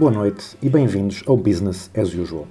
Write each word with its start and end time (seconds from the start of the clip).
Boa 0.00 0.10
noite 0.10 0.56
e 0.62 0.68
bem-vindos 0.70 1.22
ao 1.26 1.36
Business 1.36 1.90
as 1.94 2.14
Usual, 2.14 2.46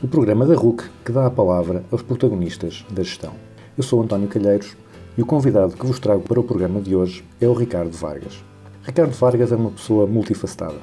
o 0.00 0.06
programa 0.06 0.46
da 0.46 0.54
RUC 0.54 0.84
que 1.04 1.10
dá 1.10 1.26
a 1.26 1.30
palavra 1.32 1.82
aos 1.90 2.00
protagonistas 2.00 2.86
da 2.90 3.02
gestão. 3.02 3.32
Eu 3.76 3.82
sou 3.82 4.00
António 4.00 4.28
Calheiros 4.28 4.76
e 5.18 5.20
o 5.20 5.26
convidado 5.26 5.76
que 5.76 5.84
vos 5.84 5.98
trago 5.98 6.22
para 6.22 6.38
o 6.38 6.44
programa 6.44 6.80
de 6.80 6.94
hoje 6.94 7.24
é 7.40 7.48
o 7.48 7.54
Ricardo 7.54 7.90
Vargas. 7.90 8.44
Ricardo 8.84 9.12
Vargas 9.14 9.50
é 9.50 9.56
uma 9.56 9.72
pessoa 9.72 10.06
multifacetada. 10.06 10.76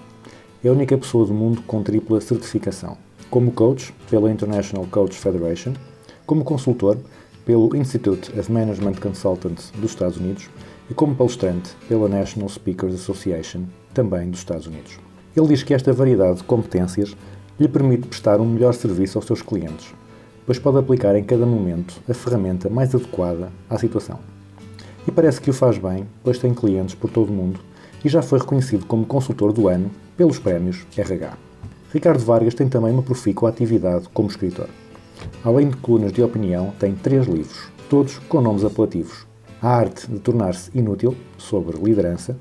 É 0.61 0.67
a 0.67 0.73
única 0.73 0.97
pessoa 0.97 1.25
do 1.25 1.33
mundo 1.33 1.61
com 1.61 1.81
tripla 1.81 2.19
certificação. 2.19 2.97
Como 3.29 3.53
coach 3.53 3.95
pela 4.09 4.29
International 4.29 4.85
Coach 4.91 5.17
Federation, 5.17 5.71
como 6.25 6.43
consultor 6.43 6.97
pelo 7.45 7.73
Institute 7.77 8.37
of 8.37 8.51
Management 8.51 8.95
Consultants 8.95 9.71
dos 9.77 9.91
Estados 9.91 10.17
Unidos 10.17 10.49
e 10.89 10.93
como 10.93 11.15
palestrante 11.15 11.73
pela 11.87 12.09
National 12.09 12.49
Speakers 12.49 12.95
Association, 12.95 13.63
também 13.93 14.29
dos 14.29 14.41
Estados 14.41 14.67
Unidos. 14.67 14.99
Ele 15.35 15.47
diz 15.47 15.63
que 15.63 15.73
esta 15.73 15.93
variedade 15.93 16.37
de 16.37 16.43
competências 16.43 17.15
lhe 17.59 17.67
permite 17.67 18.07
prestar 18.07 18.39
um 18.39 18.45
melhor 18.45 18.73
serviço 18.73 19.17
aos 19.17 19.25
seus 19.25 19.41
clientes, 19.41 19.93
pois 20.45 20.57
pode 20.57 20.77
aplicar 20.77 21.15
em 21.15 21.23
cada 21.23 21.45
momento 21.45 22.01
a 22.09 22.13
ferramenta 22.13 22.69
mais 22.69 22.95
adequada 22.95 23.51
à 23.69 23.77
situação. 23.77 24.19
E 25.07 25.11
parece 25.11 25.41
que 25.41 25.49
o 25.49 25.53
faz 25.53 25.77
bem, 25.77 26.07
pois 26.23 26.39
tem 26.39 26.53
clientes 26.53 26.95
por 26.95 27.09
todo 27.09 27.29
o 27.29 27.33
mundo 27.33 27.59
e 28.03 28.09
já 28.09 28.21
foi 28.21 28.39
reconhecido 28.39 28.85
como 28.85 29.05
consultor 29.05 29.51
do 29.51 29.67
ano 29.67 29.91
pelos 30.15 30.39
prémios 30.39 30.85
RH. 30.97 31.37
Ricardo 31.91 32.23
Vargas 32.23 32.53
tem 32.53 32.69
também 32.69 32.91
uma 32.91 33.01
profícua 33.01 33.49
atividade 33.49 34.07
como 34.13 34.29
escritor. 34.29 34.69
Além 35.43 35.69
de 35.69 35.77
colunas 35.77 36.13
de 36.13 36.21
opinião, 36.21 36.71
tem 36.79 36.93
três 36.93 37.27
livros, 37.27 37.69
todos 37.89 38.19
com 38.19 38.41
nomes 38.41 38.63
apelativos. 38.63 39.25
A 39.61 39.69
arte 39.69 40.09
de 40.09 40.19
tornar-se 40.19 40.71
inútil, 40.73 41.15
sobre 41.37 41.77
liderança. 41.77 42.37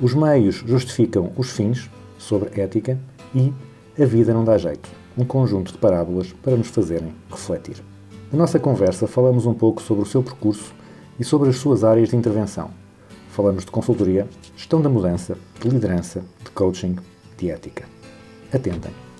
Os 0.00 0.14
meios 0.14 0.62
justificam 0.66 1.32
os 1.36 1.50
fins, 1.50 1.90
sobre 2.22 2.60
ética. 2.60 2.98
E 3.34 3.52
A 4.00 4.06
vida 4.06 4.32
não 4.32 4.42
dá 4.42 4.56
jeito, 4.56 4.88
um 5.18 5.24
conjunto 5.24 5.72
de 5.72 5.78
parábolas 5.78 6.32
para 6.32 6.56
nos 6.56 6.68
fazerem 6.68 7.14
refletir. 7.30 7.76
Na 8.32 8.38
nossa 8.38 8.58
conversa 8.58 9.06
falamos 9.06 9.44
um 9.44 9.52
pouco 9.52 9.82
sobre 9.82 10.04
o 10.04 10.06
seu 10.06 10.22
percurso 10.22 10.72
e 11.20 11.24
sobre 11.24 11.50
as 11.50 11.56
suas 11.56 11.84
áreas 11.84 12.08
de 12.08 12.16
intervenção. 12.16 12.70
Falamos 13.28 13.66
de 13.66 13.70
consultoria, 13.70 14.26
gestão 14.56 14.80
da 14.80 14.88
mudança, 14.88 15.36
de 15.60 15.68
liderança, 15.68 16.22
de 16.42 16.50
coaching, 16.52 16.96
de 17.36 17.50
ética. 17.50 17.84
Atentem. 18.50 19.11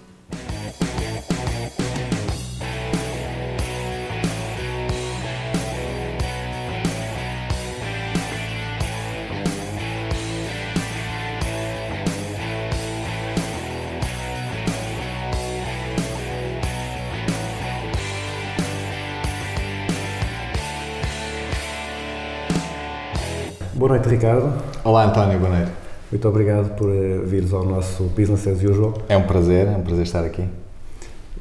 Boa 23.74 23.92
noite, 23.92 24.06
Ricardo. 24.06 24.52
Olá 24.84 25.06
António, 25.06 25.38
boa 25.38 25.50
noite. 25.56 25.72
Muito 26.10 26.28
obrigado 26.28 26.76
por 26.76 26.90
eh, 26.90 27.22
vires 27.24 27.54
ao 27.54 27.64
nosso 27.64 28.02
Business 28.04 28.46
as 28.46 28.62
Usual. 28.62 28.92
É 29.08 29.16
um 29.16 29.22
prazer, 29.22 29.66
é 29.66 29.70
um 29.70 29.80
prazer 29.80 30.04
estar 30.04 30.22
aqui. 30.22 30.44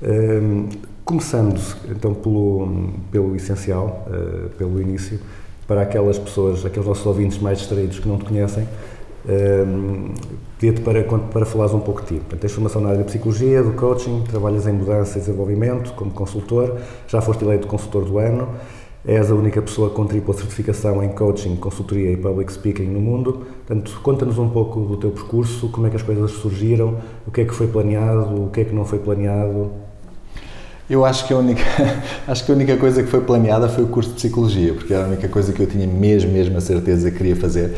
Hum, 0.02 0.70
começando 1.04 1.60
então 1.90 2.14
pelo, 2.14 2.94
pelo 3.12 3.36
essencial, 3.36 4.08
eh, 4.10 4.48
pelo 4.58 4.82
início, 4.82 5.20
para 5.68 5.82
aquelas 5.82 6.18
pessoas, 6.18 6.66
aqueles 6.66 6.88
nossos 6.88 7.06
ouvintes 7.06 7.38
mais 7.38 7.58
distraídos 7.58 8.00
que 8.00 8.08
não 8.08 8.18
te 8.18 8.24
conhecem, 8.24 8.66
hum, 9.28 10.14
pedia-te 10.58 10.80
para, 10.80 11.04
para 11.04 11.46
falares 11.46 11.74
um 11.74 11.82
pouco 11.82 12.00
de 12.00 12.08
ti. 12.08 12.14
Portanto, 12.14 12.40
tens 12.40 12.54
formação 12.54 12.82
na 12.82 12.90
área 12.92 13.00
da 13.00 13.06
psicologia, 13.06 13.62
do 13.62 13.74
coaching, 13.74 14.24
trabalhas 14.30 14.66
em 14.68 14.72
mudança 14.72 15.18
e 15.18 15.20
desenvolvimento 15.20 15.92
como 15.96 16.12
consultor, 16.12 16.78
já 17.10 17.20
foste 17.20 17.44
eleito 17.44 17.68
consultor 17.68 18.06
do 18.06 18.18
ano, 18.18 18.48
és 19.06 19.32
a 19.32 19.36
única 19.36 19.62
pessoa 19.62 19.90
com 19.90 20.06
tripla 20.06 20.34
certificação 20.34 21.04
em 21.04 21.10
coaching, 21.10 21.56
consultoria 21.56 22.12
e 22.12 22.18
public 22.18 22.54
speaking 22.54 22.86
no 22.86 23.02
mundo. 23.02 23.46
Portanto, 23.66 24.00
conta-nos 24.04 24.38
um 24.38 24.50
pouco 24.50 24.82
do 24.82 24.98
teu 24.98 25.10
percurso, 25.12 25.70
como 25.70 25.88
é 25.88 25.90
que 25.90 25.96
as 25.96 26.04
coisas 26.04 26.32
surgiram, 26.32 26.98
o 27.28 27.32
que 27.32 27.42
é 27.42 27.46
que 27.46 27.54
foi 27.54 27.68
planeado, 27.68 28.46
o 28.46 28.50
que 28.52 28.62
é 28.62 28.66
que 28.66 28.74
não 28.76 28.86
foi 28.86 29.00
planeado. 29.00 29.72
Eu 30.88 31.04
acho 31.06 31.26
que 31.26 31.34
a 31.34 31.38
única, 31.38 31.64
acho 32.28 32.46
que 32.46 32.52
a 32.52 32.56
única 32.56 32.78
coisa 32.78 33.02
que 33.02 33.10
foi 33.10 33.22
planeada 33.22 33.68
foi 33.70 33.84
o 33.84 33.88
curso 33.88 34.10
de 34.10 34.16
psicologia, 34.18 34.74
porque 34.74 34.94
era 34.94 35.06
a 35.06 35.08
única 35.08 35.28
coisa 35.28 35.52
que 35.52 35.62
eu 35.62 35.68
tinha 35.68 35.88
mesmo, 35.88 36.32
mesmo 36.32 36.58
a 36.58 36.62
certeza 36.62 37.10
que 37.10 37.18
queria 37.18 37.36
fazer. 37.36 37.78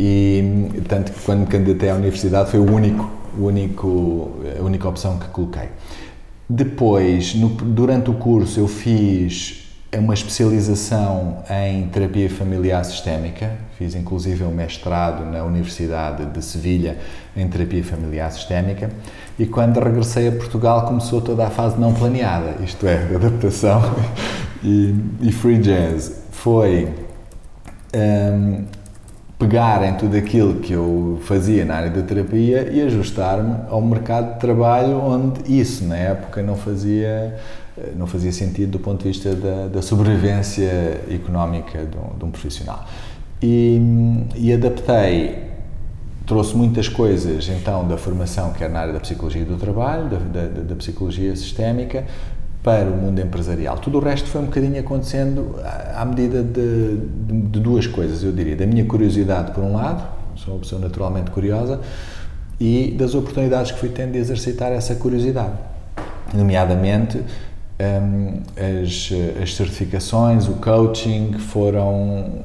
E 0.00 0.70
tanto 0.88 1.12
que 1.12 1.20
quando 1.20 1.40
me 1.40 1.46
candidatei 1.46 1.90
à 1.90 1.94
universidade 1.94 2.50
foi 2.50 2.60
o 2.60 2.70
único, 2.70 3.10
o 3.38 3.44
único, 3.46 4.30
a 4.58 4.62
única 4.62 4.88
opção 4.88 5.18
que 5.18 5.26
coloquei. 5.28 5.68
Depois, 6.48 7.34
no- 7.34 7.48
durante 7.48 8.10
o 8.10 8.14
curso, 8.14 8.60
eu 8.60 8.68
fiz 8.68 9.65
uma 9.98 10.14
especialização 10.14 11.44
em 11.48 11.88
terapia 11.88 12.28
familiar 12.28 12.84
sistémica, 12.84 13.52
fiz 13.78 13.94
inclusive 13.94 14.44
um 14.44 14.50
mestrado 14.50 15.24
na 15.24 15.44
Universidade 15.44 16.26
de 16.26 16.44
Sevilha 16.44 16.96
em 17.36 17.46
terapia 17.48 17.84
familiar 17.84 18.30
sistémica, 18.32 18.90
e 19.38 19.46
quando 19.46 19.78
regressei 19.78 20.28
a 20.28 20.32
Portugal 20.32 20.86
começou 20.86 21.20
toda 21.20 21.46
a 21.46 21.50
fase 21.50 21.78
não 21.78 21.92
planeada, 21.92 22.56
isto 22.64 22.86
é, 22.86 22.96
de 23.06 23.14
adaptação 23.16 23.82
e, 24.64 24.94
e 25.20 25.32
free 25.32 25.58
jazz. 25.58 26.24
Foi 26.30 26.88
hum, 27.94 28.64
pegar 29.38 29.84
em 29.84 29.94
tudo 29.94 30.16
aquilo 30.16 30.54
que 30.60 30.72
eu 30.72 31.20
fazia 31.22 31.64
na 31.64 31.74
área 31.74 31.90
da 31.90 32.02
terapia 32.02 32.70
e 32.72 32.80
ajustar-me 32.80 33.56
ao 33.68 33.82
mercado 33.82 34.34
de 34.34 34.40
trabalho 34.40 34.98
onde 34.98 35.60
isso 35.60 35.84
na 35.84 35.96
época 35.96 36.42
não 36.42 36.56
fazia 36.56 37.36
não 37.96 38.06
fazia 38.06 38.32
sentido 38.32 38.72
do 38.72 38.78
ponto 38.78 39.02
de 39.02 39.08
vista 39.08 39.34
da, 39.34 39.68
da 39.68 39.82
sobrevivência 39.82 41.00
económica 41.10 41.84
de 41.84 41.96
um, 41.96 42.18
de 42.18 42.24
um 42.24 42.30
profissional 42.30 42.84
e, 43.42 43.80
e 44.34 44.52
adaptei 44.52 45.44
trouxe 46.26 46.56
muitas 46.56 46.88
coisas 46.88 47.48
então 47.48 47.86
da 47.86 47.96
formação 47.96 48.52
que 48.52 48.64
era 48.64 48.72
na 48.72 48.80
área 48.80 48.92
da 48.92 49.00
psicologia 49.00 49.44
do 49.44 49.56
trabalho 49.56 50.08
da, 50.08 50.18
da, 50.18 50.62
da 50.62 50.74
psicologia 50.74 51.34
sistémica 51.36 52.04
para 52.62 52.88
o 52.90 52.96
mundo 52.96 53.20
empresarial. 53.20 53.78
Tudo 53.78 53.98
o 53.98 54.00
resto 54.00 54.28
foi 54.28 54.40
um 54.40 54.46
bocadinho 54.46 54.80
acontecendo 54.80 55.54
à 55.94 56.04
medida 56.04 56.42
de, 56.42 56.96
de- 56.96 57.42
de 57.42 57.60
duas 57.60 57.86
coisas, 57.86 58.24
eu 58.24 58.32
diria. 58.32 58.56
Da 58.56 58.66
minha 58.66 58.84
curiosidade, 58.84 59.52
por 59.52 59.62
um 59.62 59.72
lado, 59.72 60.02
sou 60.34 60.54
uma 60.54 60.60
pessoa 60.60 60.80
naturalmente 60.80 61.30
curiosa, 61.30 61.80
e 62.58 62.92
das 62.98 63.14
oportunidades 63.14 63.70
que 63.70 63.78
fui 63.78 63.90
tendo 63.90 64.12
de 64.12 64.18
exercitar 64.18 64.72
essa 64.72 64.96
curiosidade. 64.96 65.52
Nomeadamente, 66.34 67.22
hum, 67.80 68.42
as, 68.56 69.10
as 69.42 69.54
certificações, 69.54 70.48
o 70.48 70.54
coaching, 70.54 71.34
foram, 71.34 72.44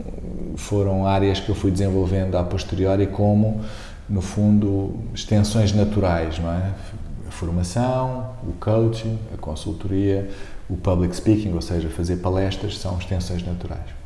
foram 0.56 1.06
áreas 1.06 1.40
que 1.40 1.50
eu 1.50 1.56
fui 1.56 1.72
desenvolvendo 1.72 2.38
a 2.38 2.44
posteriori 2.44 3.08
como, 3.08 3.62
no 4.10 4.22
fundo, 4.22 4.96
extensões 5.14 5.74
naturais, 5.74 6.40
não 6.40 6.52
é? 6.52 6.72
A 7.28 7.32
formação, 7.32 8.32
o 8.44 8.52
coaching, 8.54 9.18
a 9.34 9.38
consultoria, 9.38 10.30
o 10.70 10.76
public 10.76 11.16
speaking, 11.16 11.54
ou 11.54 11.62
seja, 11.62 11.90
fazer 11.90 12.18
palestras, 12.18 12.78
são 12.78 12.98
extensões 12.98 13.46
naturais. 13.46 14.02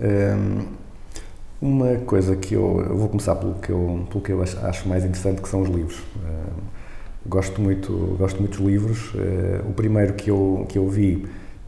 Hum, 0.00 0.66
uma 1.60 1.96
coisa 1.98 2.34
que 2.34 2.54
eu, 2.54 2.84
eu 2.88 2.96
vou 2.96 3.08
começar 3.08 3.36
pelo 3.36 3.54
que 3.54 3.70
eu, 3.70 4.06
pelo 4.10 4.20
que 4.20 4.32
eu 4.32 4.42
acho, 4.42 4.88
mais 4.88 5.04
interessante, 5.04 5.40
que 5.40 5.48
são 5.48 5.62
os 5.62 5.68
livros. 5.68 6.00
Hum, 6.16 6.81
gosto 7.26 7.60
muito, 7.60 8.16
gosto 8.18 8.38
muito 8.40 8.58
dos 8.58 8.66
livros. 8.66 9.12
Hum, 9.14 9.70
o 9.70 9.72
primeiro 9.72 10.14
que 10.14 10.30
eu, 10.30 10.66
que 10.68 10.78
eu 10.78 10.88
vi, 10.88 11.26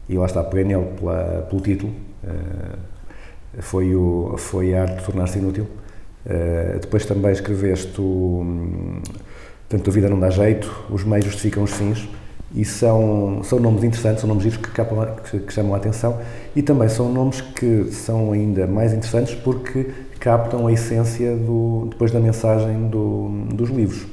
e 0.09 0.17
lá 0.17 0.25
está, 0.25 0.43
peguei 0.43 0.65
nele 0.65 0.85
pela, 0.99 1.47
pelo 1.49 1.61
título, 1.61 1.91
hum, 2.23 2.77
foi, 3.59 3.95
o, 3.95 4.35
foi 4.37 4.75
a 4.75 4.83
arte 4.83 4.97
de 4.99 5.05
tornar-se 5.05 5.37
inútil. 5.39 5.67
Hum, 6.25 6.77
depois 6.81 7.05
também 7.05 7.31
escreveste 7.31 7.99
o, 7.99 9.01
Portanto, 9.67 9.89
a 9.89 9.93
vida 9.93 10.09
não 10.09 10.19
dá 10.19 10.29
jeito, 10.29 10.71
os 10.89 11.03
meios 11.03 11.25
justificam 11.25 11.63
os 11.63 11.71
fins. 11.71 12.07
E 12.53 12.63
são, 12.63 13.41
são 13.43 13.59
nomes 13.59 13.83
interessantes, 13.83 14.21
são 14.21 14.27
nomes 14.29 14.43
giros 14.43 14.57
que, 14.59 14.69
capam- 14.71 15.15
que- 15.29 15.39
que 15.39 15.51
chamam 15.51 15.73
a 15.73 15.77
atenção 15.77 16.19
e 16.55 16.61
também 16.61 16.87
são 16.87 17.11
nomes 17.11 17.41
que 17.41 17.85
são 17.91 18.31
ainda 18.31 18.65
mais 18.65 18.93
interessantes 18.93 19.33
porque 19.35 19.87
captam 20.19 20.67
a 20.67 20.71
essência 20.71 21.35
do, 21.35 21.87
depois 21.89 22.11
da 22.11 22.19
mensagem 22.19 22.87
do- 22.87 23.29
dos 23.53 23.69
livros. 23.69 24.05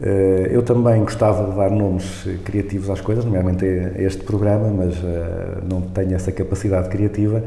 Eh, 0.00 0.48
Eu 0.52 0.62
também 0.62 1.00
gostava 1.02 1.50
de 1.50 1.56
dar 1.56 1.70
nomes 1.70 2.04
criativos 2.44 2.88
às 2.90 3.00
coisas, 3.00 3.24
nomeadamente 3.24 3.64
a 3.64 4.00
este 4.02 4.22
programa, 4.24 4.68
mas 4.68 4.94
eh, 4.96 5.58
não 5.68 5.80
tenho 5.82 6.14
essa 6.14 6.30
capacidade 6.32 6.88
criativa. 6.88 7.42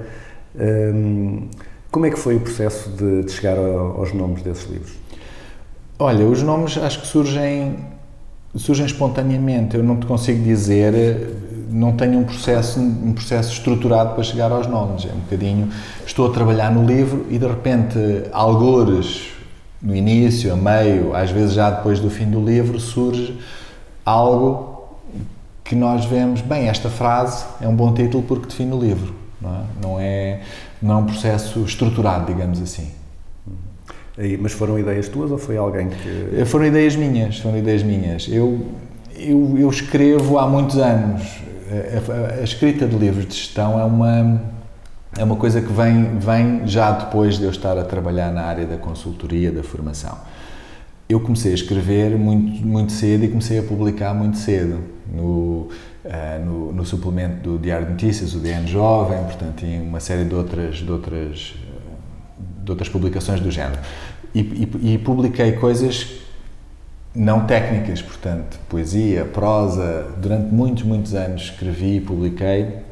Hum, 0.59 1.47
Como 1.91 2.05
é 2.05 2.09
que 2.09 2.17
foi 2.19 2.37
o 2.37 2.39
processo 2.39 2.89
de, 2.91 3.29
chegar 3.29 3.57
ao- 3.57 3.99
aos 3.99 4.13
nomes 4.13 4.41
desses 4.43 4.65
livros? 4.69 4.93
Olha, 5.99 6.25
os 6.25 6.41
nomes 6.41 6.77
acho 6.77 7.01
que 7.01 7.07
surgem, 7.07 7.75
surgem 8.55 8.85
espontaneamente. 8.85 9.75
Eu 9.75 9.83
não 9.83 9.97
te 9.97 10.05
consigo 10.05 10.41
dizer, 10.43 10.93
não 11.69 11.91
tenho 11.93 12.19
um 12.19 12.23
processo, 12.23 12.79
um 12.79 13.11
processo 13.13 13.51
estruturado 13.53 14.13
para 14.15 14.23
chegar 14.23 14.51
aos 14.53 14.67
nomes. 14.67 15.05
É 15.05 15.13
um 15.13 15.19
bocadinho, 15.19 15.67
estou 16.05 16.27
a 16.29 16.33
trabalhar 16.33 16.71
no 16.71 16.85
livro 16.85 17.25
e 17.29 17.37
de 17.37 17.45
repente, 17.45 17.97
algures, 18.31 19.30
no 19.81 19.95
início, 19.95 20.53
a 20.53 20.55
meio, 20.55 21.15
às 21.15 21.31
vezes 21.31 21.53
já 21.53 21.69
depois 21.71 21.99
do 21.99 22.09
fim 22.09 22.25
do 22.29 22.39
livro, 22.43 22.79
surge 22.79 23.37
algo 24.05 24.89
que 25.63 25.75
nós 25.75 26.05
vemos, 26.05 26.41
bem, 26.41 26.67
esta 26.67 26.89
frase 26.89 27.45
é 27.61 27.67
um 27.67 27.75
bom 27.75 27.93
título 27.93 28.23
porque 28.23 28.47
define 28.47 28.73
o 28.73 28.79
livro. 28.79 29.15
Não 29.41 29.49
é, 29.49 29.63
não 29.81 29.99
é, 29.99 30.39
não 30.81 30.91
é 30.93 30.97
um 30.97 31.05
processo 31.05 31.63
estruturado, 31.63 32.25
digamos 32.31 32.61
assim. 32.61 32.89
Mas 34.39 34.51
foram 34.51 34.77
ideias 34.77 35.07
tuas 35.07 35.31
ou 35.31 35.37
foi 35.37 35.57
alguém 35.57 35.89
que. 35.89 36.39
Eh, 36.41 36.45
Foram 36.45 36.65
ideias 36.65 36.95
minhas, 36.95 37.39
foram 37.39 37.57
ideias 37.57 37.81
minhas. 37.81 38.27
Eu, 38.29 38.67
eu, 39.15 39.55
eu 39.57 39.69
escrevo 39.69 40.37
há 40.37 40.47
muitos 40.47 40.77
anos. 40.77 41.23
A, 41.71 42.11
a- 42.37 42.41
a 42.41 42.43
escrita 42.43 42.85
de 42.85 42.95
livros 42.97 43.25
de 43.25 43.33
gestão 43.33 43.79
é 43.79 43.83
uma, 43.83 44.41
é 45.17 45.23
uma 45.23 45.35
coisa 45.35 45.61
que 45.61 45.71
vem, 45.71 46.17
vem 46.19 46.67
já 46.67 46.91
depois 46.91 47.37
de 47.37 47.43
eu 47.43 47.49
estar 47.49 47.77
a 47.77 47.83
trabalhar 47.83 48.31
na 48.31 48.43
área 48.43 48.65
da 48.65 48.77
consultoria, 48.77 49.51
da 49.51 49.61
formação. 49.61 50.17
Eu 51.09 51.19
comecei 51.19 51.51
a 51.51 51.55
escrever 51.55 52.17
muito, 52.17 52.65
muito 52.65 52.93
cedo 52.93 53.25
e 53.25 53.27
comecei 53.27 53.59
a 53.59 53.63
publicar 53.63 54.13
muito 54.13 54.37
cedo 54.37 54.79
no, 55.13 55.67
eh, 56.05 56.39
no, 56.43 56.71
no 56.71 56.85
suplemento 56.85 57.49
do 57.49 57.59
Diário 57.59 57.85
de 57.87 57.91
Notícias, 57.91 58.33
o 58.33 58.39
DN 58.39 58.65
Jovem, 58.65 59.21
portanto, 59.25 59.65
e 59.65 59.77
uma 59.77 59.99
série 59.99 60.23
de 60.23 60.33
outras, 60.33 60.77
de 60.77 60.89
outras, 60.89 61.55
de 62.63 62.71
outras 62.71 62.87
publicações 62.87 63.41
do 63.41 63.51
género. 63.51 63.81
E, 64.33 64.39
e, 64.39 64.93
e 64.93 64.97
publiquei 64.97 65.51
coisas 65.53 66.21
não 67.13 67.45
técnicas, 67.45 68.01
portanto, 68.01 68.57
poesia, 68.69 69.25
prosa, 69.25 70.07
durante 70.17 70.53
muitos, 70.53 70.83
muitos 70.83 71.13
anos 71.13 71.43
escrevi 71.43 71.97
e 71.97 72.01
publiquei. 72.01 72.90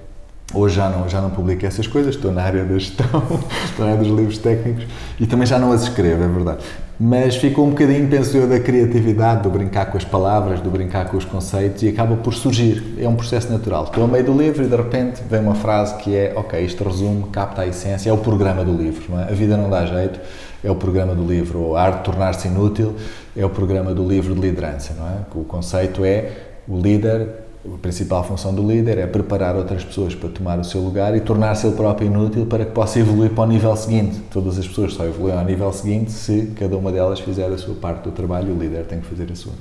Hoje 0.51 0.78
já 0.78 0.90
não, 0.90 1.07
já 1.07 1.22
não 1.22 1.30
publico 1.30 1.63
essas 1.63 1.86
coisas, 1.86 2.16
estou 2.16 2.31
na 2.31 2.42
área 2.42 2.66
da 2.66 2.74
gestão, 2.74 3.06
estou 3.66 3.86
na 3.86 3.92
área 3.92 4.04
dos 4.04 4.07
livros 4.07 4.40
técnicos 4.40 4.86
e 5.19 5.28
também 5.28 5.46
já 5.46 5.60
não 5.60 5.72
as 5.72 5.84
escrevo, 5.84 6.24
é 6.24 6.28
verdade. 6.28 6.63
Mas 7.00 7.36
ficou 7.36 7.68
um 7.68 7.69
bocadinho, 7.69 8.10
penso 8.10 8.36
eu, 8.36 8.48
da 8.48 8.60
criatividade, 8.60 9.44
do 9.44 9.50
brincar 9.50 9.86
com 9.86 9.98
as 9.98 10.04
palavras, 10.04 10.60
do 10.60 10.69
brincar 10.69 11.06
com 11.06 11.18
os 11.18 11.24
conceitos 11.24 11.84
e 11.84 11.88
acaba 11.88 12.18
por 12.18 12.34
surgir. 12.34 12.96
É 13.00 13.07
um 13.07 13.16
processo 13.16 13.50
natural. 13.50 13.86
Estou 13.86 14.04
a 14.04 14.07
meio 14.07 14.25
do 14.25 14.34
livro 14.34 14.63
e 14.63 14.68
de 14.68 14.75
repente 14.75 15.22
vem 15.30 15.40
uma 15.40 15.56
frase 15.56 15.96
que 15.98 16.13
é: 16.13 16.34
Ok, 16.36 16.60
isto 16.60 16.84
resume, 16.84 17.24
capta 17.31 17.62
a 17.62 17.68
essência, 17.68 18.10
é 18.10 18.13
o 18.13 18.18
programa 18.18 18.66
do 18.66 18.74
livro. 18.74 19.04
Não 19.07 19.22
é? 19.22 19.24
A 19.25 19.34
vida 19.34 19.56
não 19.56 19.69
dá 19.69 19.86
jeito, 19.86 20.19
é 20.62 20.69
o 20.69 20.75
programa 20.75 21.16
do 21.16 21.24
livro. 21.24 21.60
Ou 21.60 21.78
a 21.78 21.84
arte 21.84 21.98
de 22.00 22.04
tornar-se 22.04 22.48
inútil 22.50 22.95
é 23.38 23.45
o 23.45 23.50
programa 23.50 23.94
do 23.94 24.06
livro 24.06 24.34
de 24.34 24.42
liderança. 24.42 24.94
Não 24.98 25.07
é? 25.07 25.16
O 25.36 25.45
conceito 25.45 26.04
é 26.04 26.31
o 26.68 26.78
líder 26.78 27.30
a 27.65 27.77
principal 27.77 28.23
função 28.23 28.53
do 28.53 28.65
líder 28.65 28.97
é 28.97 29.07
preparar 29.07 29.56
outras 29.56 29.83
pessoas 29.83 30.15
para 30.15 30.29
tomar 30.29 30.59
o 30.59 30.63
seu 30.63 30.81
lugar 30.81 31.15
e 31.15 31.21
tornar-se 31.21 31.67
ele 31.67 31.75
próprio 31.75 32.07
inútil 32.07 32.45
para 32.45 32.65
que 32.65 32.71
possa 32.71 33.00
evoluir 33.00 33.31
para 33.31 33.44
o 33.44 33.47
nível 33.47 33.75
seguinte. 33.75 34.19
Todas 34.31 34.57
as 34.57 34.67
pessoas 34.67 34.94
só 34.94 35.06
evoluem 35.06 35.35
ao 35.38 35.44
nível 35.45 35.71
seguinte 35.73 36.11
se 36.11 36.53
cada 36.57 36.77
uma 36.77 36.91
delas 36.91 37.19
fizer 37.19 37.47
a 37.51 37.57
sua 37.57 37.75
parte 37.75 38.03
do 38.03 38.11
trabalho, 38.11 38.53
o 38.56 38.57
líder 38.59 38.85
tem 38.85 39.00
que 39.01 39.07
fazer 39.07 39.31
a 39.31 39.35
sua. 39.35 39.53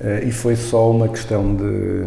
Eh, 0.00 0.24
E 0.28 0.32
foi 0.32 0.56
só 0.56 0.90
uma 0.90 1.08
questão 1.08 1.54
de, 1.54 2.04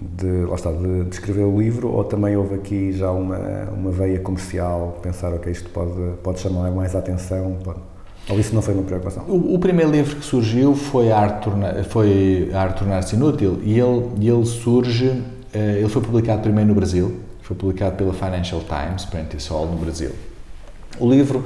de, 0.00 0.44
lá 0.46 0.54
está, 0.54 0.72
de, 0.72 1.04
de 1.04 1.10
escrever 1.14 1.44
o 1.44 1.58
livro 1.60 1.88
ou 1.92 2.04
também 2.04 2.36
houve 2.36 2.54
aqui 2.54 2.92
já 2.92 3.10
uma, 3.10 3.38
uma 3.70 3.90
veia 3.90 4.18
comercial, 4.20 4.98
pensar, 5.02 5.32
ok, 5.34 5.50
isto 5.52 5.68
pode, 5.70 5.92
pode 6.22 6.40
chamar 6.40 6.70
mais 6.70 6.94
atenção, 6.96 7.58
pode- 7.62 7.80
ou 8.30 8.38
isso 8.38 8.54
não 8.54 8.62
foi 8.62 8.74
uma 8.74 8.82
preocupação? 8.84 9.24
O, 9.28 9.54
o 9.54 9.58
primeiro 9.58 9.90
livro 9.90 10.16
que 10.16 10.24
surgiu 10.24 10.74
foi 10.74 11.10
arte, 11.10 11.44
torna- 11.44 11.82
foi 11.84 12.50
arte 12.54 12.78
tornar-se 12.78 13.16
inútil 13.16 13.60
e 13.64 13.78
ele, 13.78 14.08
ele 14.20 14.46
surge, 14.46 15.22
eh, 15.52 15.78
ele 15.78 15.88
foi 15.88 16.00
publicado 16.02 16.40
primeiro 16.42 16.68
no 16.68 16.74
Brasil, 16.74 17.20
foi 17.42 17.56
publicado 17.56 17.96
pela 17.96 18.12
Financial 18.12 18.60
Times, 18.60 19.04
Prentice 19.04 19.48
Hall, 19.50 19.66
no 19.66 19.76
Brasil. 19.76 20.12
O 20.98 21.10
livro 21.10 21.44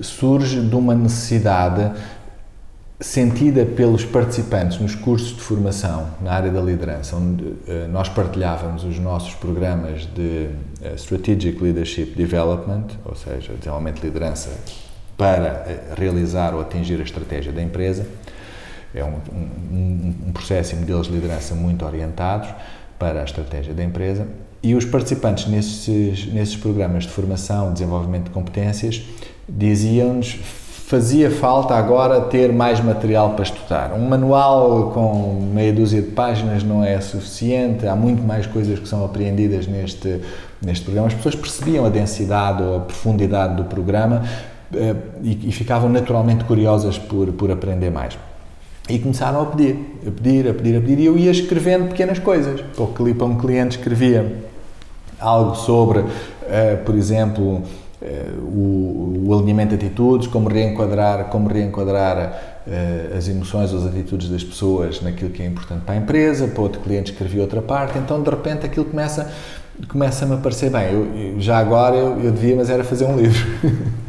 surge 0.00 0.60
de 0.60 0.74
uma 0.74 0.94
necessidade 0.94 1.92
sentida 3.00 3.66
pelos 3.66 4.04
participantes 4.04 4.78
nos 4.78 4.94
cursos 4.94 5.34
de 5.36 5.40
formação 5.40 6.06
na 6.22 6.32
área 6.32 6.50
da 6.50 6.60
liderança, 6.60 7.16
onde 7.16 7.52
eh, 7.68 7.86
nós 7.90 8.08
partilhávamos 8.08 8.84
os 8.84 8.98
nossos 8.98 9.34
programas 9.34 10.06
de 10.14 10.48
eh, 10.82 10.94
Strategic 10.96 11.62
Leadership 11.62 12.14
Development, 12.16 12.86
ou 13.04 13.14
seja, 13.14 13.52
desenvolvimento 13.58 14.00
de 14.00 14.06
liderança 14.06 14.50
para 15.16 15.64
eh, 15.66 15.80
realizar 15.96 16.54
ou 16.54 16.60
atingir 16.60 17.00
a 17.00 17.04
estratégia 17.04 17.52
da 17.52 17.62
empresa. 17.62 18.06
É 18.94 19.04
um, 19.04 19.16
um, 19.32 20.14
um 20.28 20.32
processo 20.32 20.74
e 20.74 20.78
modelos 20.78 21.08
de 21.08 21.12
liderança 21.12 21.54
muito 21.54 21.84
orientados 21.84 22.48
para 22.98 23.20
a 23.20 23.24
estratégia 23.24 23.74
da 23.74 23.82
empresa. 23.82 24.26
E 24.62 24.74
os 24.74 24.84
participantes 24.84 25.46
nesses, 25.46 26.26
nesses 26.32 26.56
programas 26.56 27.04
de 27.04 27.10
formação, 27.10 27.72
desenvolvimento 27.72 28.24
de 28.24 28.30
competências, 28.30 29.02
diziam-nos 29.48 30.38
fazia 30.86 31.30
falta 31.30 31.74
agora 31.74 32.20
ter 32.20 32.52
mais 32.52 32.78
material 32.78 33.30
para 33.30 33.42
estudar. 33.42 33.92
Um 33.94 34.06
manual 34.06 34.90
com 34.90 35.50
meia 35.52 35.72
dúzia 35.72 36.02
de 36.02 36.10
páginas 36.10 36.62
não 36.62 36.84
é 36.84 37.00
suficiente, 37.00 37.86
há 37.86 37.96
muito 37.96 38.22
mais 38.22 38.46
coisas 38.46 38.78
que 38.78 38.86
são 38.86 39.04
apreendidas 39.04 39.66
neste, 39.66 40.20
neste 40.62 40.84
programa. 40.84 41.08
As 41.08 41.14
pessoas 41.14 41.34
percebiam 41.34 41.86
a 41.86 41.88
densidade 41.88 42.62
ou 42.62 42.76
a 42.76 42.80
profundidade 42.80 43.56
do 43.56 43.64
programa 43.64 44.22
e, 45.22 45.48
e 45.48 45.52
ficavam 45.52 45.88
naturalmente 45.88 46.44
curiosas 46.44 46.98
por, 46.98 47.28
por 47.32 47.50
aprender 47.50 47.90
mais. 47.90 48.16
E 48.88 48.98
começaram 48.98 49.40
a 49.40 49.46
pedir, 49.46 49.76
a 50.06 50.10
pedir, 50.10 50.48
a 50.48 50.54
pedir, 50.54 50.76
a 50.76 50.80
pedir, 50.80 50.98
e 51.00 51.06
eu 51.06 51.16
ia 51.16 51.30
escrevendo 51.30 51.88
pequenas 51.88 52.18
coisas. 52.18 52.60
Para 52.60 53.24
um 53.26 53.38
cliente 53.38 53.78
escrevia 53.78 54.44
algo 55.18 55.54
sobre, 55.54 56.04
eh, 56.48 56.76
por 56.84 56.94
exemplo, 56.94 57.62
eh, 58.02 58.26
o, 58.42 59.22
o 59.26 59.34
alinhamento 59.34 59.74
de 59.74 59.86
atitudes, 59.86 60.26
como 60.26 60.48
reenquadrar, 60.50 61.26
como 61.30 61.48
reenquadrar 61.48 62.60
eh, 62.66 63.14
as 63.16 63.26
emoções 63.26 63.72
ou 63.72 63.78
as 63.78 63.86
atitudes 63.86 64.28
das 64.28 64.44
pessoas 64.44 65.00
naquilo 65.00 65.30
que 65.30 65.42
é 65.42 65.46
importante 65.46 65.82
para 65.86 65.94
a 65.94 65.98
empresa, 65.98 66.46
para 66.48 66.62
outro 66.62 66.80
cliente 66.82 67.10
escrevia 67.12 67.40
outra 67.40 67.62
parte, 67.62 67.96
então 67.98 68.22
de 68.22 68.28
repente 68.28 68.66
aquilo 68.66 68.84
começa 68.84 69.30
começa-me 69.88 70.34
a 70.34 70.36
parecer 70.36 70.70
bem, 70.70 70.92
eu, 70.92 71.06
eu- 71.16 71.40
já 71.40 71.58
agora 71.58 71.96
eu, 71.96 72.20
eu 72.20 72.30
devia, 72.30 72.54
mas 72.54 72.68
era 72.70 72.84
fazer 72.84 73.06
um 73.06 73.16
livro. 73.16 73.44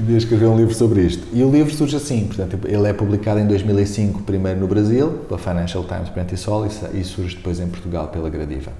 devia 0.00 0.18
escrever 0.18 0.46
um 0.46 0.56
livro 0.56 0.74
sobre 0.74 1.02
isto. 1.02 1.26
E 1.32 1.42
o 1.42 1.50
livro 1.50 1.72
surge 1.74 1.96
assim, 1.96 2.26
portanto, 2.26 2.58
ele 2.64 2.88
é 2.88 2.92
publicado 2.92 3.40
em 3.40 3.46
2005, 3.46 4.22
primeiro 4.22 4.60
no 4.60 4.66
Brasil, 4.66 5.08
pela 5.28 5.38
Financial 5.38 5.84
Times 5.84 6.08
Prentice 6.08 6.46
Hall, 6.46 6.66
e 6.92 7.04
surge 7.04 7.36
depois 7.36 7.60
em 7.60 7.68
Portugal 7.68 8.08
pela 8.08 8.28
Gradiva. 8.28 8.72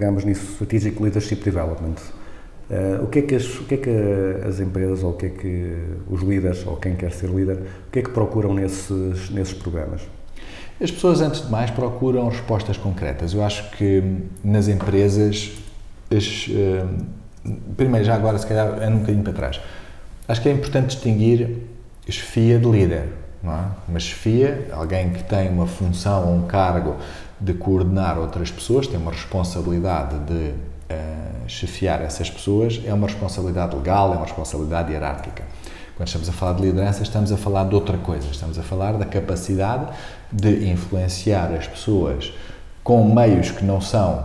Pegamos 0.00 0.24
nisso, 0.24 0.52
Strategic 0.52 1.00
Leadership 1.02 1.44
Development, 1.44 1.96
eh, 2.70 2.98
o, 3.02 3.06
que 3.08 3.18
é 3.18 3.22
que 3.22 3.34
as, 3.34 3.44
o 3.56 3.64
que 3.64 3.74
é 3.74 3.76
que 3.76 3.90
as 4.48 4.58
empresas 4.58 5.02
ou 5.02 5.10
o 5.10 5.12
que 5.12 5.26
é 5.26 5.28
que 5.28 5.76
os 6.08 6.22
líderes 6.22 6.66
ou 6.66 6.76
quem 6.76 6.96
quer 6.96 7.12
ser 7.12 7.28
líder, 7.28 7.56
o 7.56 7.90
que 7.92 7.98
é 7.98 8.02
que 8.02 8.08
procuram 8.08 8.54
nesses, 8.54 9.28
nesses 9.28 9.52
programas? 9.52 10.00
As 10.82 10.90
pessoas, 10.90 11.20
antes 11.20 11.42
de 11.42 11.50
mais, 11.50 11.70
procuram 11.70 12.30
respostas 12.30 12.78
concretas. 12.78 13.34
Eu 13.34 13.44
acho 13.44 13.70
que 13.72 14.00
hum, 14.00 14.20
nas 14.42 14.68
empresas, 14.68 15.52
as, 16.10 16.48
eh, 16.50 16.86
primeiro, 17.76 18.06
já 18.06 18.14
agora, 18.14 18.38
se 18.38 18.46
calhar, 18.46 18.82
é 18.82 18.88
um 18.88 19.00
bocadinho 19.00 19.22
para 19.22 19.34
trás. 19.34 19.60
Acho 20.26 20.40
que 20.40 20.48
é 20.48 20.52
importante 20.52 20.94
distinguir 20.94 21.58
chefia 22.08 22.58
de 22.58 22.66
líder. 22.66 23.04
Não 23.42 23.52
é? 23.52 23.64
Uma 23.86 24.00
chefia, 24.00 24.68
alguém 24.72 25.10
que 25.10 25.22
tem 25.24 25.50
uma 25.50 25.66
função 25.66 26.26
ou 26.26 26.36
um 26.36 26.46
cargo 26.46 26.96
de 27.40 27.54
coordenar 27.54 28.18
outras 28.18 28.50
pessoas, 28.50 28.86
tem 28.86 28.98
uma 28.98 29.12
responsabilidade 29.12 30.18
de 30.20 30.50
uh, 30.52 31.48
chefiar 31.48 32.02
essas 32.02 32.28
pessoas 32.28 32.80
é 32.84 32.92
uma 32.92 33.06
responsabilidade 33.06 33.74
legal, 33.74 34.12
é 34.12 34.16
uma 34.16 34.26
responsabilidade 34.26 34.92
hierárquica. 34.92 35.44
Quando 35.96 36.06
estamos 36.06 36.28
a 36.28 36.32
falar 36.32 36.54
de 36.54 36.62
liderança, 36.62 37.02
estamos 37.02 37.32
a 37.32 37.36
falar 37.36 37.68
de 37.68 37.74
outra 37.74 37.98
coisa. 37.98 38.26
Estamos 38.30 38.58
a 38.58 38.62
falar 38.62 38.92
da 38.92 39.04
capacidade 39.04 39.88
de 40.32 40.70
influenciar 40.70 41.52
as 41.52 41.66
pessoas 41.66 42.32
com 42.82 43.12
meios 43.12 43.50
que 43.50 43.64
não 43.64 43.80
são 43.80 44.24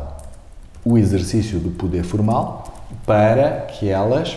o 0.86 0.98
exercício 0.98 1.60
do 1.60 1.72
poder 1.72 2.04
formal 2.04 2.86
para 3.06 3.62
que 3.62 3.90
elas 3.90 4.34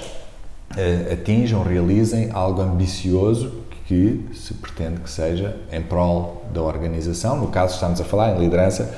uh, 0.73 1.13
atinjam, 1.13 1.63
realizem 1.63 2.31
algo 2.33 2.61
ambicioso 2.61 3.53
que 3.89 4.23
se 4.35 4.53
pretende 4.53 5.01
que 5.01 5.09
seja 5.09 5.57
em 5.73 5.81
prol 5.81 6.45
da 6.53 6.63
organização. 6.63 7.39
No 7.39 7.49
caso, 7.49 7.73
estamos 7.73 7.99
a 7.99 8.05
falar 8.05 8.37
em 8.37 8.39
liderança 8.39 8.95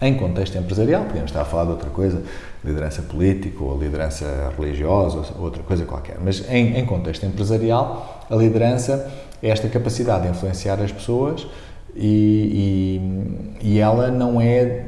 em 0.00 0.14
contexto 0.14 0.58
empresarial, 0.58 1.04
podemos 1.04 1.30
estar 1.30 1.42
a 1.42 1.44
falar 1.44 1.66
de 1.66 1.70
outra 1.70 1.88
coisa, 1.88 2.20
liderança 2.64 3.02
política 3.02 3.62
ou 3.62 3.78
liderança 3.78 4.52
religiosa 4.58 5.32
ou 5.38 5.44
outra 5.44 5.62
coisa 5.62 5.84
qualquer, 5.84 6.16
mas 6.20 6.44
em, 6.50 6.76
em 6.76 6.84
contexto 6.84 7.24
empresarial, 7.24 8.26
a 8.28 8.34
liderança 8.34 9.08
é 9.40 9.48
esta 9.48 9.68
capacidade 9.68 10.24
de 10.24 10.30
influenciar 10.30 10.80
as 10.80 10.90
pessoas 10.90 11.46
e, 11.94 12.98
e, 13.62 13.74
e 13.74 13.78
ela 13.78 14.10
não 14.10 14.40
é 14.40 14.86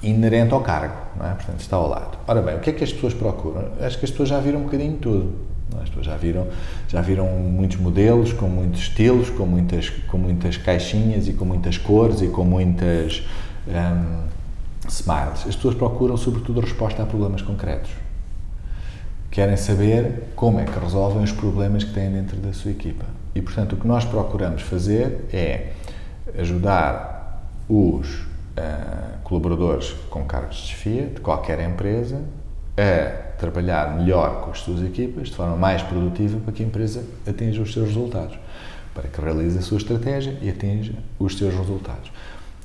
inerente 0.00 0.54
ao 0.54 0.60
cargo, 0.60 0.94
é? 1.20 1.34
portanto 1.34 1.58
está 1.58 1.74
ao 1.74 1.88
lado. 1.88 2.18
Ora 2.28 2.40
bem, 2.40 2.54
o 2.54 2.60
que 2.60 2.70
é 2.70 2.72
que 2.72 2.84
as 2.84 2.92
pessoas 2.92 3.14
procuram? 3.14 3.64
Acho 3.80 3.98
que 3.98 4.04
as 4.04 4.12
pessoas 4.12 4.28
já 4.28 4.38
viram 4.38 4.60
um 4.60 4.64
bocadinho 4.64 4.96
tudo. 4.98 5.51
As 5.80 5.88
pessoas 5.88 6.06
já 6.06 6.16
viram, 6.16 6.46
já 6.88 7.00
viram 7.00 7.26
muitos 7.26 7.78
modelos, 7.78 8.32
com 8.32 8.48
muitos 8.48 8.80
estilos, 8.80 9.30
com 9.30 9.46
muitas, 9.46 9.88
com 9.88 10.18
muitas 10.18 10.56
caixinhas 10.56 11.28
e 11.28 11.32
com 11.32 11.44
muitas 11.44 11.78
cores 11.78 12.20
e 12.20 12.28
com 12.28 12.44
muitas 12.44 13.22
um, 13.66 14.26
smiles. 14.88 15.46
As 15.46 15.56
pessoas 15.56 15.74
procuram, 15.74 16.16
sobretudo, 16.16 16.60
resposta 16.60 17.02
a 17.02 17.06
problemas 17.06 17.42
concretos. 17.42 17.90
Querem 19.30 19.56
saber 19.56 20.24
como 20.36 20.60
é 20.60 20.64
que 20.64 20.78
resolvem 20.78 21.22
os 21.22 21.32
problemas 21.32 21.84
que 21.84 21.92
têm 21.92 22.10
dentro 22.10 22.36
da 22.36 22.52
sua 22.52 22.70
equipa. 22.70 23.06
E, 23.34 23.40
portanto, 23.40 23.72
o 23.72 23.76
que 23.76 23.86
nós 23.86 24.04
procuramos 24.04 24.60
fazer 24.62 25.26
é 25.32 25.72
ajudar 26.38 27.48
os 27.68 28.20
uh, 28.58 29.18
colaboradores 29.24 29.94
com 30.10 30.24
cargos 30.24 30.56
de 30.56 30.62
chefia 30.68 31.06
de 31.06 31.20
qualquer 31.20 31.60
empresa 31.60 32.20
a 32.76 33.31
trabalhar 33.42 33.96
melhor 33.96 34.42
com 34.42 34.52
as 34.52 34.60
suas 34.60 34.82
equipas, 34.82 35.28
de 35.28 35.34
forma 35.34 35.56
mais 35.56 35.82
produtiva, 35.82 36.38
para 36.40 36.52
que 36.52 36.62
a 36.62 36.66
empresa 36.66 37.04
atinja 37.26 37.60
os 37.60 37.72
seus 37.72 37.88
resultados, 37.88 38.38
para 38.94 39.08
que 39.08 39.20
realize 39.20 39.58
a 39.58 39.62
sua 39.62 39.78
estratégia 39.78 40.38
e 40.40 40.48
atinja 40.48 40.94
os 41.18 41.36
seus 41.36 41.52
resultados. 41.54 42.10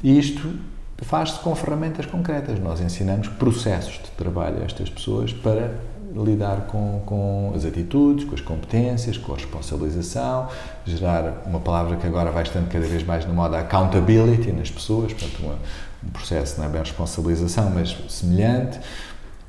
E 0.03 0.17
isto 0.17 0.53
faz-se 1.01 1.39
com 1.39 1.55
ferramentas 1.55 2.05
concretas. 2.05 2.59
Nós 2.59 2.79
ensinamos 2.79 3.27
processos 3.27 3.93
de 3.95 4.11
trabalho 4.11 4.61
a 4.61 4.65
estas 4.65 4.89
pessoas 4.89 5.33
para 5.33 5.73
lidar 6.15 6.67
com, 6.67 7.01
com 7.05 7.51
as 7.55 7.65
atitudes, 7.65 8.23
com 8.25 8.33
as 8.33 8.41
competências, 8.41 9.17
com 9.17 9.33
a 9.33 9.35
responsabilização, 9.35 10.47
gerar 10.85 11.43
uma 11.45 11.59
palavra 11.59 11.97
que 11.97 12.07
agora 12.07 12.31
vai 12.31 12.43
estando 12.43 12.69
cada 12.69 12.85
vez 12.85 13.03
mais 13.03 13.25
na 13.25 13.33
moda, 13.33 13.59
accountability 13.59 14.51
nas 14.51 14.71
pessoas, 14.71 15.13
portanto, 15.13 15.39
uma, 15.43 15.55
um 16.03 16.09
processo, 16.09 16.59
não 16.59 16.67
é 16.67 16.69
bem 16.69 16.81
responsabilização, 16.81 17.69
mas 17.71 17.95
semelhante, 18.09 18.79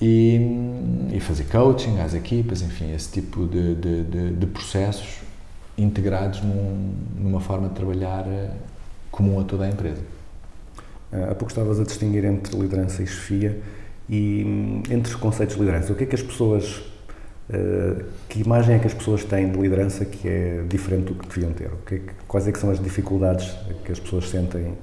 e, 0.00 0.40
e, 1.12 1.20
fazer 1.20 1.44
coaching 1.44 1.98
às 2.00 2.14
equipas, 2.14 2.62
enfim, 2.62 2.94
esse 2.94 3.10
tipo 3.10 3.46
de, 3.46 3.74
de, 3.74 4.04
de, 4.04 4.30
de 4.30 4.46
processos 4.46 5.20
integrados 5.76 6.40
num, 6.42 6.94
numa 7.16 7.40
forma 7.40 7.68
de 7.68 7.74
trabalhar 7.74 8.26
eh, 8.28 8.50
comum 9.10 9.40
a 9.40 9.44
toda 9.44 9.64
a 9.64 9.68
empresa. 9.68 10.02
Há 11.12 11.34
pouco 11.34 11.46
estavas 11.46 11.80
a 11.80 11.84
distinguir 11.84 12.24
entre 12.24 12.56
liderança 12.56 13.02
e 13.02 13.06
chefia 13.06 13.58
e 14.08 14.44
hum, 14.44 14.82
entre 14.90 15.12
os 15.12 15.18
conceitos 15.18 15.56
de 15.56 15.62
liderança. 15.62 15.92
O 15.92 15.96
que 15.96 16.04
é 16.04 16.06
que 16.06 16.14
as 16.14 16.22
pessoas, 16.22 16.82
eh, 17.50 18.04
que 18.28 18.40
imagem 18.40 18.76
é 18.76 18.78
que 18.78 18.86
as 18.86 18.94
pessoas 18.94 19.24
têm 19.24 19.50
de 19.50 19.58
liderança 19.58 20.04
que 20.04 20.28
é 20.28 20.62
diferente 20.68 21.06
do 21.06 21.14
que 21.14 21.28
deviam 21.28 21.52
ter? 21.52 21.72
O 21.72 21.78
que 21.86 21.94
é 21.94 21.98
que, 21.98 22.10
quais 22.26 22.46
é 22.46 22.52
que 22.52 22.58
são 22.58 22.70
as 22.70 22.82
dificuldades 22.82 23.52
que 23.84 23.92
as 23.92 23.98
pessoas 23.98 24.28
sentem 24.28 24.74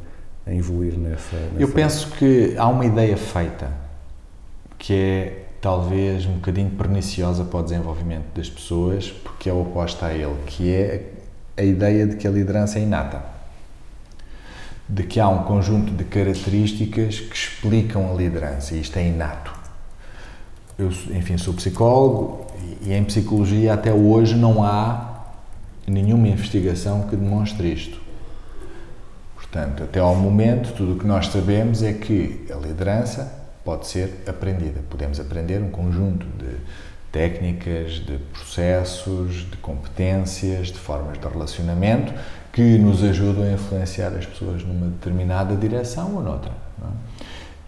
em 0.48 0.58
evoluir 0.58 0.98
nessa, 0.98 1.36
nessa... 1.36 1.60
Eu 1.60 1.70
penso 1.70 2.12
que 2.12 2.56
há 2.58 2.68
uma 2.68 2.86
ideia 2.86 3.18
feita 3.18 3.85
que 4.86 4.94
é 4.94 5.46
talvez 5.60 6.28
um 6.28 6.34
bocadinho 6.34 6.70
perniciosa 6.70 7.44
para 7.44 7.60
o 7.60 7.64
desenvolvimento 7.64 8.26
das 8.36 8.48
pessoas, 8.48 9.10
porque 9.10 9.50
é 9.50 9.54
oposta 9.54 10.06
a 10.06 10.14
ele, 10.14 10.36
que 10.46 10.72
é 10.72 11.12
a 11.58 11.64
ideia 11.64 12.06
de 12.06 12.18
que 12.18 12.28
a 12.28 12.30
liderança 12.30 12.78
é 12.78 12.84
inata. 12.84 13.26
De 14.88 15.02
que 15.02 15.20
há 15.20 15.28
um 15.28 15.42
conjunto 15.42 15.92
de 15.92 16.04
características 16.04 17.20
que 17.20 17.36
explicam 17.36 18.12
a 18.12 18.14
liderança, 18.14 18.76
e 18.76 18.82
isto 18.82 18.96
é 18.98 19.08
inato. 19.08 19.52
Eu, 20.78 20.90
enfim, 21.16 21.36
sou 21.40 21.56
psicólogo 21.56 22.46
e 22.84 22.94
em 22.94 23.04
psicologia 23.04 23.74
até 23.74 23.92
hoje 23.92 24.36
não 24.36 24.64
há 24.64 25.32
nenhuma 25.88 26.28
investigação 26.28 27.08
que 27.08 27.16
demonstre 27.16 27.74
isto. 27.74 28.00
Portanto, 29.34 29.82
até 29.82 30.00
ao 30.00 30.16
momento, 30.16 30.74
tudo 30.74 30.94
o 30.94 31.00
que 31.00 31.08
nós 31.08 31.26
sabemos 31.30 31.82
é 31.82 31.92
que 31.92 32.46
a 32.54 32.56
liderança 32.56 33.45
pode 33.66 33.88
ser 33.88 34.24
aprendida. 34.28 34.80
Podemos 34.90 35.20
aprender 35.20 35.62
um 35.62 35.72
conjunto 35.72 36.26
de 36.38 36.56
técnicas, 37.12 37.94
de 37.94 38.18
processos, 38.32 39.50
de 39.50 39.58
competências, 39.58 40.68
de 40.68 40.78
formas 40.78 41.18
de 41.18 41.28
relacionamento 41.28 42.14
que 42.54 42.78
nos 42.78 43.04
ajudam 43.04 43.44
a 43.44 43.52
influenciar 43.52 44.10
as 44.10 44.26
pessoas 44.26 44.64
numa 44.64 44.88
determinada 44.88 45.56
direção 45.56 46.16
ou 46.16 46.22
noutra. 46.22 46.52
É? 46.82 46.88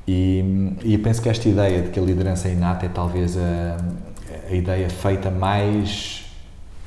E, 0.08 0.74
e 0.84 0.98
penso 0.98 1.22
que 1.22 1.28
esta 1.28 1.50
ideia 1.50 1.82
de 1.82 1.90
que 1.90 2.00
a 2.00 2.04
liderança 2.04 2.48
é 2.48 2.54
inata 2.54 2.86
é 2.86 2.90
talvez 2.90 3.38
a, 3.38 3.78
a 4.50 4.54
ideia 4.54 4.90
feita 4.90 5.30
mais 5.30 6.26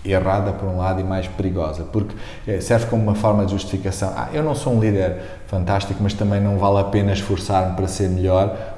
errada 0.05 0.53
por 0.53 0.69
um 0.69 0.79
lado 0.79 1.01
e 1.01 1.05
mais 1.05 1.29
perigosa, 1.29 1.85
porque 1.85 2.15
eh, 2.47 2.61
serve 2.61 2.87
como 2.87 3.03
uma 3.03 3.15
forma 3.15 3.45
de 3.45 3.53
justificação. 3.53 4.13
Ah, 4.17 4.29
eu 4.33 4.43
não 4.43 4.55
sou 4.55 4.75
um 4.75 4.81
líder 4.81 5.21
fantástico, 5.47 6.01
mas 6.03 6.15
também 6.15 6.41
não 6.41 6.57
vale 6.59 6.79
a 6.79 6.85
pena 6.85 7.13
esforçar-me 7.13 7.77
para 7.77 7.87
ser 7.87 8.09
melhor, 8.09 8.70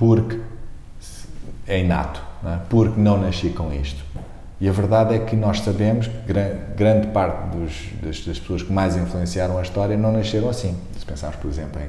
porque 0.00 0.38
é 1.68 1.78
inato, 1.78 2.22
não 2.42 2.54
é? 2.54 2.60
porque 2.70 2.98
não 2.98 3.20
nasci 3.20 3.50
com 3.50 3.70
isto. 3.70 4.02
E 4.58 4.68
a 4.68 4.72
verdade 4.72 5.14
é 5.14 5.18
que 5.18 5.36
nós 5.36 5.60
sabemos 5.60 6.06
que 6.06 6.32
grande 6.76 7.08
parte 7.08 7.56
dos, 7.56 7.88
das, 8.02 8.20
das, 8.24 8.38
pessoas 8.38 8.62
que 8.62 8.72
mais 8.72 8.96
influenciaram 8.96 9.58
a 9.58 9.62
história 9.62 9.96
não 9.96 10.10
nasceram 10.12 10.48
assim. 10.48 10.74
Se 10.98 11.04
pensarmos, 11.04 11.36
por 11.36 11.48
exemplo, 11.50 11.80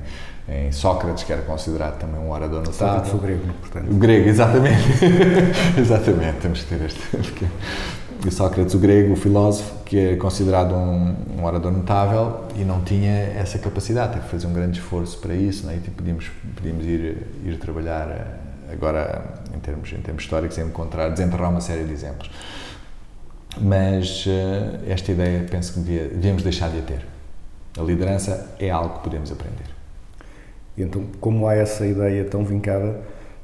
em, 0.48 0.68
em 0.68 0.72
Sócrates, 0.74 1.24
que 1.24 1.32
era 1.32 1.42
considerado 1.42 2.00
também 2.00 2.20
um 2.20 2.32
orador 2.32 2.60
notável. 2.60 3.06
Sócrates 3.06 3.14
o 3.14 3.18
grego, 3.18 3.54
portanto. 3.60 3.92
O 3.92 3.96
grego, 3.96 4.30
exatamente. 4.30 5.06
exatamente, 5.80 6.38
temos 6.42 6.64
que 6.64 6.76
ter 6.76 6.86
este. 6.86 7.48
o 8.26 8.32
Sócrates 8.32 8.74
o 8.74 8.80
grego, 8.80 9.14
o 9.14 9.16
filósofo, 9.18 9.74
que 9.92 10.00
é 10.00 10.16
considerado 10.16 10.74
um, 10.74 11.14
um, 11.38 11.44
orador 11.44 11.70
notável 11.70 12.46
e 12.56 12.64
não 12.64 12.82
tinha 12.82 13.12
essa 13.12 13.60
capacidade, 13.60 14.14
teve 14.14 14.24
que 14.24 14.32
fazer 14.32 14.48
um 14.48 14.54
grande 14.54 14.80
esforço 14.80 15.20
para 15.20 15.36
isso, 15.36 15.68
né? 15.68 15.76
e 15.76 15.80
tipo, 15.82 15.98
podíamos, 15.98 16.32
podíamos 16.56 16.86
ir, 16.86 17.28
ir 17.44 17.58
trabalhar 17.58 18.08
eh, 18.10 18.72
agora 18.72 19.34
em 19.54 19.60
termos, 19.60 19.92
em 19.92 19.98
termos 19.98 20.24
históricos 20.24 20.58
encontrar, 20.60 21.10
desenterrar 21.10 21.50
uma 21.50 21.60
série 21.60 21.84
de 21.84 21.92
exemplos. 21.92 22.32
Mas 23.60 24.26
uh, 24.28 24.80
esta 24.88 25.12
ideia 25.12 25.46
penso 25.52 25.74
que 25.74 25.80
devia, 25.82 26.08
devíamos 26.08 26.42
deixar 26.42 26.70
de 26.70 26.80
a 26.80 26.82
ter. 26.84 27.06
A 27.78 27.82
liderança 27.82 28.56
é 28.62 28.70
algo 28.70 29.00
que 29.00 29.04
podemos 29.04 29.30
aprender. 29.30 29.66
Então, 30.78 31.04
como 31.20 31.50
há 31.50 31.56
essa 31.56 31.86
ideia 31.86 32.24
tão 32.24 32.46
vincada, 32.46 32.98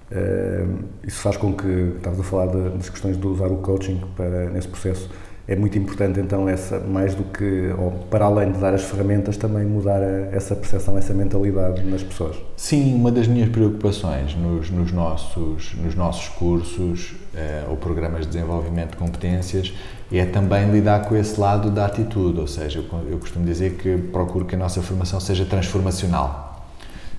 Uh, 0.09 0.85
isso 1.05 1.19
faz 1.19 1.35
com 1.35 1.53
que, 1.53 1.67
estavas 1.97 2.21
a 2.21 2.23
falar 2.23 2.45
das 2.45 2.89
questões 2.89 3.19
de 3.19 3.27
usar 3.27 3.47
o 3.47 3.57
coaching 3.57 4.01
para, 4.15 4.49
nesse 4.51 4.69
processo, 4.69 5.09
é 5.47 5.55
muito 5.55 5.77
importante 5.77 6.19
então 6.19 6.49
essa, 6.49 6.79
mais 6.79 7.15
do 7.15 7.23
que, 7.23 7.73
ou 7.77 7.91
para 8.09 8.25
além 8.25 8.51
de 8.51 8.59
dar 8.59 8.73
as 8.73 8.83
ferramentas, 8.83 9.37
também 9.37 9.65
mudar 9.65 10.01
a, 10.01 10.35
essa 10.35 10.55
percepção, 10.55 10.97
essa 10.97 11.13
mentalidade 11.13 11.83
nas 11.83 12.03
pessoas. 12.03 12.35
Sim, 12.57 12.95
uma 12.95 13.11
das 13.11 13.27
minhas 13.27 13.49
preocupações 13.49 14.35
nos, 14.35 14.69
nos 14.69 14.91
nossos, 14.91 15.73
nos 15.75 15.95
nossos 15.95 16.27
cursos 16.29 17.11
uh, 17.33 17.69
ou 17.69 17.77
programas 17.77 18.21
de 18.21 18.33
desenvolvimento 18.33 18.91
de 18.91 18.97
competências 18.97 19.73
é 20.11 20.25
também 20.25 20.69
lidar 20.71 21.05
com 21.07 21.15
esse 21.15 21.39
lado 21.39 21.69
da 21.69 21.85
atitude, 21.85 22.39
ou 22.39 22.47
seja, 22.47 22.79
eu, 22.79 23.11
eu 23.11 23.17
costumo 23.17 23.45
dizer 23.45 23.73
que 23.73 23.97
procuro 23.97 24.45
que 24.45 24.55
a 24.55 24.57
nossa 24.57 24.81
formação 24.81 25.19
seja 25.19 25.45
transformacional 25.45 26.46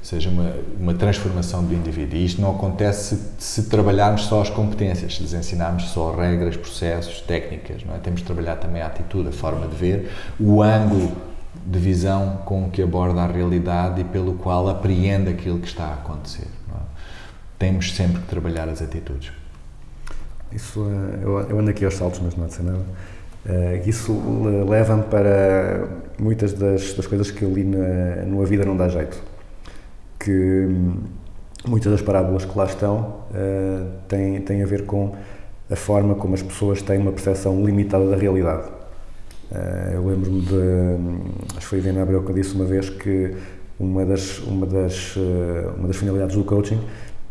seja 0.03 0.31
uma, 0.31 0.55
uma 0.79 0.95
transformação 0.95 1.65
do 1.65 1.75
indivíduo. 1.75 2.17
E 2.17 2.25
isto 2.25 2.41
não 2.41 2.51
acontece 2.51 3.17
se, 3.17 3.63
se, 3.63 3.69
trabalharmos 3.69 4.23
só 4.23 4.41
as 4.41 4.51
competências, 4.51 5.17
se 5.17 5.23
lhes 5.23 5.33
ensinarmos 5.33 5.91
só 5.91 6.15
regras, 6.15 6.57
processos, 6.57 7.21
técnicas. 7.21 7.85
Não 7.85 7.95
é? 7.95 7.99
Temos 7.99 8.21
de 8.21 8.27
trabalhar 8.27 8.57
também 8.57 8.81
a 8.81 8.87
atitude, 8.87 9.29
a 9.29 9.33
forma 9.33 9.67
de 9.67 9.77
ver, 9.77 10.11
o 10.39 10.63
ângulo 10.63 11.13
de 11.67 11.79
visão 11.79 12.39
com 12.45 12.71
que 12.71 12.81
aborda 12.81 13.23
a 13.23 13.27
realidade 13.27 14.01
e 14.01 14.05
pelo 14.05 14.35
qual 14.35 14.69
apreende 14.69 15.31
aquilo 15.31 15.59
que 15.59 15.67
está 15.67 15.85
a 15.85 15.95
acontecer. 15.95 16.47
É? 16.47 16.79
Temos 17.59 17.95
sempre 17.95 18.23
que 18.23 18.29
trabalhar 18.29 18.69
as 18.69 18.81
atitudes. 18.81 19.33
Isso, 20.53 20.87
eh, 20.89 21.19
eu, 21.23 21.59
ando 21.59 21.71
aqui 21.71 21.85
aos 21.85 21.95
saltos, 21.95 22.21
mas 22.21 22.35
não 22.37 22.45
há 22.45 22.49
de 22.49 22.63
nada. 22.63 22.85
Uh, 23.47 23.89
isso 23.89 24.13
leva-me 24.69 25.05
para 25.05 25.89
muitas 26.19 26.53
das, 26.53 26.93
das, 26.93 27.07
coisas 27.07 27.31
que 27.31 27.43
eu 27.43 27.53
li 27.53 27.65
na, 27.65 28.45
Vida 28.45 28.65
Não 28.65 28.77
Dá 28.77 28.89
Jeito 28.89 29.23
que 30.19 30.69
muitas 31.67 31.93
das 31.93 32.03
parábolas 32.03 32.45
que 32.45 32.57
lá 32.57 32.65
estão 32.65 33.17
eh, 33.35 33.83
têm, 34.09 34.41
têm 34.41 34.63
a 34.63 34.67
ver 34.67 34.85
com 34.85 35.15
a 35.71 35.77
forma 35.77 36.15
como 36.15 36.35
as 36.35 36.43
pessoas 36.43 36.83
têm 36.83 36.99
uma 36.99 37.13
percepção 37.13 37.65
limitada 37.65 38.09
da 38.09 38.17
realidade. 38.17 38.69
Eh, 39.53 39.93
eu 39.95 40.07
lembro-me 40.07 40.41
de. 40.41 40.55
hum, 40.55 41.21
Acho 41.57 41.69
que 41.69 41.83
foi 41.83 41.99
a 41.99 42.03
Abreu 42.03 42.23
que 42.23 42.33
disse 42.33 42.55
uma 42.55 42.65
vez 42.65 42.91
que 42.91 43.35
uma 43.79 44.05
das, 44.05 44.39
uma, 44.41 44.67
das, 44.67 45.15
eh, 45.17 45.71
uma 45.77 45.89
das 45.89 45.97
finalidades 45.97 46.37
do 46.37 46.45
coaching 46.45 46.81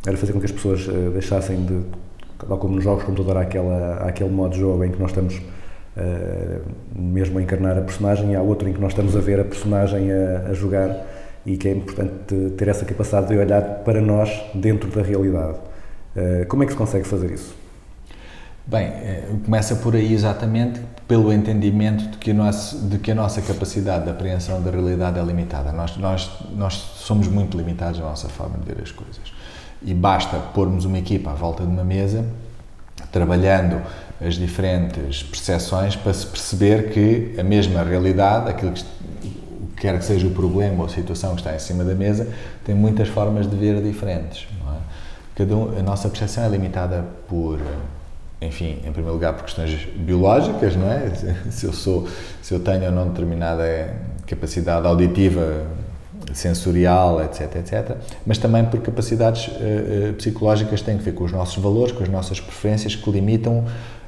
era 0.05 0.15
fazer 0.15 0.33
com 0.33 0.39
que 0.39 0.45
as 0.45 0.51
pessoas 0.51 0.87
deixassem 1.13 1.65
de. 1.65 1.81
Tal 2.47 2.57
como 2.59 2.75
nos 2.75 2.83
jogos 2.83 2.99
de 2.99 3.07
computador 3.07 3.37
há, 3.37 3.41
aquela, 3.41 3.95
há 3.95 4.09
aquele 4.09 4.29
modo 4.29 4.53
de 4.53 4.59
jogo 4.59 4.83
em 4.83 4.91
que 4.91 4.99
nós 4.99 5.09
estamos 5.09 5.41
mesmo 6.95 7.39
a 7.39 7.41
encarnar 7.41 7.75
a 7.75 7.81
personagem 7.81 8.33
e 8.33 8.35
há 8.35 8.41
outro 8.43 8.69
em 8.69 8.73
que 8.73 8.79
nós 8.79 8.91
estamos 8.91 9.15
a 9.15 9.19
ver 9.19 9.39
a 9.39 9.43
personagem 9.43 10.11
a, 10.11 10.49
a 10.49 10.53
jogar 10.53 10.95
e 11.47 11.55
que 11.55 11.69
é 11.69 11.71
importante 11.71 12.51
ter 12.57 12.67
essa 12.67 12.83
capacidade 12.83 13.29
de 13.29 13.37
olhar 13.37 13.61
para 13.85 14.01
nós 14.01 14.29
dentro 14.53 14.89
da 14.91 15.01
realidade. 15.01 15.57
Eh, 16.13 16.45
como 16.45 16.61
é 16.61 16.65
que 16.65 16.73
se 16.73 16.77
consegue 16.77 17.07
fazer 17.07 17.31
isso? 17.31 17.55
Bem, 18.65 18.87
eh, 18.87 19.23
começa 19.45 19.77
por 19.77 19.95
aí 19.95 20.13
exatamente 20.13 20.81
pelo 21.07 21.31
entendimento 21.31 22.05
de 22.09 22.17
que, 22.17 22.33
nosso, 22.33 22.77
de 22.89 22.99
que 22.99 23.11
a 23.11 23.15
nossa 23.15 23.41
capacidade 23.41 24.03
de 24.03 24.09
apreensão 24.09 24.61
da 24.61 24.69
realidade 24.69 25.17
é 25.17 25.23
limitada. 25.23 25.71
Nós, 25.71 25.95
nós, 25.95 26.29
nós 26.53 26.73
somos 26.73 27.29
muito 27.29 27.57
limitados 27.57 27.97
na 28.01 28.07
nossa 28.07 28.27
forma 28.27 28.57
de 28.57 28.65
ver 28.65 28.83
as 28.83 28.91
coisas. 28.91 29.31
E 29.81 29.93
basta 29.93 30.37
pormos 30.53 30.83
uma 30.83 30.97
equipa 30.97 31.31
à 31.31 31.33
volta 31.33 31.63
de 31.63 31.69
uma 31.69 31.83
mesa, 31.85 32.25
trabalhando 33.09 33.81
as 34.19 34.35
diferentes 34.35 35.23
percepções 35.23 35.95
para 35.95 36.13
se 36.13 36.25
perceber 36.25 36.89
que 36.89 37.39
a 37.39 37.43
mesma 37.43 37.83
realidade, 37.83 38.49
aquilo 38.49 38.73
que 38.73 38.83
quer 39.79 39.97
que 39.97 40.05
seja 40.05 40.27
o 40.27 40.31
problema 40.31 40.79
ou 40.79 40.85
a 40.85 40.89
situação 40.89 41.31
que 41.35 41.41
está 41.41 41.55
em 41.55 41.59
cima 41.59 41.83
da 41.83 41.93
mesa, 41.93 42.27
tem 42.65 42.75
muitas 42.75 43.07
formas 43.07 43.49
de 43.49 43.55
ver 43.55 43.81
diferentes. 43.81 44.47
É? 44.67 44.77
Cada 45.35 45.55
um, 45.55 45.77
a 45.77 45.83
nossa 45.83 46.09
percepção 46.09 46.43
é 46.43 46.49
limitada 46.49 47.05
por, 47.29 47.59
enfim, 48.41 48.79
em 48.85 48.91
primeiro 48.91 49.13
lugar 49.13 49.33
por 49.33 49.43
questões 49.43 49.87
biológicas, 49.95 50.75
não 50.75 50.91
é? 50.91 51.11
Se 51.51 51.65
eu 51.65 51.73
sou, 51.73 52.07
se 52.41 52.53
eu 52.53 52.59
tenho 52.59 52.85
ou 52.85 52.91
não 52.91 53.07
determinada 53.09 53.63
capacidade 54.25 54.85
auditiva, 54.85 55.65
sensorial, 56.33 57.23
etc, 57.23 57.55
etc, 57.57 57.97
mas 58.25 58.37
também 58.37 58.65
por 58.65 58.81
capacidades 58.81 59.49
eh, 59.59 60.13
psicológicas 60.17 60.81
que 60.81 60.85
têm 60.85 60.95
a 60.95 61.01
ver 61.01 61.13
com 61.13 61.23
os 61.23 61.31
nossos 61.31 61.61
valores, 61.63 61.93
com 61.93 62.03
as 62.03 62.09
nossas 62.09 62.39
preferências 62.39 62.95
que 62.95 63.09
limitam 63.09 63.65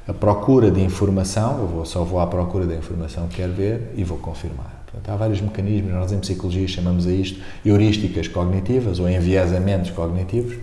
a 0.07 0.13
procura 0.13 0.69
de 0.69 0.81
informação, 0.81 1.59
eu 1.59 1.67
vou, 1.67 1.85
só 1.85 2.03
vou 2.03 2.19
à 2.19 2.27
procura 2.27 2.65
da 2.65 2.75
informação 2.75 3.27
que 3.27 3.37
quero 3.37 3.53
ver 3.53 3.93
e 3.95 4.03
vou 4.03 4.17
confirmar. 4.17 4.78
Portanto, 4.99 5.09
há 5.09 5.15
vários 5.15 5.41
mecanismos, 5.41 5.93
nós 5.93 6.11
em 6.11 6.19
psicologia 6.19 6.67
chamamos 6.67 7.07
a 7.07 7.11
isto 7.11 7.39
heurísticas 7.65 8.27
cognitivas 8.27 8.99
ou 8.99 9.09
enviesamentos 9.09 9.91
cognitivos. 9.91 10.57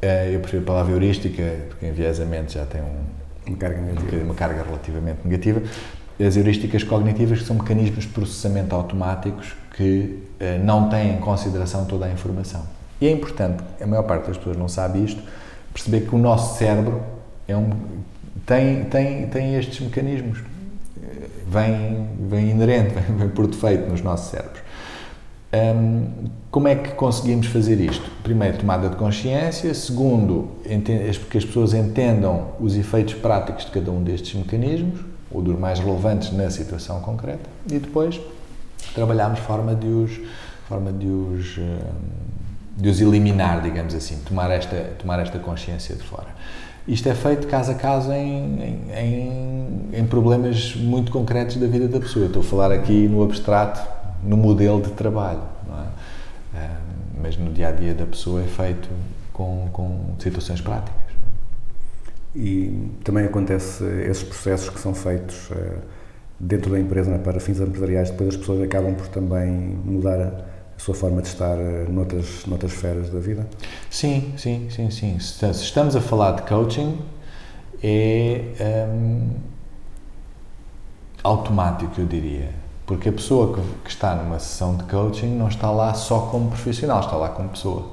Eh, 0.00 0.30
Eu 0.34 0.40
prefiro 0.40 0.62
a 0.62 0.66
palavra 0.66 0.92
heurística, 0.92 1.42
porque 1.68 1.86
enviesamento 1.86 2.52
já 2.52 2.64
tem 2.64 2.80
um, 2.80 3.48
Uma 3.48 3.56
carga 3.56 3.80
um 3.80 3.84
negativa. 3.86 4.24
uma 4.24 4.34
carga 4.34 4.62
relativamente 4.62 5.18
negativa. 5.24 5.62
As 6.24 6.36
heurísticas 6.36 6.82
cognitivas 6.82 7.40
que 7.40 7.44
são 7.44 7.56
mecanismos 7.56 8.04
de 8.04 8.10
processamento 8.10 8.74
automáticos 8.74 9.54
que 9.76 10.22
eh, 10.40 10.58
não 10.58 10.88
têm 10.88 11.14
em 11.14 11.18
consideração 11.18 11.84
toda 11.84 12.06
a 12.06 12.10
informação. 12.12 12.62
E 13.00 13.06
é 13.06 13.10
importante, 13.10 13.62
a 13.80 13.86
maior 13.86 14.04
parte 14.04 14.28
das 14.28 14.36
pessoas 14.38 14.56
não 14.56 14.68
sabe 14.68 15.04
isto, 15.04 15.20
perceber 15.72 16.02
que 16.02 16.14
o 16.14 16.18
nosso 16.18 16.56
cérebro 16.58 17.02
é 17.46 17.54
um, 17.56 17.70
tem, 18.46 18.84
tem, 18.84 19.26
tem 19.26 19.54
estes 19.56 19.80
mecanismos. 19.80 20.38
Vem, 21.48 22.08
vem 22.28 22.50
inerente, 22.50 22.94
vem, 22.98 23.16
vem 23.16 23.28
por 23.28 23.46
defeito 23.46 23.88
nos 23.88 24.02
nossos 24.02 24.30
cérebros. 24.30 24.60
Hum, 25.52 26.28
como 26.50 26.68
é 26.68 26.74
que 26.74 26.90
conseguimos 26.92 27.46
fazer 27.46 27.80
isto? 27.80 28.10
Primeiro, 28.22 28.58
tomada 28.58 28.88
de 28.88 28.96
consciência. 28.96 29.72
Segundo, 29.74 30.48
que 31.30 31.38
as 31.38 31.44
pessoas 31.44 31.72
entendam 31.72 32.48
os 32.60 32.76
efeitos 32.76 33.14
práticos 33.14 33.64
de 33.64 33.70
cada 33.70 33.90
um 33.90 34.02
destes 34.02 34.34
mecanismos, 34.34 35.00
ou 35.30 35.42
dos 35.42 35.58
mais 35.58 35.78
relevantes 35.78 36.32
na 36.32 36.50
situação 36.50 37.00
concreta. 37.00 37.48
E 37.70 37.78
depois, 37.78 38.20
trabalharmos 38.94 39.40
forma 39.40 39.74
de 39.74 39.86
os, 39.86 40.20
forma 40.68 40.92
de 40.92 41.06
os, 41.06 41.58
hum, 41.58 41.78
de 42.76 42.88
os 42.88 43.00
eliminar, 43.00 43.62
digamos 43.62 43.94
assim, 43.94 44.18
tomar 44.26 44.50
esta, 44.50 44.76
tomar 44.98 45.20
esta 45.20 45.38
consciência 45.38 45.94
de 45.94 46.02
fora. 46.02 46.28
Isto 46.88 47.08
é 47.08 47.14
feito 47.14 47.48
caso 47.48 47.72
a 47.72 47.74
caso 47.74 48.12
em, 48.12 48.62
em, 48.62 48.90
em, 48.96 50.00
em 50.00 50.06
problemas 50.06 50.76
muito 50.76 51.10
concretos 51.10 51.56
da 51.56 51.66
vida 51.66 51.88
da 51.88 51.98
pessoa. 51.98 52.26
Estou 52.26 52.42
a 52.42 52.44
falar 52.44 52.70
aqui 52.70 53.08
no 53.08 53.24
abstrato, 53.24 53.80
no 54.22 54.36
modelo 54.36 54.80
de 54.80 54.90
trabalho, 54.90 55.42
é? 56.54 56.58
Ah, 56.58 56.76
mas 57.20 57.36
no 57.36 57.52
dia 57.52 57.68
a 57.68 57.72
dia 57.72 57.92
da 57.92 58.06
pessoa 58.06 58.40
é 58.40 58.46
feito 58.46 58.88
com, 59.32 59.68
com 59.72 60.14
situações 60.18 60.60
práticas. 60.60 60.94
E 62.34 62.90
também 63.02 63.24
acontece 63.24 63.82
esses 64.08 64.22
processos 64.22 64.68
que 64.68 64.78
são 64.78 64.94
feitos 64.94 65.48
eh, 65.50 65.78
dentro 66.38 66.70
da 66.70 66.78
empresa 66.78 67.10
né, 67.10 67.18
para 67.18 67.40
fins 67.40 67.58
empresariais, 67.58 68.10
depois 68.10 68.30
as 68.30 68.36
pessoas 68.36 68.62
acabam 68.62 68.94
por 68.94 69.08
também 69.08 69.50
mudar 69.84 70.44
a, 70.76 70.80
sua 70.80 70.94
forma 70.94 71.22
de 71.22 71.28
estar 71.28 71.58
eh, 71.58 71.86
noutras, 71.88 72.44
noutras 72.46 72.72
esferas 72.72 73.10
da 73.10 73.18
vida. 73.18 73.46
Sim, 73.90 74.34
sim, 74.36 74.68
sim, 74.70 74.90
sim. 74.90 75.18
Se 75.18 75.50
estamos 75.50 75.96
a 75.96 76.00
falar 76.00 76.32
de 76.32 76.42
coaching, 76.42 76.98
é 77.82 78.86
hum, 78.88 79.30
automático, 81.22 82.00
eu 82.00 82.06
diria. 82.06 82.50
Porque 82.86 83.08
a 83.08 83.12
pessoa 83.12 83.54
que, 83.54 83.60
que 83.84 83.90
está 83.90 84.14
numa 84.14 84.38
sessão 84.38 84.76
de 84.76 84.84
coaching 84.84 85.36
não 85.36 85.48
está 85.48 85.70
lá 85.70 85.92
só 85.94 86.20
como 86.20 86.50
profissional, 86.50 87.00
está 87.00 87.16
lá 87.16 87.30
como 87.30 87.48
pessoa. 87.48 87.90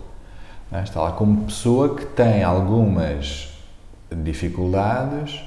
é? 0.72 0.84
Está 0.84 1.02
lá 1.02 1.12
como 1.14 1.46
pessoa 1.46 1.96
que 1.96 2.06
tem 2.06 2.44
algumas 2.44 3.50
dificuldades 4.12 5.42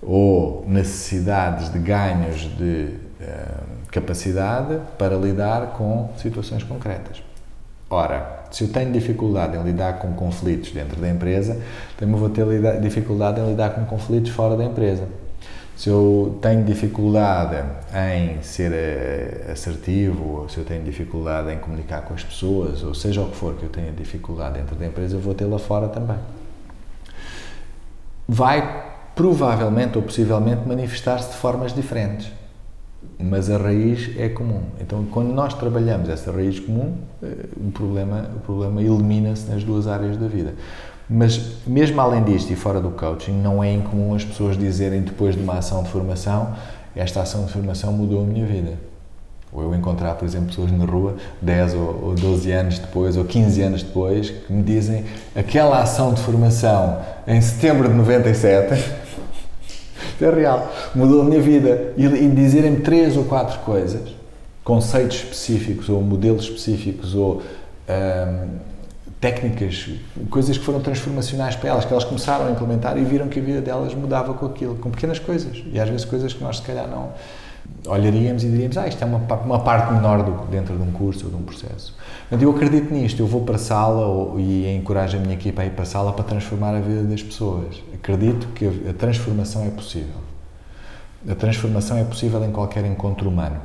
ou 0.00 0.64
necessidades 0.66 1.70
de 1.70 1.78
ganhos 1.78 2.40
de 2.56 2.94
hum, 3.20 3.77
capacidade 3.90 4.78
para 4.98 5.16
lidar 5.16 5.68
com 5.68 6.10
situações 6.16 6.62
concretas. 6.62 7.22
Ora, 7.90 8.44
se 8.50 8.64
eu 8.64 8.68
tenho 8.68 8.92
dificuldade 8.92 9.56
em 9.56 9.62
lidar 9.62 9.94
com 9.98 10.12
conflitos 10.12 10.72
dentro 10.72 11.00
da 11.00 11.08
empresa, 11.08 11.58
também 11.96 12.14
vou 12.14 12.28
ter 12.28 12.44
dificuldade 12.80 13.40
em 13.40 13.48
lidar 13.48 13.70
com 13.70 13.84
conflitos 13.86 14.30
fora 14.30 14.56
da 14.56 14.64
empresa. 14.64 15.08
Se 15.74 15.88
eu 15.88 16.38
tenho 16.42 16.64
dificuldade 16.64 17.64
em 17.94 18.42
ser 18.42 18.72
eh, 18.72 19.52
assertivo, 19.52 20.40
ou 20.40 20.48
se 20.48 20.58
eu 20.58 20.64
tenho 20.64 20.82
dificuldade 20.82 21.52
em 21.52 21.58
comunicar 21.58 22.02
com 22.02 22.14
as 22.14 22.24
pessoas, 22.24 22.82
ou 22.82 22.94
seja 22.94 23.22
o 23.22 23.30
que 23.30 23.36
for 23.36 23.54
que 23.54 23.62
eu 23.62 23.68
tenha 23.68 23.92
dificuldade 23.92 24.58
dentro 24.58 24.74
da 24.74 24.84
empresa, 24.84 25.14
eu 25.14 25.20
vou 25.20 25.34
tê-la 25.34 25.58
fora 25.58 25.88
também. 25.88 26.16
Vai 28.26 28.86
provavelmente 29.14 29.96
ou 29.96 30.02
possivelmente 30.02 30.66
manifestar-se 30.66 31.30
de 31.30 31.36
formas 31.36 31.72
diferentes 31.72 32.37
mas 33.18 33.50
a 33.50 33.58
raiz 33.58 34.10
é 34.16 34.28
comum. 34.28 34.60
Então, 34.80 35.04
quando 35.10 35.32
nós 35.32 35.52
trabalhamos 35.54 36.08
essa 36.08 36.30
raiz 36.30 36.60
comum, 36.60 36.94
eh, 37.22 37.46
o 37.56 37.70
problema, 37.72 38.30
o 38.36 38.40
problema 38.40 38.80
elimina-se 38.80 39.50
nas 39.50 39.64
duas 39.64 39.88
áreas 39.88 40.16
da 40.16 40.28
vida. 40.28 40.54
Mas, 41.10 41.40
mesmo 41.66 42.00
além 42.00 42.22
disto 42.22 42.52
e 42.52 42.56
fora 42.56 42.80
do 42.80 42.90
coaching, 42.90 43.32
não 43.32 43.64
é 43.64 43.72
incomum 43.72 44.14
as 44.14 44.24
pessoas 44.24 44.56
dizerem 44.56 45.00
depois 45.00 45.34
de 45.34 45.42
uma 45.42 45.54
ação 45.54 45.82
de 45.82 45.90
formação: 45.90 46.54
esta 46.94 47.22
ação 47.22 47.44
de 47.44 47.52
formação 47.52 47.92
mudou 47.92 48.22
a 48.22 48.24
minha 48.24 48.46
vida. 48.46 48.74
Ou 49.50 49.62
eu 49.62 49.74
encontrar, 49.74 50.14
por 50.14 50.26
exemplo, 50.26 50.48
pessoas 50.48 50.70
na 50.70 50.84
rua 50.84 51.16
10 51.40 51.74
ou 51.74 52.00
ou 52.02 52.14
12 52.14 52.52
anos 52.52 52.78
depois, 52.78 53.16
ou 53.16 53.24
15 53.24 53.62
anos 53.62 53.82
depois, 53.82 54.30
que 54.30 54.52
me 54.52 54.62
dizem 54.62 55.04
aquela 55.34 55.80
ação 55.80 56.12
de 56.12 56.20
formação 56.20 57.00
em 57.26 57.40
setembro 57.40 57.88
de 57.88 57.94
97 57.94 59.07
isto 60.18 60.24
é 60.24 60.34
real. 60.34 60.72
Mudou 60.96 61.20
a 61.20 61.24
minha 61.24 61.40
vida. 61.40 61.92
E, 61.96 62.04
e 62.04 62.28
dizerem-me 62.28 62.80
três 62.80 63.16
ou 63.16 63.24
quatro 63.24 63.60
coisas, 63.60 64.02
conceitos 64.64 65.18
específicos, 65.18 65.88
ou 65.88 66.02
modelos 66.02 66.44
específicos, 66.44 67.14
ou 67.14 67.40
ahm, 67.88 68.48
técnicas, 69.20 69.90
coisas 70.28 70.58
que 70.58 70.64
foram 70.64 70.80
transformacionais 70.80 71.54
para 71.54 71.70
elas, 71.70 71.84
que 71.84 71.92
elas 71.92 72.04
começaram 72.04 72.48
a 72.48 72.50
implementar 72.50 72.98
e 72.98 73.04
viram 73.04 73.28
que 73.28 73.38
a 73.38 73.42
vida 73.42 73.60
delas 73.60 73.94
mudava 73.94 74.34
com 74.34 74.46
aquilo, 74.46 74.74
com 74.76 74.90
pequenas 74.90 75.20
coisas. 75.20 75.62
E 75.72 75.78
às 75.78 75.88
vezes 75.88 76.04
coisas 76.04 76.32
que 76.32 76.42
nós, 76.42 76.56
se 76.56 76.62
calhar, 76.62 76.88
não 76.88 77.12
olharíamos 77.86 78.44
e 78.44 78.48
diríamos, 78.48 78.76
ah, 78.76 78.86
isto 78.86 79.02
é 79.02 79.06
uma, 79.06 79.18
uma 79.18 79.60
parte 79.60 79.92
menor 79.92 80.22
do, 80.22 80.46
dentro 80.50 80.76
de 80.76 80.82
um 80.82 80.92
curso 80.92 81.26
ou 81.26 81.30
de 81.30 81.36
um 81.36 81.42
processo. 81.42 81.96
Portanto, 82.20 82.42
eu 82.42 82.50
acredito 82.50 82.92
nisto, 82.92 83.20
eu 83.20 83.26
vou 83.26 83.42
para 83.42 83.56
a 83.56 83.58
sala 83.58 84.06
ou, 84.06 84.38
e 84.38 84.74
encorajo 84.76 85.16
a 85.16 85.20
minha 85.20 85.34
equipa 85.34 85.62
a 85.62 85.66
ir 85.66 85.70
para 85.70 85.82
a 85.82 85.86
sala 85.86 86.12
para 86.12 86.24
transformar 86.24 86.74
a 86.74 86.80
vida 86.80 87.02
das 87.04 87.22
pessoas. 87.22 87.82
Acredito 87.94 88.48
que 88.48 88.66
a, 88.66 88.90
a 88.90 88.92
transformação 88.92 89.64
é 89.64 89.70
possível. 89.70 90.28
A 91.28 91.34
transformação 91.34 91.96
é 91.96 92.04
possível 92.04 92.44
em 92.44 92.52
qualquer 92.52 92.84
encontro 92.84 93.28
humano, 93.28 93.60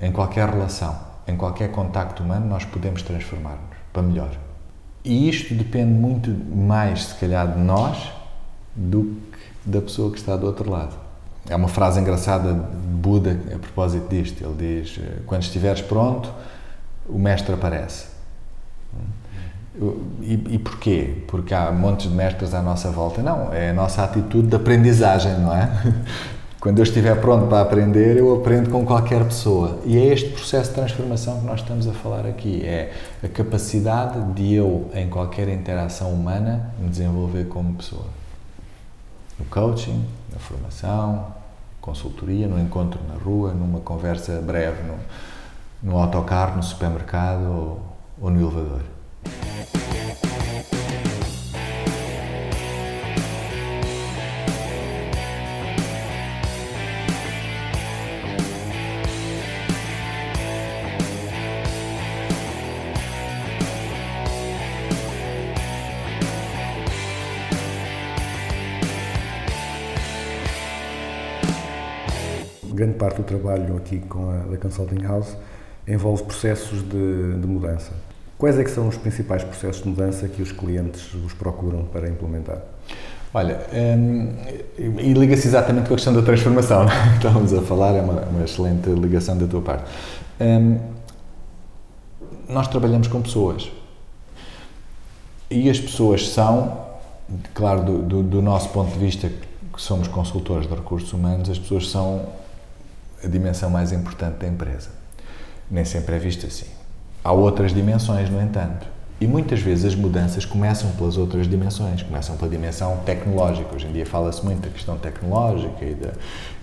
em 0.00 0.12
qualquer 0.12 0.48
relação, 0.48 0.96
em 1.26 1.36
qualquer 1.36 1.70
contacto 1.70 2.22
humano, 2.22 2.46
nós 2.46 2.64
podemos 2.64 3.02
transformar-nos 3.02 3.74
para 3.92 4.02
melhor. 4.02 4.30
E 5.04 5.28
isto 5.28 5.54
depende 5.54 5.92
muito 5.92 6.30
mais, 6.30 7.06
se 7.06 7.14
calhar, 7.16 7.52
de 7.52 7.58
nós 7.58 8.12
do 8.74 9.16
que 9.32 9.70
da 9.70 9.80
pessoa 9.80 10.10
que 10.10 10.18
está 10.18 10.36
do 10.36 10.46
outro 10.46 10.70
lado. 10.70 11.03
É 11.48 11.56
uma 11.56 11.68
frase 11.68 12.00
engraçada 12.00 12.52
de 12.52 12.94
Buda 12.94 13.38
a 13.54 13.58
propósito 13.58 14.08
disto. 14.08 14.42
Ele 14.42 14.82
diz: 14.82 15.00
Quando 15.26 15.42
estiveres 15.42 15.82
pronto, 15.82 16.32
o 17.08 17.18
mestre 17.18 17.54
aparece. 17.54 18.06
E, 20.22 20.34
e 20.50 20.58
porquê? 20.58 21.24
Porque 21.26 21.52
há 21.52 21.70
montes 21.72 22.08
de 22.08 22.14
mestres 22.14 22.54
à 22.54 22.62
nossa 22.62 22.90
volta? 22.90 23.20
Não, 23.20 23.52
é 23.52 23.70
a 23.70 23.74
nossa 23.74 24.04
atitude 24.04 24.48
de 24.48 24.56
aprendizagem, 24.56 25.32
não 25.38 25.54
é? 25.54 25.70
Quando 26.60 26.78
eu 26.78 26.82
estiver 26.84 27.20
pronto 27.20 27.46
para 27.46 27.60
aprender, 27.60 28.16
eu 28.16 28.34
aprendo 28.36 28.70
com 28.70 28.86
qualquer 28.86 29.22
pessoa. 29.24 29.80
E 29.84 29.98
é 29.98 30.06
este 30.06 30.30
processo 30.30 30.70
de 30.70 30.76
transformação 30.76 31.40
que 31.40 31.44
nós 31.44 31.60
estamos 31.60 31.86
a 31.86 31.92
falar 31.92 32.24
aqui. 32.24 32.62
É 32.64 32.90
a 33.22 33.28
capacidade 33.28 34.18
de 34.32 34.54
eu, 34.54 34.90
em 34.94 35.06
qualquer 35.10 35.46
interação 35.48 36.10
humana, 36.10 36.72
me 36.78 36.88
desenvolver 36.88 37.48
como 37.48 37.74
pessoa. 37.74 38.06
No 39.38 39.44
coaching, 39.46 40.06
na 40.34 40.40
formação, 40.40 41.32
consultoria, 41.80 42.48
no 42.48 42.60
encontro 42.60 43.00
na 43.08 43.14
rua, 43.14 43.52
numa 43.52 43.80
conversa 43.80 44.40
breve 44.42 44.82
no, 44.82 44.98
no 45.82 45.98
autocarro, 45.98 46.56
no 46.56 46.62
supermercado 46.62 47.44
ou, 47.44 47.82
ou 48.20 48.30
no 48.30 48.40
elevador. 48.40 48.82
Do 73.24 73.38
trabalho 73.38 73.76
aqui 73.78 74.00
com 74.00 74.28
a 74.28 74.50
da 74.50 74.58
Consulting 74.58 75.02
House 75.02 75.34
envolve 75.88 76.24
processos 76.24 76.82
de, 76.82 77.40
de 77.40 77.46
mudança. 77.46 77.92
Quais 78.36 78.58
é 78.58 78.64
que 78.64 78.70
são 78.70 78.86
os 78.86 78.98
principais 78.98 79.42
processos 79.42 79.82
de 79.82 79.88
mudança 79.88 80.28
que 80.28 80.42
os 80.42 80.52
clientes 80.52 81.08
vos 81.14 81.32
procuram 81.32 81.84
para 81.84 82.06
implementar? 82.06 82.58
Olha, 83.32 83.60
hum, 83.72 84.28
e 84.78 85.12
liga-se 85.14 85.48
exatamente 85.48 85.88
com 85.88 85.94
a 85.94 85.96
questão 85.96 86.12
da 86.12 86.20
transformação 86.20 86.86
que 86.86 87.16
estávamos 87.16 87.54
a 87.54 87.62
falar, 87.62 87.94
é 87.94 88.02
uma, 88.02 88.20
uma 88.22 88.44
excelente 88.44 88.90
ligação 88.90 89.38
da 89.38 89.46
tua 89.46 89.62
parte. 89.62 89.84
Hum, 90.38 90.78
nós 92.46 92.68
trabalhamos 92.68 93.08
com 93.08 93.22
pessoas 93.22 93.72
e 95.50 95.70
as 95.70 95.80
pessoas 95.80 96.28
são, 96.28 96.78
claro, 97.54 97.84
do, 97.84 98.02
do, 98.02 98.22
do 98.22 98.42
nosso 98.42 98.68
ponto 98.68 98.92
de 98.92 98.98
vista, 98.98 99.28
que 99.28 99.80
somos 99.80 100.08
consultores 100.08 100.68
de 100.68 100.74
recursos 100.74 101.10
humanos, 101.12 101.48
as 101.48 101.58
pessoas 101.58 101.88
são 101.88 102.43
a 103.24 103.28
dimensão 103.28 103.70
mais 103.70 103.92
importante 103.92 104.38
da 104.38 104.46
empresa. 104.46 104.90
Nem 105.70 105.84
sempre 105.84 106.16
é 106.16 106.18
visto 106.18 106.46
assim. 106.46 106.66
Há 107.22 107.32
outras 107.32 107.72
dimensões, 107.72 108.28
no 108.28 108.40
entanto. 108.40 108.86
E 109.20 109.26
muitas 109.26 109.60
vezes 109.60 109.86
as 109.86 109.94
mudanças 109.94 110.44
começam 110.44 110.90
pelas 110.92 111.16
outras 111.16 111.48
dimensões, 111.48 112.02
começam 112.02 112.36
pela 112.36 112.50
dimensão 112.50 112.98
tecnológica. 113.06 113.74
Hoje 113.74 113.86
em 113.86 113.92
dia 113.92 114.04
fala-se 114.04 114.44
muito 114.44 114.60
da 114.62 114.68
questão 114.68 114.98
tecnológica 114.98 115.84
e 115.84 115.94
da 115.94 116.12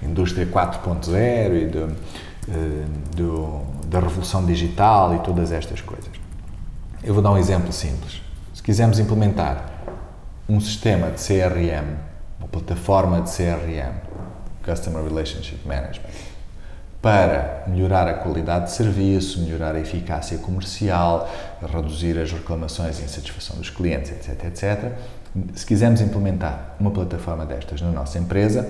indústria 0.04 0.45
4.0 0.45 1.56
e 1.56 1.65
do, 1.65 1.95
eh, 2.50 2.86
do, 3.15 3.62
da 3.88 4.00
revolução 4.00 4.45
digital 4.45 5.15
e 5.15 5.19
todas 5.19 5.52
estas 5.52 5.82
coisas. 5.82 6.10
Eu 7.04 7.13
vou 7.13 7.24
dar 7.24 7.32
um 7.32 7.38
exemplo 7.38 7.71
simples. 7.71 8.21
Se 8.54 8.62
quisermos 8.62 9.00
implementar 9.00 9.71
um 10.47 10.60
sistema 10.60 11.10
de 11.10 11.19
CRM, 11.19 11.97
uma 12.38 12.47
plataforma 12.47 13.21
de 13.21 13.32
CRM, 13.32 13.95
Customer 14.63 15.04
Relationship 15.04 15.65
Management, 15.65 16.12
para 17.02 17.64
melhorar 17.68 18.08
a 18.08 18.14
qualidade 18.14 18.66
de 18.66 18.72
serviço, 18.72 19.42
melhorar 19.42 19.76
a 19.76 19.80
eficácia 19.80 20.38
comercial, 20.38 21.28
reduzir 21.74 22.18
as 22.20 22.32
reclamações 22.32 23.00
e 23.00 23.04
insatisfação 23.04 23.58
dos 23.58 23.70
clientes, 23.70 24.12
etc, 24.12 24.46
etc. 24.46 24.92
Se 25.56 25.66
quisermos 25.66 26.00
implementar 26.00 26.76
uma 26.80 26.92
plataforma 26.92 27.46
destas 27.46 27.82
na 27.82 27.90
nossa 27.90 28.20
empresa, 28.20 28.70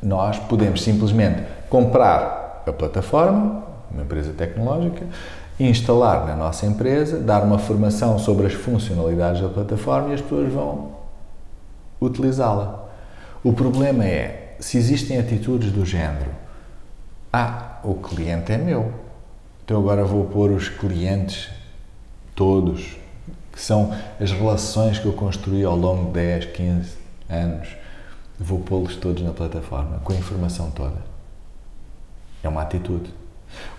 nós 0.00 0.38
podemos 0.38 0.82
simplesmente 0.82 1.42
comprar 1.68 2.62
a 2.66 2.72
plataforma, 2.72 3.64
uma 3.90 4.02
empresa 4.02 4.32
tecnológica, 4.32 5.04
instalar 5.58 6.26
na 6.26 6.36
nossa 6.36 6.64
empresa, 6.66 7.18
dar 7.18 7.42
uma 7.42 7.58
formação 7.58 8.18
sobre 8.18 8.46
as 8.46 8.52
funcionalidades 8.52 9.42
da 9.42 9.48
plataforma 9.48 10.10
e 10.10 10.14
as 10.14 10.20
pessoas 10.20 10.52
vão 10.52 10.92
utilizá-la. 12.00 12.88
O 13.42 13.52
problema 13.52 14.04
é, 14.04 14.54
se 14.60 14.78
existem 14.78 15.18
atitudes 15.18 15.72
do 15.72 15.84
género, 15.84 16.41
ah, 17.32 17.78
o 17.82 17.94
cliente 17.94 18.52
é 18.52 18.58
meu, 18.58 18.92
então 19.64 19.78
agora 19.78 20.04
vou 20.04 20.24
pôr 20.26 20.50
os 20.50 20.68
clientes 20.68 21.48
todos, 22.34 22.96
que 23.52 23.60
são 23.60 23.94
as 24.20 24.30
relações 24.30 24.98
que 24.98 25.06
eu 25.06 25.12
construí 25.12 25.64
ao 25.64 25.76
longo 25.76 26.06
de 26.06 26.12
10, 26.12 26.44
15 26.46 26.96
anos, 27.30 27.68
vou 28.38 28.60
pô-los 28.60 28.96
todos 28.96 29.22
na 29.22 29.32
plataforma, 29.32 30.00
com 30.04 30.12
a 30.12 30.16
informação 30.16 30.70
toda. 30.70 30.96
É 32.42 32.48
uma 32.48 32.62
atitude. 32.62 33.12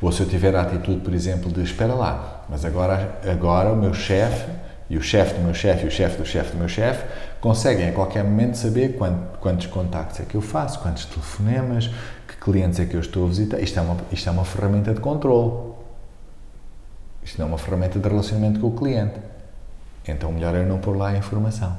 Ou 0.02 0.12
se 0.12 0.22
eu 0.22 0.28
tiver 0.28 0.56
a 0.56 0.62
atitude, 0.62 1.02
por 1.02 1.14
exemplo, 1.14 1.52
de 1.52 1.62
espera 1.62 1.94
lá, 1.94 2.46
mas 2.50 2.64
agora, 2.64 3.20
agora 3.30 3.72
o 3.72 3.76
meu 3.76 3.94
chefe 3.94 4.50
e 4.90 4.98
o 4.98 5.02
chefe 5.02 5.36
do 5.36 5.42
meu 5.42 5.54
chefe 5.54 5.86
e 5.86 5.88
o 5.88 5.92
chefe 5.92 6.18
do 6.18 6.26
chefe 6.26 6.52
do 6.52 6.58
meu 6.58 6.68
chefe 6.68 7.06
conseguem 7.42 7.90
a 7.90 7.92
qualquer 7.92 8.24
momento 8.24 8.56
saber 8.56 8.96
quantos, 8.96 9.40
quantos 9.40 9.68
contactos 9.68 10.20
é 10.20 10.24
que 10.24 10.36
eu 10.36 10.42
faço, 10.42 10.80
quantos 10.80 11.06
telefonemas, 11.06 11.90
clientes 12.44 12.80
é 12.80 12.86
que 12.86 12.96
eu 12.96 13.00
estou 13.00 13.26
a 13.26 13.28
visitar. 13.28 13.60
Isto 13.60 13.80
é 13.80 13.82
uma, 13.82 13.98
isto 14.12 14.28
é 14.28 14.32
uma 14.32 14.44
ferramenta 14.44 14.94
de 14.94 15.00
controle. 15.00 15.74
Isto 17.24 17.40
não 17.40 17.46
é 17.46 17.50
uma 17.50 17.58
ferramenta 17.58 17.98
de 17.98 18.08
relacionamento 18.08 18.60
com 18.60 18.68
o 18.68 18.72
cliente. 18.72 19.16
Então, 20.06 20.32
melhor 20.32 20.54
eu 20.54 20.66
não 20.66 20.78
pôr 20.80 20.98
lá 20.98 21.10
a 21.10 21.18
informação. 21.18 21.76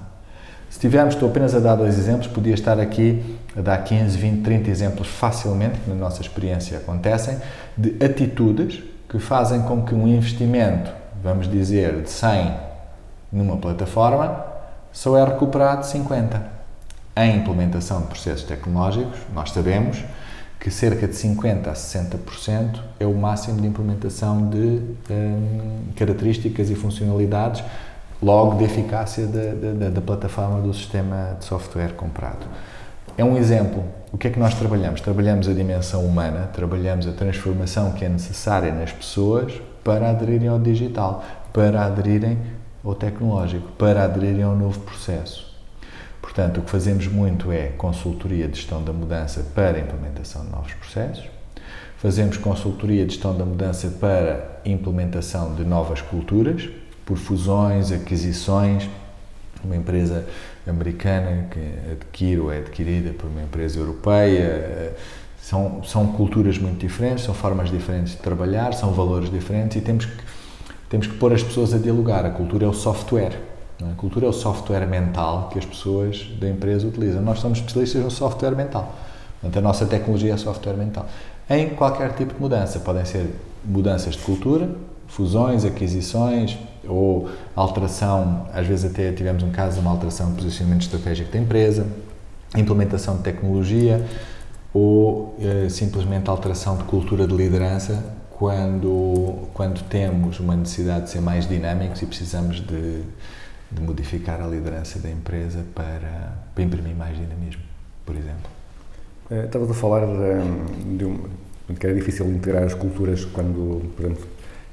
Se 0.70 0.80
tivermos, 0.80 1.14
estou 1.14 1.28
apenas 1.28 1.54
a 1.54 1.60
dar 1.60 1.76
dois 1.76 1.98
exemplos, 1.98 2.26
podia 2.26 2.54
estar 2.54 2.80
aqui 2.80 3.38
a 3.56 3.60
dar 3.60 3.78
15, 3.78 4.16
20, 4.16 4.42
30 4.42 4.70
exemplos 4.70 5.06
facilmente, 5.06 5.78
que 5.78 5.90
na 5.90 5.94
nossa 5.94 6.22
experiência 6.22 6.78
acontecem, 6.78 7.38
de 7.76 8.02
atitudes 8.04 8.82
que 9.08 9.18
fazem 9.18 9.62
com 9.62 9.84
que 9.84 9.94
um 9.94 10.08
investimento, 10.08 10.90
vamos 11.22 11.48
dizer, 11.48 12.02
de 12.02 12.10
100 12.10 12.56
numa 13.30 13.56
plataforma, 13.58 14.44
só 14.92 15.16
é 15.16 15.24
recuperado 15.24 15.84
50. 15.84 16.42
Em 17.16 17.36
implementação 17.36 18.00
de 18.00 18.06
processos 18.06 18.44
tecnológicos, 18.44 19.18
nós 19.32 19.50
sabemos 19.52 20.02
que 20.64 20.70
cerca 20.70 21.06
de 21.06 21.12
50% 21.12 21.66
a 21.66 21.74
60% 21.74 22.80
é 22.98 23.04
o 23.04 23.12
máximo 23.12 23.60
de 23.60 23.66
implementação 23.66 24.48
de 24.48 24.80
hum, 25.10 25.88
características 25.94 26.70
e 26.70 26.74
funcionalidades, 26.74 27.62
logo 28.22 28.56
de 28.56 28.64
eficácia 28.64 29.26
da, 29.26 29.72
da, 29.74 29.90
da 29.90 30.00
plataforma 30.00 30.62
do 30.62 30.72
sistema 30.72 31.36
de 31.38 31.44
software 31.44 31.92
comprado. 31.92 32.46
É 33.18 33.22
um 33.22 33.36
exemplo. 33.36 33.84
O 34.10 34.16
que 34.16 34.28
é 34.28 34.30
que 34.30 34.38
nós 34.38 34.54
trabalhamos? 34.54 35.02
Trabalhamos 35.02 35.46
a 35.50 35.52
dimensão 35.52 36.02
humana, 36.02 36.48
trabalhamos 36.50 37.06
a 37.06 37.12
transformação 37.12 37.92
que 37.92 38.02
é 38.02 38.08
necessária 38.08 38.72
nas 38.72 38.90
pessoas 38.90 39.52
para 39.84 40.08
aderirem 40.08 40.48
ao 40.48 40.58
digital, 40.58 41.22
para 41.52 41.84
aderirem 41.84 42.38
ao 42.82 42.94
tecnológico, 42.94 43.68
para 43.72 44.04
aderirem 44.04 44.42
ao 44.42 44.56
novo 44.56 44.80
processo. 44.80 45.43
Portanto, 46.34 46.58
o 46.58 46.62
que 46.62 46.70
fazemos 46.70 47.06
muito 47.06 47.52
é 47.52 47.68
consultoria 47.78 48.48
de 48.48 48.56
gestão 48.56 48.82
da 48.82 48.92
mudança 48.92 49.46
para 49.54 49.78
implementação 49.78 50.44
de 50.44 50.50
novos 50.50 50.72
processos. 50.74 51.24
Fazemos 51.98 52.36
consultoria 52.36 53.06
de 53.06 53.12
gestão 53.12 53.38
da 53.38 53.44
mudança 53.44 53.88
para 54.00 54.60
implementação 54.64 55.54
de 55.54 55.62
novas 55.64 56.00
culturas, 56.00 56.68
por 57.06 57.16
fusões, 57.16 57.92
aquisições. 57.92 58.90
Uma 59.62 59.76
empresa 59.76 60.26
americana 60.66 61.46
que 61.52 61.92
adquire 61.92 62.40
ou 62.40 62.52
é 62.52 62.58
adquirida 62.58 63.12
por 63.12 63.30
uma 63.30 63.42
empresa 63.42 63.78
europeia. 63.78 64.92
São, 65.40 65.84
são 65.84 66.08
culturas 66.08 66.58
muito 66.58 66.78
diferentes, 66.78 67.22
são 67.22 67.32
formas 67.32 67.70
diferentes 67.70 68.14
de 68.14 68.18
trabalhar, 68.18 68.74
são 68.74 68.92
valores 68.92 69.30
diferentes 69.30 69.76
e 69.76 69.80
temos 69.80 70.04
que, 70.04 70.16
temos 70.90 71.06
que 71.06 71.14
pôr 71.14 71.32
as 71.32 71.44
pessoas 71.44 71.72
a 71.72 71.78
dialogar. 71.78 72.26
A 72.26 72.30
cultura 72.30 72.64
é 72.64 72.68
o 72.68 72.74
software. 72.74 73.53
Não 73.80 73.88
é? 73.88 73.92
A 73.92 73.94
cultura 73.94 74.26
é 74.26 74.28
o 74.28 74.32
software 74.32 74.86
mental 74.86 75.48
que 75.52 75.58
as 75.58 75.64
pessoas 75.64 76.26
da 76.40 76.48
empresa 76.48 76.86
utilizam. 76.86 77.22
Nós 77.22 77.38
somos 77.38 77.58
especialistas 77.58 78.02
no 78.02 78.10
software 78.10 78.54
mental. 78.54 78.94
Portanto, 79.40 79.58
a 79.58 79.60
nossa 79.62 79.86
tecnologia 79.86 80.34
é 80.34 80.36
software 80.36 80.76
mental. 80.76 81.06
Em 81.48 81.70
qualquer 81.70 82.14
tipo 82.14 82.34
de 82.34 82.40
mudança, 82.40 82.80
podem 82.80 83.04
ser 83.04 83.28
mudanças 83.64 84.14
de 84.14 84.22
cultura, 84.22 84.70
fusões, 85.06 85.64
aquisições 85.64 86.58
ou 86.86 87.28
alteração, 87.54 88.46
às 88.52 88.66
vezes 88.66 88.90
até 88.90 89.12
tivemos 89.12 89.42
um 89.42 89.50
caso 89.50 89.76
de 89.76 89.80
uma 89.80 89.90
alteração 89.90 90.30
de 90.30 90.36
posicionamento 90.36 90.82
estratégico 90.82 91.30
da 91.30 91.38
empresa, 91.38 91.86
implementação 92.56 93.16
de 93.16 93.22
tecnologia 93.22 94.04
ou 94.72 95.36
eh, 95.40 95.68
simplesmente 95.68 96.28
alteração 96.28 96.76
de 96.76 96.84
cultura 96.84 97.26
de 97.26 97.34
liderança 97.34 98.02
quando, 98.30 99.48
quando 99.54 99.82
temos 99.84 100.40
uma 100.40 100.56
necessidade 100.56 101.04
de 101.04 101.10
ser 101.10 101.20
mais 101.20 101.48
dinâmicos 101.48 102.02
e 102.02 102.06
precisamos 102.06 102.56
de, 102.60 103.02
de 103.74 103.82
modificar 103.82 104.40
a 104.40 104.46
liderança 104.46 104.98
da 104.98 105.10
empresa 105.10 105.64
para, 105.74 106.32
para 106.54 106.64
imprimir 106.64 106.94
mais 106.94 107.16
dinamismo, 107.16 107.62
por 108.06 108.16
exemplo. 108.16 108.50
Eh, 109.30 109.44
Estavas 109.44 109.70
a 109.70 109.74
falar 109.74 110.06
de, 110.06 110.96
de 110.96 111.04
um, 111.04 111.18
que 111.78 111.86
era 111.86 111.94
difícil 111.94 112.26
integrar 112.30 112.64
as 112.64 112.74
culturas 112.74 113.24
quando, 113.24 113.90
por 113.96 114.04
exemplo, 114.04 114.26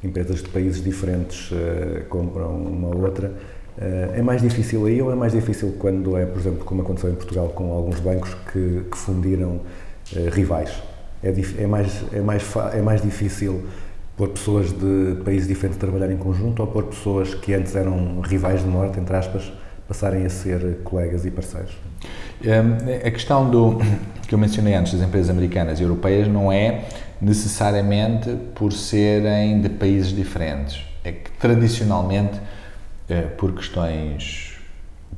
empresas 0.03 0.41
de 0.43 0.49
países 0.49 0.83
diferentes 0.83 1.49
eh, 1.51 2.03
compram 2.09 2.55
uma 2.55 2.89
ou 2.89 3.01
outra. 3.01 3.31
Eh, 3.77 4.15
é 4.17 4.21
mais 4.21 4.41
difícil 4.41 4.85
aí 4.85 5.01
ou 5.01 5.11
é 5.11 5.15
mais 5.15 5.31
difícil 5.33 5.75
quando 5.79 6.17
é, 6.17 6.25
por 6.25 6.39
exemplo, 6.39 6.65
como 6.65 6.81
aconteceu 6.81 7.09
em 7.09 7.15
Portugal 7.15 7.49
com 7.49 7.71
alguns 7.71 7.99
bancos 7.99 8.33
que, 8.51 8.83
que 8.91 8.97
fundiram 8.97 9.61
eh, 10.15 10.29
rivais? 10.29 10.71
É, 11.23 11.29
é, 11.29 11.67
mais, 11.67 12.03
é, 12.11 12.19
mais, 12.19 12.43
é 12.73 12.81
mais 12.81 13.01
difícil 13.01 13.63
pôr 14.17 14.29
pessoas 14.29 14.71
de 14.71 15.15
países 15.23 15.47
diferentes 15.47 15.77
a 15.77 15.79
trabalhar 15.87 16.11
em 16.11 16.17
conjunto 16.17 16.61
ou 16.61 16.67
pôr 16.67 16.83
pessoas 16.85 17.33
que 17.33 17.53
antes 17.53 17.75
eram 17.75 18.21
rivais 18.21 18.61
de 18.61 18.67
morte, 18.67 18.99
entre 18.99 19.15
aspas, 19.15 19.51
passarem 19.87 20.25
a 20.25 20.29
ser 20.29 20.79
colegas 20.83 21.25
e 21.25 21.31
parceiros? 21.31 21.71
Um, 22.43 23.07
A 23.07 23.11
questão 23.11 23.49
do 23.49 23.77
que 24.27 24.33
eu 24.33 24.39
mencionei 24.39 24.73
antes 24.75 24.93
das 24.93 25.01
empresas 25.07 25.29
americanas 25.29 25.79
e 25.79 25.83
europeias 25.83 26.27
não 26.27 26.51
é 26.51 26.85
necessariamente 27.21 28.35
por 28.55 28.71
serem 28.73 29.61
de 29.61 29.69
países 29.69 30.13
diferentes. 30.15 30.81
É 31.03 31.11
que 31.11 31.31
tradicionalmente, 31.39 32.39
eh, 33.09 33.21
por 33.37 33.53
questões, 33.53 34.53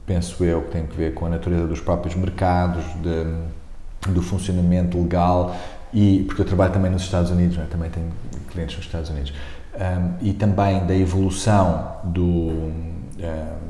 penso 0.06 0.44
eu, 0.44 0.62
que 0.64 0.72
têm 0.72 0.84
a 0.84 0.96
ver 0.96 1.14
com 1.14 1.26
a 1.26 1.30
natureza 1.30 1.68
dos 1.68 1.80
próprios 1.80 2.16
mercados, 2.16 2.84
de- 3.02 4.12
do 4.12 4.22
funcionamento 4.22 4.98
legal 5.02 5.56
e 5.94 6.24
porque 6.28 6.42
eu 6.42 6.46
trabalho 6.46 6.74
também 6.74 6.92
nos 6.92 7.04
Estados 7.04 7.32
Unidos, 7.32 7.56
não 7.58 7.64
é? 7.64 7.68
também 7.68 7.90
tenho 7.90 8.08
clientes 8.54 8.78
nos 8.78 8.86
Estados 8.86 9.10
Unidos, 9.10 9.34
Um, 9.74 10.14
e 10.22 10.34
também 10.34 10.86
da 10.86 10.96
evolução 10.96 11.98
do, 12.04 12.72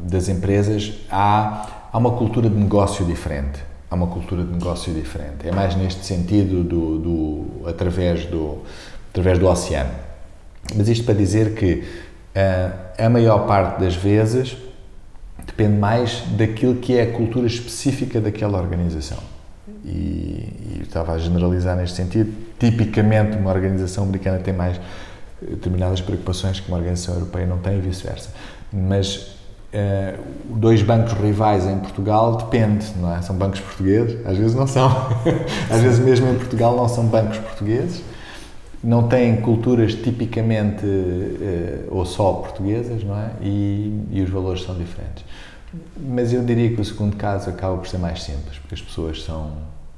das 0.04 0.28
empresas, 0.28 0.93
há, 1.10 1.88
há 1.91 1.98
uma 1.98 2.12
cultura 2.12 2.50
de 2.50 2.56
negócio 2.56 3.06
diferente. 3.06 3.63
Há 3.89 3.96
uma 3.96 4.08
cultura 4.08 4.43
de 4.43 4.52
negócio 4.52 4.93
diferente. 4.93 5.48
É 5.48 5.52
mais 5.52 5.76
neste 5.76 6.04
sentido 6.06 6.63
do, 6.63 7.00
do, 7.00 7.69
através, 7.69 8.26
do, 8.26 8.63
através 9.12 9.39
do 9.39 9.48
oceano. 9.48 9.91
Mas 10.76 10.89
isto 10.89 11.06
para 11.06 11.13
dizer 11.13 11.54
que 11.54 11.84
eh, 12.34 12.72
a 12.98 13.10
maior 13.10 13.46
parte 13.46 13.80
das 13.80 13.96
vezes 13.96 14.58
depende 15.46 15.78
mais 15.78 16.24
daquilo 16.36 16.76
que 16.76 16.98
é 16.98 17.04
a 17.04 17.12
cultura 17.12 17.46
específica 17.46 18.19
daquela 18.19 18.60
organização. 18.60 19.19
E, 19.86 19.89
e 19.89 20.80
estava 20.82 21.13
a 21.13 21.17
generalizar 21.19 21.78
neste 21.78 21.96
sentido. 21.96 22.34
Tipicamente, 22.69 23.38
uma 23.38 23.52
organização 23.52 24.06
americana 24.06 24.39
tem 24.39 24.54
mais 24.54 24.78
eh, 24.78 25.49
determinadas 25.49 25.99
preocupações 25.99 26.60
que 26.60 26.67
uma 26.69 26.78
organização 26.78 27.15
europeia 27.15 27.45
não 27.45 27.58
tem 27.58 27.78
e 27.78 27.82
vice-versa. 27.82 28.30
Mas 28.71 29.36
eh, 29.73 30.15
dois 30.45 30.82
bancos 30.82 31.13
rivais 31.13 31.65
em 31.65 31.80
Portugal 31.80 32.38
depende, 32.38 32.86
não 33.02 33.13
é? 33.13 33.21
São 33.21 33.36
bancos 33.36 33.60
portugueses? 33.60 34.26
Às 34.26 34.38
vezes 34.38 34.56
não 34.56 34.65
são. 34.65 34.88
Às 35.69 35.82
vezes 35.82 35.99
mesmo 35.99 36.30
em 36.30 36.36
Portugal 36.36 36.78
não 36.78 36.88
são 36.88 37.06
bancos 37.08 37.38
portugueses. 37.39 38.02
Não 38.84 39.08
têm 39.08 39.38
culturas 39.41 39.95
tipicamente 39.95 40.86
eh, 40.86 41.86
ou 41.89 42.06
só 42.06 42.34
portuguesas, 42.34 43.04
não 43.04 43.17
é? 43.17 43.32
E, 43.41 44.08
e 44.12 44.21
os 44.21 44.30
valores 44.30 44.63
são 44.63 44.76
diferentes. 44.76 45.26
Mas 45.97 46.32
eu 46.32 46.43
diria 46.43 46.73
que 46.73 46.80
o 46.80 46.86
segundo 46.86 47.15
caso 47.17 47.49
acaba 47.49 47.76
por 47.78 47.88
ser 47.88 47.97
mais 47.97 48.23
simples, 48.23 48.58
porque 48.60 48.76
as 48.76 48.82
pessoas 48.82 49.23
são, 49.23 49.52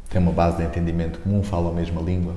têm 0.09 0.21
uma 0.21 0.31
base 0.31 0.57
de 0.57 0.63
entendimento 0.63 1.19
comum, 1.19 1.43
falam 1.43 1.71
a 1.71 1.73
mesma 1.73 2.01
língua. 2.01 2.33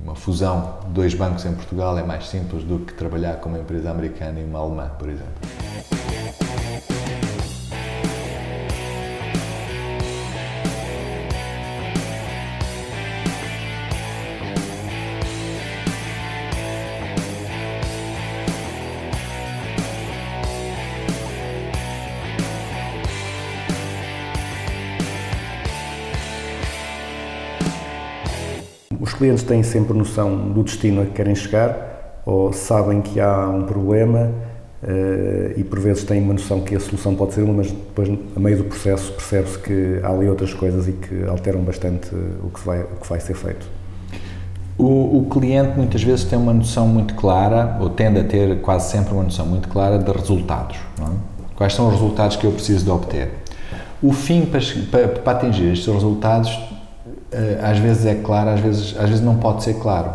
Uma 0.00 0.14
fusão 0.14 0.78
de 0.86 0.92
dois 0.92 1.14
bancos 1.14 1.44
em 1.44 1.54
Portugal 1.54 1.98
é 1.98 2.02
mais 2.02 2.28
simples 2.28 2.64
do 2.64 2.78
que 2.80 2.94
trabalhar 2.94 3.36
com 3.36 3.48
uma 3.48 3.58
empresa 3.58 3.90
americana 3.90 4.40
e 4.40 4.44
uma 4.44 4.58
alemã, 4.58 4.90
por 4.98 5.08
exemplo. 5.08 6.49
Clientes 29.20 29.42
têm 29.42 29.62
sempre 29.62 29.92
noção 29.92 30.34
do 30.48 30.62
destino 30.62 31.02
a 31.02 31.04
que 31.04 31.10
querem 31.10 31.34
chegar 31.34 32.22
ou 32.24 32.54
sabem 32.54 33.02
que 33.02 33.20
há 33.20 33.46
um 33.50 33.64
problema 33.64 34.32
eh, 34.82 35.56
e 35.58 35.64
por 35.64 35.78
vezes 35.78 36.04
têm 36.04 36.22
uma 36.22 36.32
noção 36.32 36.62
que 36.62 36.74
a 36.74 36.80
solução 36.80 37.14
pode 37.14 37.34
ser 37.34 37.42
uma, 37.42 37.52
mas 37.52 37.70
depois, 37.70 38.08
a 38.34 38.40
meio 38.40 38.56
do 38.56 38.64
processo, 38.64 39.12
percebe-se 39.12 39.58
que 39.58 40.00
há 40.02 40.08
ali 40.08 40.26
outras 40.26 40.54
coisas 40.54 40.88
e 40.88 40.92
que 40.92 41.22
alteram 41.28 41.60
bastante 41.60 42.08
o 42.42 42.48
que 42.48 42.64
vai, 42.64 42.80
o 42.80 42.96
que 42.98 43.06
vai 43.06 43.20
ser 43.20 43.34
feito. 43.34 43.68
O, 44.78 45.18
o 45.18 45.26
cliente 45.28 45.76
muitas 45.76 46.02
vezes 46.02 46.24
tem 46.24 46.38
uma 46.38 46.54
noção 46.54 46.88
muito 46.88 47.14
clara, 47.14 47.76
ou 47.78 47.90
tende 47.90 48.20
a 48.20 48.24
ter 48.24 48.62
quase 48.62 48.90
sempre 48.90 49.12
uma 49.12 49.24
noção 49.24 49.44
muito 49.44 49.68
clara 49.68 49.98
de 49.98 50.10
resultados. 50.10 50.78
é? 50.98 51.04
Quais 51.56 51.74
são 51.74 51.88
os 51.88 51.92
resultados 51.92 52.36
que 52.36 52.46
eu 52.46 52.52
preciso 52.52 52.86
de 52.86 52.90
obter? 52.90 53.28
O 54.02 54.14
fim 54.14 54.46
para, 54.46 54.60
para, 54.90 55.08
para 55.08 55.32
atingir 55.32 55.72
estes 55.72 55.92
resultados, 55.92 56.48
eh, 56.48 56.69
às 57.62 57.78
vezes 57.78 58.06
é 58.06 58.14
claro, 58.16 58.50
às 58.50 58.60
vezes, 58.60 58.96
às 58.96 59.08
vezes 59.08 59.24
não 59.24 59.36
pode 59.36 59.62
ser 59.62 59.74
claro. 59.74 60.12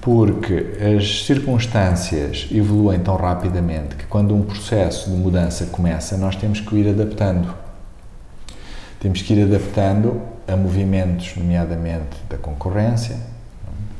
Porque 0.00 0.76
as 0.96 1.24
circunstâncias 1.24 2.46
evoluem 2.50 3.00
tão 3.00 3.16
rapidamente 3.16 3.96
que 3.96 4.04
quando 4.04 4.34
um 4.34 4.42
processo 4.42 5.08
de 5.08 5.16
mudança 5.16 5.66
começa, 5.66 6.16
nós 6.18 6.36
temos 6.36 6.60
que 6.60 6.76
ir 6.76 6.90
adaptando. 6.90 7.54
Temos 9.00 9.22
que 9.22 9.32
ir 9.32 9.44
adaptando 9.44 10.20
a 10.46 10.56
movimentos, 10.56 11.34
nomeadamente 11.36 12.16
da 12.28 12.36
concorrência, 12.36 13.16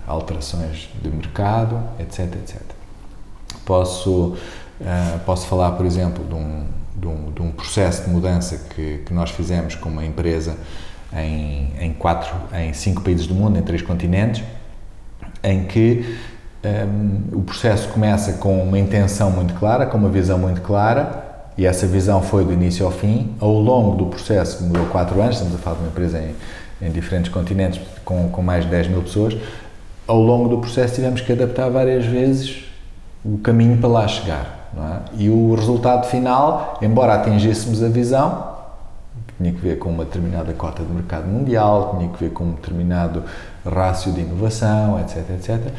alterações 0.06 0.90
de 1.02 1.08
mercado, 1.08 1.80
etc, 1.98 2.20
etc. 2.36 2.60
Posso, 3.64 4.36
uh, 4.80 5.18
posso 5.24 5.46
falar, 5.46 5.72
por 5.72 5.86
exemplo, 5.86 6.24
de 6.24 6.34
um, 6.34 6.66
de 6.94 7.06
um, 7.06 7.32
de 7.32 7.42
um 7.42 7.50
processo 7.50 8.04
de 8.04 8.10
mudança 8.10 8.58
que, 8.74 8.98
que, 9.06 9.14
nós 9.14 9.30
fizemos 9.30 9.74
com 9.74 9.88
uma 9.88 10.04
empresa 10.04 10.56
em, 11.16 11.72
em, 11.80 11.92
quatro, 11.92 12.34
em 12.52 12.72
cinco 12.72 13.02
países 13.02 13.26
do 13.26 13.34
mundo, 13.34 13.58
em 13.58 13.62
três 13.62 13.82
continentes, 13.82 14.42
em 15.42 15.64
que 15.64 16.16
um, 16.64 17.38
o 17.38 17.42
processo 17.42 17.88
começa 17.88 18.34
com 18.34 18.62
uma 18.62 18.78
intenção 18.78 19.30
muito 19.30 19.54
clara, 19.54 19.86
com 19.86 19.98
uma 19.98 20.08
visão 20.08 20.38
muito 20.38 20.60
clara, 20.60 21.22
e 21.56 21.66
essa 21.66 21.86
visão 21.86 22.20
foi 22.20 22.44
do 22.44 22.52
início 22.52 22.84
ao 22.84 22.92
fim. 22.92 23.34
Ao 23.38 23.52
longo 23.52 23.96
do 23.96 24.06
processo, 24.06 24.58
que 24.58 24.64
demorou 24.64 24.86
quatro 24.88 25.20
anos, 25.20 25.36
estamos 25.36 25.54
a 25.54 25.58
falar 25.58 25.76
de 25.76 25.82
uma 25.82 25.88
empresa 25.88 26.18
em, 26.18 26.86
em 26.86 26.90
diferentes 26.90 27.30
continentes, 27.30 27.80
com, 28.04 28.28
com 28.28 28.42
mais 28.42 28.64
de 28.64 28.70
10 28.70 28.88
mil 28.88 29.02
pessoas, 29.02 29.36
ao 30.06 30.20
longo 30.20 30.48
do 30.48 30.58
processo 30.58 30.96
tivemos 30.96 31.20
que 31.20 31.32
adaptar 31.32 31.70
várias 31.70 32.04
vezes 32.04 32.64
o 33.24 33.38
caminho 33.38 33.78
para 33.78 33.88
lá 33.88 34.08
chegar. 34.08 34.70
É? 34.76 35.22
E 35.22 35.30
o 35.30 35.54
resultado 35.54 36.06
final, 36.08 36.78
embora 36.82 37.14
atingíssemos 37.14 37.82
a 37.82 37.88
visão, 37.88 38.53
tinha 39.44 39.52
que 39.52 39.60
ver 39.60 39.78
com 39.78 39.90
uma 39.90 40.04
determinada 40.04 40.52
cota 40.54 40.82
de 40.82 40.90
mercado 40.90 41.26
mundial, 41.26 41.96
tinha 41.98 42.10
que 42.10 42.24
ver 42.24 42.30
com 42.30 42.44
um 42.44 42.52
determinado 42.52 43.22
rácio 43.64 44.10
de 44.12 44.22
inovação, 44.22 44.98
etc, 45.00 45.30
etc, 45.30 45.72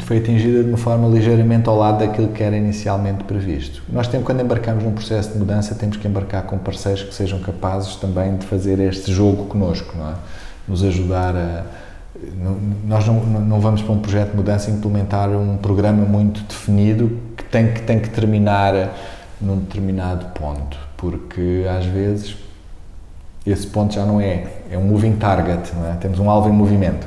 foi 0.00 0.18
atingida 0.18 0.62
de 0.62 0.68
uma 0.68 0.78
forma 0.78 1.08
ligeiramente 1.08 1.68
ao 1.68 1.76
lado 1.76 1.98
daquilo 1.98 2.28
que 2.28 2.42
era 2.42 2.56
inicialmente 2.56 3.24
previsto. 3.24 3.82
Nós 3.88 4.08
temos, 4.08 4.26
quando 4.26 4.40
embarcamos 4.40 4.82
num 4.82 4.92
processo 4.92 5.32
de 5.32 5.38
mudança, 5.38 5.74
temos 5.74 5.96
que 5.96 6.06
embarcar 6.06 6.44
com 6.44 6.58
parceiros 6.58 7.04
que 7.04 7.14
sejam 7.14 7.40
capazes 7.40 7.96
também 7.96 8.36
de 8.36 8.46
fazer 8.46 8.80
este 8.80 9.12
jogo 9.12 9.46
connosco, 9.46 9.96
não 9.96 10.10
é? 10.10 10.14
nos 10.66 10.84
ajudar 10.84 11.36
a 11.36 11.64
nós 12.86 13.06
não, 13.06 13.14
não 13.24 13.60
vamos 13.60 13.82
para 13.82 13.92
um 13.92 13.98
projeto 13.98 14.30
de 14.30 14.36
mudança 14.36 14.70
implementar 14.70 15.30
um 15.30 15.56
programa 15.56 16.04
muito 16.04 16.42
definido 16.42 17.18
que 17.36 17.42
tem 17.44 17.72
que, 17.72 17.82
tem 17.82 17.98
que 17.98 18.10
terminar 18.10 18.94
num 19.40 19.58
determinado 19.58 20.26
ponto, 20.26 20.78
porque 21.02 21.66
às 21.68 21.84
vezes 21.84 22.36
esse 23.44 23.66
ponto 23.66 23.92
já 23.92 24.06
não 24.06 24.20
é, 24.20 24.46
é 24.70 24.78
um 24.78 24.84
moving 24.84 25.16
target, 25.16 25.72
é? 25.84 25.96
temos 25.96 26.20
um 26.20 26.30
alvo 26.30 26.48
em 26.48 26.52
movimento 26.52 27.04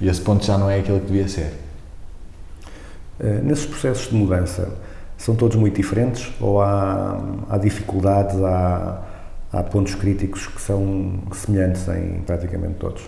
e 0.00 0.08
esse 0.08 0.20
ponto 0.20 0.44
já 0.44 0.58
não 0.58 0.68
é 0.68 0.80
aquilo 0.80 0.98
que 0.98 1.06
devia 1.06 1.28
ser. 1.28 1.54
Uh, 3.20 3.44
nesses 3.44 3.66
processos 3.66 4.08
de 4.08 4.16
mudança, 4.16 4.76
são 5.16 5.36
todos 5.36 5.56
muito 5.56 5.76
diferentes 5.76 6.32
ou 6.40 6.60
há, 6.60 7.20
há 7.48 7.56
dificuldades, 7.56 8.42
há, 8.42 9.00
há 9.52 9.62
pontos 9.62 9.94
críticos 9.94 10.48
que 10.48 10.60
são 10.60 11.20
semelhantes 11.32 11.86
em 11.86 12.22
praticamente 12.26 12.74
todos? 12.80 13.02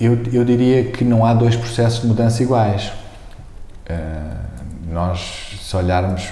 Eu, 0.00 0.18
eu, 0.32 0.44
diria 0.44 0.90
que 0.90 1.04
não 1.04 1.24
há 1.24 1.32
dois 1.32 1.54
processos 1.54 2.00
de 2.00 2.08
mudança 2.08 2.42
iguais. 2.42 2.90
Uh, 3.88 4.92
nós, 4.92 5.53
se 5.74 5.76
olharmos, 5.76 6.28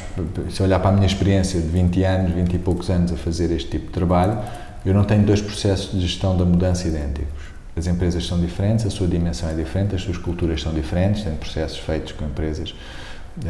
se 0.51 0.63
olhar 0.63 0.79
para 0.79 0.91
a 0.91 0.93
minha 0.93 1.07
experiência 1.07 1.61
de 1.61 1.67
20 1.67 2.05
anos, 2.05 2.33
20 2.33 2.55
e 2.55 2.59
poucos 2.59 2.89
anos 2.91 3.13
a 3.13 3.17
fazer 3.17 3.51
este 3.51 3.71
tipo 3.71 3.87
de 3.87 3.93
trabalho, 3.93 4.39
eu 4.87 4.95
não 4.95 5.05
tenho 5.05 5.25
dois 5.25 5.41
processos 5.41 5.91
de 5.93 6.01
gestão 6.01 6.37
da 6.37 6.45
mudança 6.45 6.87
idênticos. 6.87 7.43
As 7.77 7.87
empresas 7.87 8.25
são 8.27 8.41
diferentes, 8.41 8.87
a 8.87 8.91
sua 8.91 9.09
dimensão 9.09 9.49
é 9.49 9.55
diferente, 9.55 9.97
as 9.97 10.03
suas 10.03 10.17
culturas 10.17 10.63
são 10.63 10.73
diferentes, 10.73 11.25
tenho 11.25 11.37
processos 11.37 11.79
feitos 11.79 12.13
com 12.13 12.25
empresas 12.25 12.71
uh, 12.71 13.49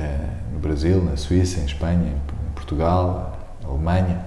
no 0.55 0.61
Brasil, 0.61 1.03
na 1.03 1.17
Suíça, 1.17 1.61
em 1.61 1.65
Espanha, 1.65 2.09
em 2.09 2.55
Portugal, 2.55 3.39
Alemanha. 3.65 4.25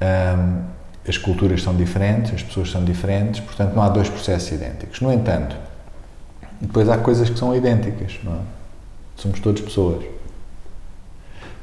Um, 0.00 0.62
as 1.06 1.18
culturas 1.18 1.62
são 1.62 1.76
diferentes, 1.76 2.32
as 2.32 2.42
pessoas 2.42 2.70
são 2.70 2.82
diferentes, 2.82 3.40
portanto 3.40 3.74
não 3.74 3.82
há 3.82 3.90
dois 3.90 4.08
processos 4.08 4.52
idênticos. 4.52 5.00
No 5.02 5.12
entanto, 5.12 5.54
depois 6.60 6.88
há 6.88 6.96
coisas 6.96 7.28
que 7.28 7.38
são 7.38 7.54
idênticas, 7.54 8.18
não 8.22 8.32
é? 8.32 8.40
Somos 9.16 9.38
todos 9.40 9.60
pessoas. 9.60 10.13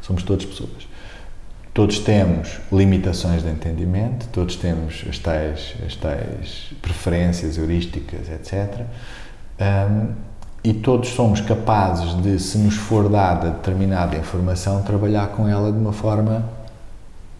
Somos 0.01 0.23
todos 0.23 0.45
pessoas. 0.45 0.87
Todos 1.73 1.99
temos 1.99 2.59
limitações 2.69 3.43
de 3.43 3.49
entendimento, 3.49 4.27
todos 4.33 4.57
temos 4.57 5.05
as 5.07 5.17
tais, 5.19 5.73
as 5.85 5.95
tais 5.95 6.71
preferências 6.81 7.57
heurísticas, 7.57 8.27
etc. 8.29 8.81
Um, 9.59 10.11
e 10.63 10.73
todos 10.73 11.09
somos 11.09 11.39
capazes 11.39 12.13
de, 12.21 12.37
se 12.39 12.57
nos 12.57 12.75
for 12.75 13.07
dada 13.07 13.51
determinada 13.51 14.17
informação, 14.17 14.83
trabalhar 14.83 15.29
com 15.29 15.47
ela 15.47 15.71
de 15.71 15.77
uma 15.77 15.93
forma 15.93 16.43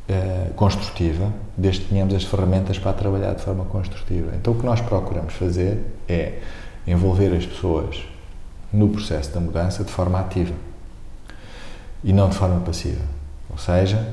uh, 0.10 0.54
construtiva, 0.54 1.28
desde 1.58 1.82
que 1.82 1.89
tenhamos 1.89 2.15
as 2.15 2.24
ferramentas 2.24 2.80
para 2.80 2.93
trabalhar 2.93 3.34
de 3.34 3.41
forma 3.41 3.65
construtiva. 3.65 4.32
Então, 4.38 4.54
o 4.54 4.58
que 4.58 4.65
nós 4.65 4.80
procuramos 4.80 5.34
fazer 5.34 5.78
é 6.08 6.39
envolver 6.88 7.36
as 7.36 7.45
pessoas 7.45 8.02
no 8.71 8.88
processo 8.88 9.34
da 9.34 9.41
mudança 9.41 9.84
de 9.84 9.91
forma 9.91 10.17
ativa 10.17 10.54
e 12.04 12.14
não 12.14 12.30
de 12.30 12.36
forma 12.36 12.60
passiva. 12.62 13.04
Ou 13.50 13.58
seja, 13.58 14.08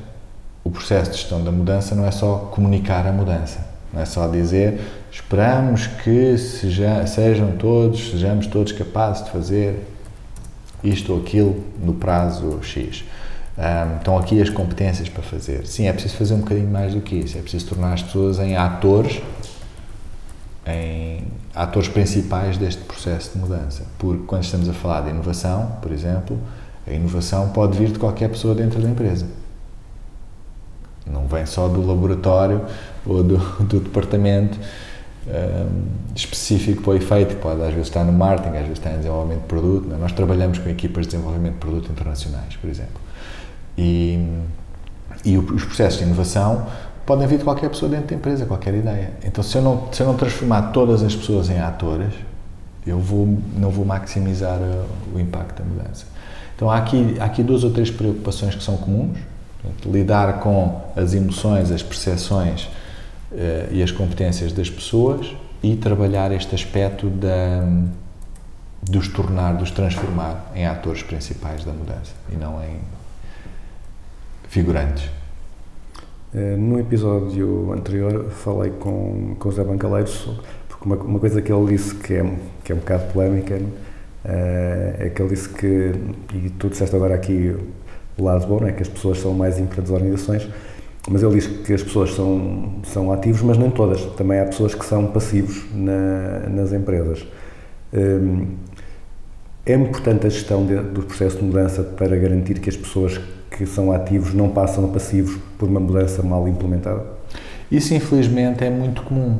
o 0.64 0.70
processo 0.70 1.10
de 1.10 1.16
gestão 1.18 1.42
da 1.42 1.52
mudança 1.52 1.94
não 1.94 2.06
é 2.06 2.10
só 2.10 2.50
comunicar 2.52 3.06
a 3.06 3.12
mudança, 3.12 3.66
não 3.92 4.02
é 4.02 4.04
só 4.04 4.26
dizer 4.28 4.80
esperamos 5.10 5.86
que 5.86 6.36
seja, 6.36 7.06
sejam 7.06 7.52
todos, 7.56 8.10
sejamos 8.10 8.46
todos 8.46 8.72
capazes 8.72 9.24
de 9.24 9.30
fazer 9.30 9.86
isto 10.82 11.12
ou 11.12 11.20
aquilo 11.20 11.64
no 11.82 11.94
prazo 11.94 12.60
X. 12.62 13.04
Um, 13.56 13.96
estão 13.96 14.16
aqui 14.16 14.40
as 14.40 14.48
competências 14.48 15.08
para 15.08 15.22
fazer. 15.22 15.66
Sim, 15.66 15.86
é 15.88 15.92
preciso 15.92 16.14
fazer 16.16 16.34
um 16.34 16.40
bocadinho 16.40 16.70
mais 16.70 16.94
do 16.94 17.00
que 17.00 17.16
isso. 17.16 17.36
É 17.36 17.40
preciso 17.40 17.66
tornar 17.66 17.94
as 17.94 18.02
pessoas 18.02 18.38
em 18.38 18.56
atores, 18.56 19.20
em 20.64 21.24
atores 21.52 21.88
principais 21.88 22.56
deste 22.56 22.82
processo 22.84 23.32
de 23.32 23.38
mudança. 23.38 23.84
Porque 23.98 24.22
quando 24.26 24.44
estamos 24.44 24.68
a 24.68 24.72
falar 24.72 25.00
de 25.00 25.10
inovação, 25.10 25.72
por 25.82 25.90
exemplo, 25.90 26.38
a 26.88 26.92
inovação 26.92 27.50
pode 27.50 27.76
vir 27.76 27.90
de 27.90 27.98
qualquer 27.98 28.30
pessoa 28.30 28.54
dentro 28.54 28.80
da 28.80 28.88
empresa. 28.88 29.26
Não 31.06 31.26
vem 31.26 31.46
só 31.46 31.68
do 31.68 31.86
laboratório 31.86 32.62
ou 33.06 33.22
do, 33.22 33.38
do 33.64 33.80
departamento 33.80 34.58
um, 35.26 36.14
específico 36.14 36.82
para 36.82 36.90
o 36.92 36.94
efeito, 36.94 37.36
pode 37.36 37.60
às 37.62 37.70
vezes 37.70 37.88
estar 37.88 38.04
no 38.04 38.12
marketing, 38.12 38.56
às 38.56 38.62
vezes 38.62 38.78
está 38.78 38.90
em 38.90 38.96
desenvolvimento 38.96 39.40
de 39.42 39.46
produto. 39.46 39.94
É? 39.94 39.96
Nós 39.96 40.12
trabalhamos 40.12 40.58
com 40.58 40.68
equipas 40.68 41.06
de 41.06 41.12
desenvolvimento 41.12 41.54
de 41.54 41.60
produto 41.60 41.90
internacionais, 41.90 42.56
por 42.56 42.68
exemplo. 42.68 43.00
E, 43.76 44.26
e 45.24 45.36
os 45.36 45.64
processos 45.64 45.98
de 45.98 46.04
inovação 46.04 46.66
podem 47.04 47.26
vir 47.26 47.38
de 47.38 47.44
qualquer 47.44 47.70
pessoa 47.70 47.90
dentro 47.90 48.08
da 48.08 48.14
empresa, 48.14 48.46
qualquer 48.46 48.74
ideia. 48.74 49.12
Então, 49.24 49.42
se 49.42 49.56
eu 49.56 49.62
não, 49.62 49.88
se 49.92 50.02
eu 50.02 50.06
não 50.06 50.14
transformar 50.14 50.72
todas 50.72 51.02
as 51.02 51.14
pessoas 51.14 51.48
em 51.48 51.58
atores, 51.58 52.12
eu 52.86 52.98
vou, 52.98 53.38
não 53.56 53.70
vou 53.70 53.84
maximizar 53.84 54.58
o 55.14 55.20
impacto 55.20 55.62
da 55.62 55.64
mudança. 55.64 56.06
Então, 56.58 56.68
há 56.68 56.78
aqui, 56.78 57.14
há 57.20 57.24
aqui 57.26 57.40
duas 57.44 57.62
ou 57.62 57.70
três 57.70 57.88
preocupações 57.88 58.52
que 58.52 58.64
são 58.64 58.76
comuns. 58.78 59.16
Portanto, 59.62 59.92
lidar 59.92 60.40
com 60.40 60.82
as 60.96 61.14
emoções, 61.14 61.70
as 61.70 61.84
percepções 61.84 62.68
eh, 63.32 63.68
e 63.70 63.80
as 63.80 63.92
competências 63.92 64.52
das 64.52 64.68
pessoas 64.68 65.36
e 65.62 65.76
trabalhar 65.76 66.32
este 66.32 66.56
aspecto 66.56 67.08
da, 67.10 67.64
de 68.82 68.98
os 68.98 69.06
tornar, 69.06 69.56
de 69.56 69.62
os 69.62 69.70
transformar 69.70 70.50
em 70.52 70.66
atores 70.66 71.00
principais 71.00 71.64
da 71.64 71.72
mudança 71.72 72.12
e 72.32 72.34
não 72.34 72.60
em 72.60 72.80
figurantes. 74.48 75.08
Eh, 76.34 76.56
No 76.56 76.80
episódio 76.80 77.72
anterior 77.72 78.30
falei 78.30 78.72
com, 78.72 79.36
com 79.38 79.48
o 79.48 79.52
José 79.52 79.62
Bancaleiros, 79.62 80.28
porque 80.68 80.84
uma, 80.84 80.96
uma 80.96 81.20
coisa 81.20 81.40
que 81.40 81.52
ele 81.52 81.76
disse 81.76 81.94
que 81.94 82.14
é, 82.14 82.36
que 82.64 82.72
é 82.72 82.74
um 82.74 82.78
bocado 82.78 83.12
polémica 83.12 83.54
eh, 83.54 83.87
é 84.28 85.10
que 85.14 85.22
ele 85.22 85.30
disse 85.30 85.48
que, 85.48 85.92
e 86.34 86.50
tu 86.50 86.68
disseste 86.68 86.94
agora 86.94 87.14
aqui 87.14 87.56
o 88.18 88.24
lado 88.24 88.46
bom, 88.46 88.66
é 88.66 88.72
que 88.72 88.82
as 88.82 88.88
pessoas 88.88 89.18
são 89.18 89.32
mais 89.32 89.58
importantes 89.58 89.90
das 89.90 90.00
organizações, 90.00 90.48
mas 91.08 91.22
ele 91.22 91.34
diz 91.34 91.46
que 91.46 91.72
as 91.72 91.82
pessoas 91.82 92.14
são, 92.14 92.74
são 92.84 93.10
ativos, 93.12 93.40
mas 93.42 93.56
nem 93.56 93.70
todas. 93.70 94.04
Também 94.16 94.40
há 94.40 94.44
pessoas 94.44 94.74
que 94.74 94.84
são 94.84 95.06
passivos 95.06 95.64
na, 95.74 96.48
nas 96.50 96.72
empresas. 96.72 97.26
Hum, 97.94 98.56
é 99.64 99.74
importante 99.74 100.26
a 100.26 100.30
gestão 100.30 100.66
de, 100.66 100.76
do 100.76 101.02
processo 101.02 101.38
de 101.38 101.44
mudança 101.44 101.82
para 101.82 102.16
garantir 102.16 102.58
que 102.58 102.68
as 102.68 102.76
pessoas 102.76 103.18
que 103.50 103.64
são 103.66 103.92
ativos 103.92 104.34
não 104.34 104.50
passam 104.50 104.84
a 104.84 104.88
passivos 104.88 105.38
por 105.58 105.68
uma 105.68 105.80
mudança 105.80 106.22
mal 106.22 106.46
implementada? 106.46 107.04
Isso, 107.70 107.94
infelizmente, 107.94 108.64
é 108.64 108.70
muito 108.70 109.02
comum. 109.02 109.38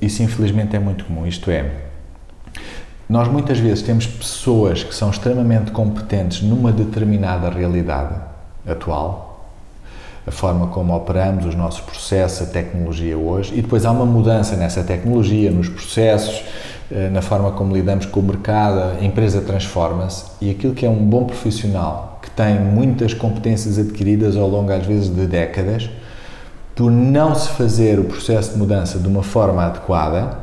Isso, 0.00 0.22
infelizmente, 0.22 0.76
é 0.76 0.78
muito 0.78 1.04
comum. 1.04 1.26
Isto 1.26 1.50
é, 1.50 1.70
nós 3.08 3.28
muitas 3.28 3.58
vezes 3.58 3.82
temos 3.82 4.06
pessoas 4.06 4.82
que 4.82 4.94
são 4.94 5.10
extremamente 5.10 5.70
competentes 5.70 6.42
numa 6.42 6.72
determinada 6.72 7.50
realidade 7.50 8.14
atual, 8.66 9.46
a 10.26 10.30
forma 10.30 10.68
como 10.68 10.94
operamos, 10.96 11.44
os 11.44 11.54
nossos 11.54 11.80
processos, 11.80 12.48
a 12.48 12.50
tecnologia 12.50 13.16
hoje, 13.16 13.52
e 13.54 13.60
depois 13.60 13.84
há 13.84 13.90
uma 13.90 14.06
mudança 14.06 14.56
nessa 14.56 14.82
tecnologia, 14.82 15.50
nos 15.50 15.68
processos, 15.68 16.42
eh, 16.90 17.10
na 17.10 17.20
forma 17.20 17.50
como 17.52 17.74
lidamos 17.74 18.06
com 18.06 18.20
o 18.20 18.22
mercado, 18.22 18.98
a 18.98 19.04
empresa 19.04 19.42
transforma-se 19.42 20.24
e 20.40 20.50
aquilo 20.50 20.74
que 20.74 20.86
é 20.86 20.88
um 20.88 21.04
bom 21.04 21.24
profissional, 21.24 22.18
que 22.22 22.30
tem 22.30 22.58
muitas 22.58 23.12
competências 23.12 23.78
adquiridas 23.78 24.34
ao 24.34 24.48
longo, 24.48 24.72
às 24.72 24.86
vezes, 24.86 25.14
de 25.14 25.26
décadas, 25.26 25.90
por 26.74 26.90
não 26.90 27.34
se 27.34 27.50
fazer 27.50 28.00
o 28.00 28.04
processo 28.04 28.52
de 28.52 28.58
mudança 28.58 28.98
de 28.98 29.06
uma 29.06 29.22
forma 29.22 29.62
adequada, 29.64 30.38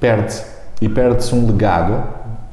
perde-se. 0.00 0.49
E 0.80 0.88
perde-se 0.88 1.34
um 1.34 1.46
legado, 1.46 2.02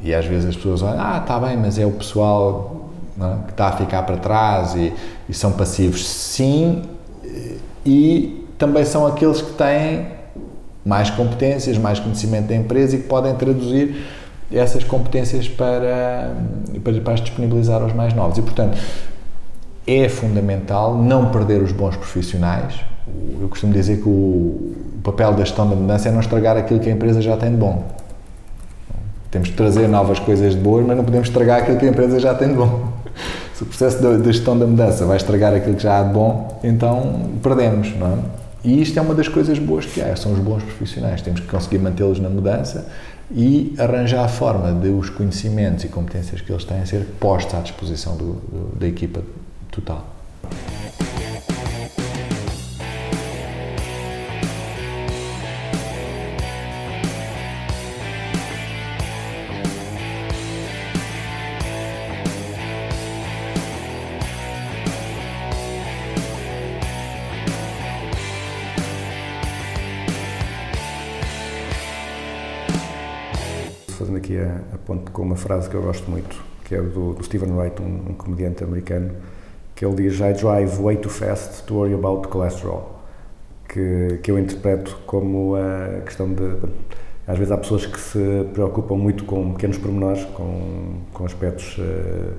e 0.02 0.14
às 0.14 0.26
vezes 0.26 0.50
as 0.50 0.56
pessoas 0.56 0.82
olham, 0.82 1.00
ah, 1.00 1.20
está 1.20 1.40
bem, 1.40 1.58
mas 1.58 1.80
é 1.80 1.86
o 1.86 1.92
pessoal 1.92 2.90
é, 3.20 3.46
que 3.46 3.52
está 3.52 3.68
a 3.68 3.72
ficar 3.72 4.04
para 4.04 4.18
trás 4.18 4.76
e, 4.76 4.94
e 5.28 5.34
são 5.34 5.52
passivos. 5.52 6.08
Sim, 6.08 6.84
e 7.86 8.46
também 8.58 8.84
são 8.84 9.08
aqueles 9.08 9.42
que 9.42 9.54
têm 9.54 10.08
mais 10.86 11.10
competências, 11.10 11.78
mais 11.78 12.00
conhecimento 12.00 12.48
da 12.48 12.56
empresa 12.56 12.96
e 12.96 13.00
que 13.00 13.08
podem 13.08 13.34
traduzir 13.36 14.06
essas 14.52 14.84
competências 14.84 15.48
para, 15.48 16.34
para, 16.84 17.02
para 17.02 17.14
as 17.14 17.22
disponibilizar 17.22 17.82
aos 17.82 17.94
mais 17.94 18.14
novos. 18.14 18.38
E, 18.38 18.42
portanto, 18.42 18.78
é 19.86 20.08
fundamental 20.10 20.98
não 20.98 21.30
perder 21.30 21.62
os 21.62 21.72
bons 21.72 21.96
profissionais. 21.96 22.76
Eu 23.40 23.48
costumo 23.48 23.74
dizer 23.74 24.02
que 24.02 24.08
o 24.10 24.76
papel 25.04 25.32
da 25.32 25.40
gestão 25.40 25.70
da 25.70 25.76
mudança 25.76 26.10
é 26.10 26.12
não 26.12 26.20
estragar 26.20 26.58
aquilo 26.58 26.80
que 26.80 26.90
a 26.90 26.94
empresa 26.94 27.22
já 27.22 27.38
tem 27.38 27.52
de 27.52 27.58
bom. 27.58 27.84
Temos 29.32 29.50
de 29.50 29.56
trazer 29.56 29.88
novas 29.88 30.20
coisas 30.20 30.54
de 30.54 30.60
boas, 30.60 30.86
mas 30.86 30.96
não 30.96 31.04
podemos 31.04 31.28
estragar 31.28 31.62
aquilo 31.62 31.78
que 31.78 31.86
a 31.86 31.90
empresa 31.90 32.20
já 32.20 32.34
tem 32.34 32.50
de 32.50 32.56
bom. 32.56 32.92
Se 33.54 33.64
o 33.64 33.66
processo 33.66 34.02
da 34.02 34.32
gestão 34.32 34.58
da 34.58 34.68
mudança 34.68 35.06
vai 35.06 35.18
estragar 35.18 35.54
aquilo 35.54 35.76
que 35.76 35.84
já 35.84 36.00
há 36.00 36.04
de 36.04 36.14
bom, 36.14 36.60
então 36.64 37.32
perdemos, 37.42 37.96
não 37.98 38.08
é? 38.08 38.18
E 38.64 38.82
isto 38.82 38.98
é 39.00 39.02
uma 39.02 39.16
das 39.16 39.28
coisas 39.28 39.58
boas 39.60 39.86
que 39.86 40.02
há, 40.02 40.16
são 40.16 40.34
os 40.34 40.40
bons 40.40 40.64
profissionais. 40.64 41.22
Temos 41.22 41.40
que 41.40 41.48
conseguir 41.48 41.80
mantê-los 41.80 42.20
na 42.20 42.30
mudança 42.30 42.88
e 43.32 43.74
arranjar 43.78 44.26
a 44.26 44.28
forma 44.28 44.74
de 44.74 44.90
os 44.90 45.10
conhecimentos 45.10 45.84
e 45.84 45.88
competências 45.88 46.42
que 46.42 46.52
eles 46.52 46.64
têm 46.64 46.86
ser 46.86 47.06
postos 47.20 47.56
à 47.56 47.62
disposição 47.62 48.16
do, 48.16 48.34
do, 48.34 48.80
da 48.80 48.88
equipa 48.88 49.22
total. 49.72 50.17
Com 75.18 75.24
uma 75.24 75.36
frase 75.36 75.68
que 75.68 75.74
eu 75.74 75.82
gosto 75.82 76.10
muito, 76.12 76.40
que 76.64 76.76
é 76.76 76.80
do, 76.80 77.14
do 77.14 77.24
Stephen 77.24 77.52
Wright, 77.54 77.82
um, 77.82 78.12
um 78.12 78.14
comediante 78.14 78.64
americano, 78.64 79.16
que 79.74 79.84
ele 79.84 79.96
diz 79.96 80.20
I 80.20 80.32
drive 80.32 80.80
way 80.80 80.96
too 80.96 81.10
fast 81.10 81.64
to 81.64 81.74
worry 81.74 81.96
about 81.96 82.30
cholesterol. 82.30 83.02
Que, 83.68 84.20
que 84.22 84.30
eu 84.30 84.38
interpreto 84.38 84.98
como 85.08 85.56
a 85.56 86.02
questão 86.02 86.32
de, 86.32 86.44
Às 87.26 87.38
vezes 87.38 87.52
há 87.52 87.58
pessoas 87.58 87.86
que 87.88 88.00
se 88.00 88.46
preocupam 88.54 88.96
muito 88.96 89.26
com 89.26 89.54
pequenos 89.54 89.80
pormenores, 89.80 90.24
com, 90.26 91.02
com 91.12 91.26
aspectos, 91.26 91.78
eh, 91.80 92.34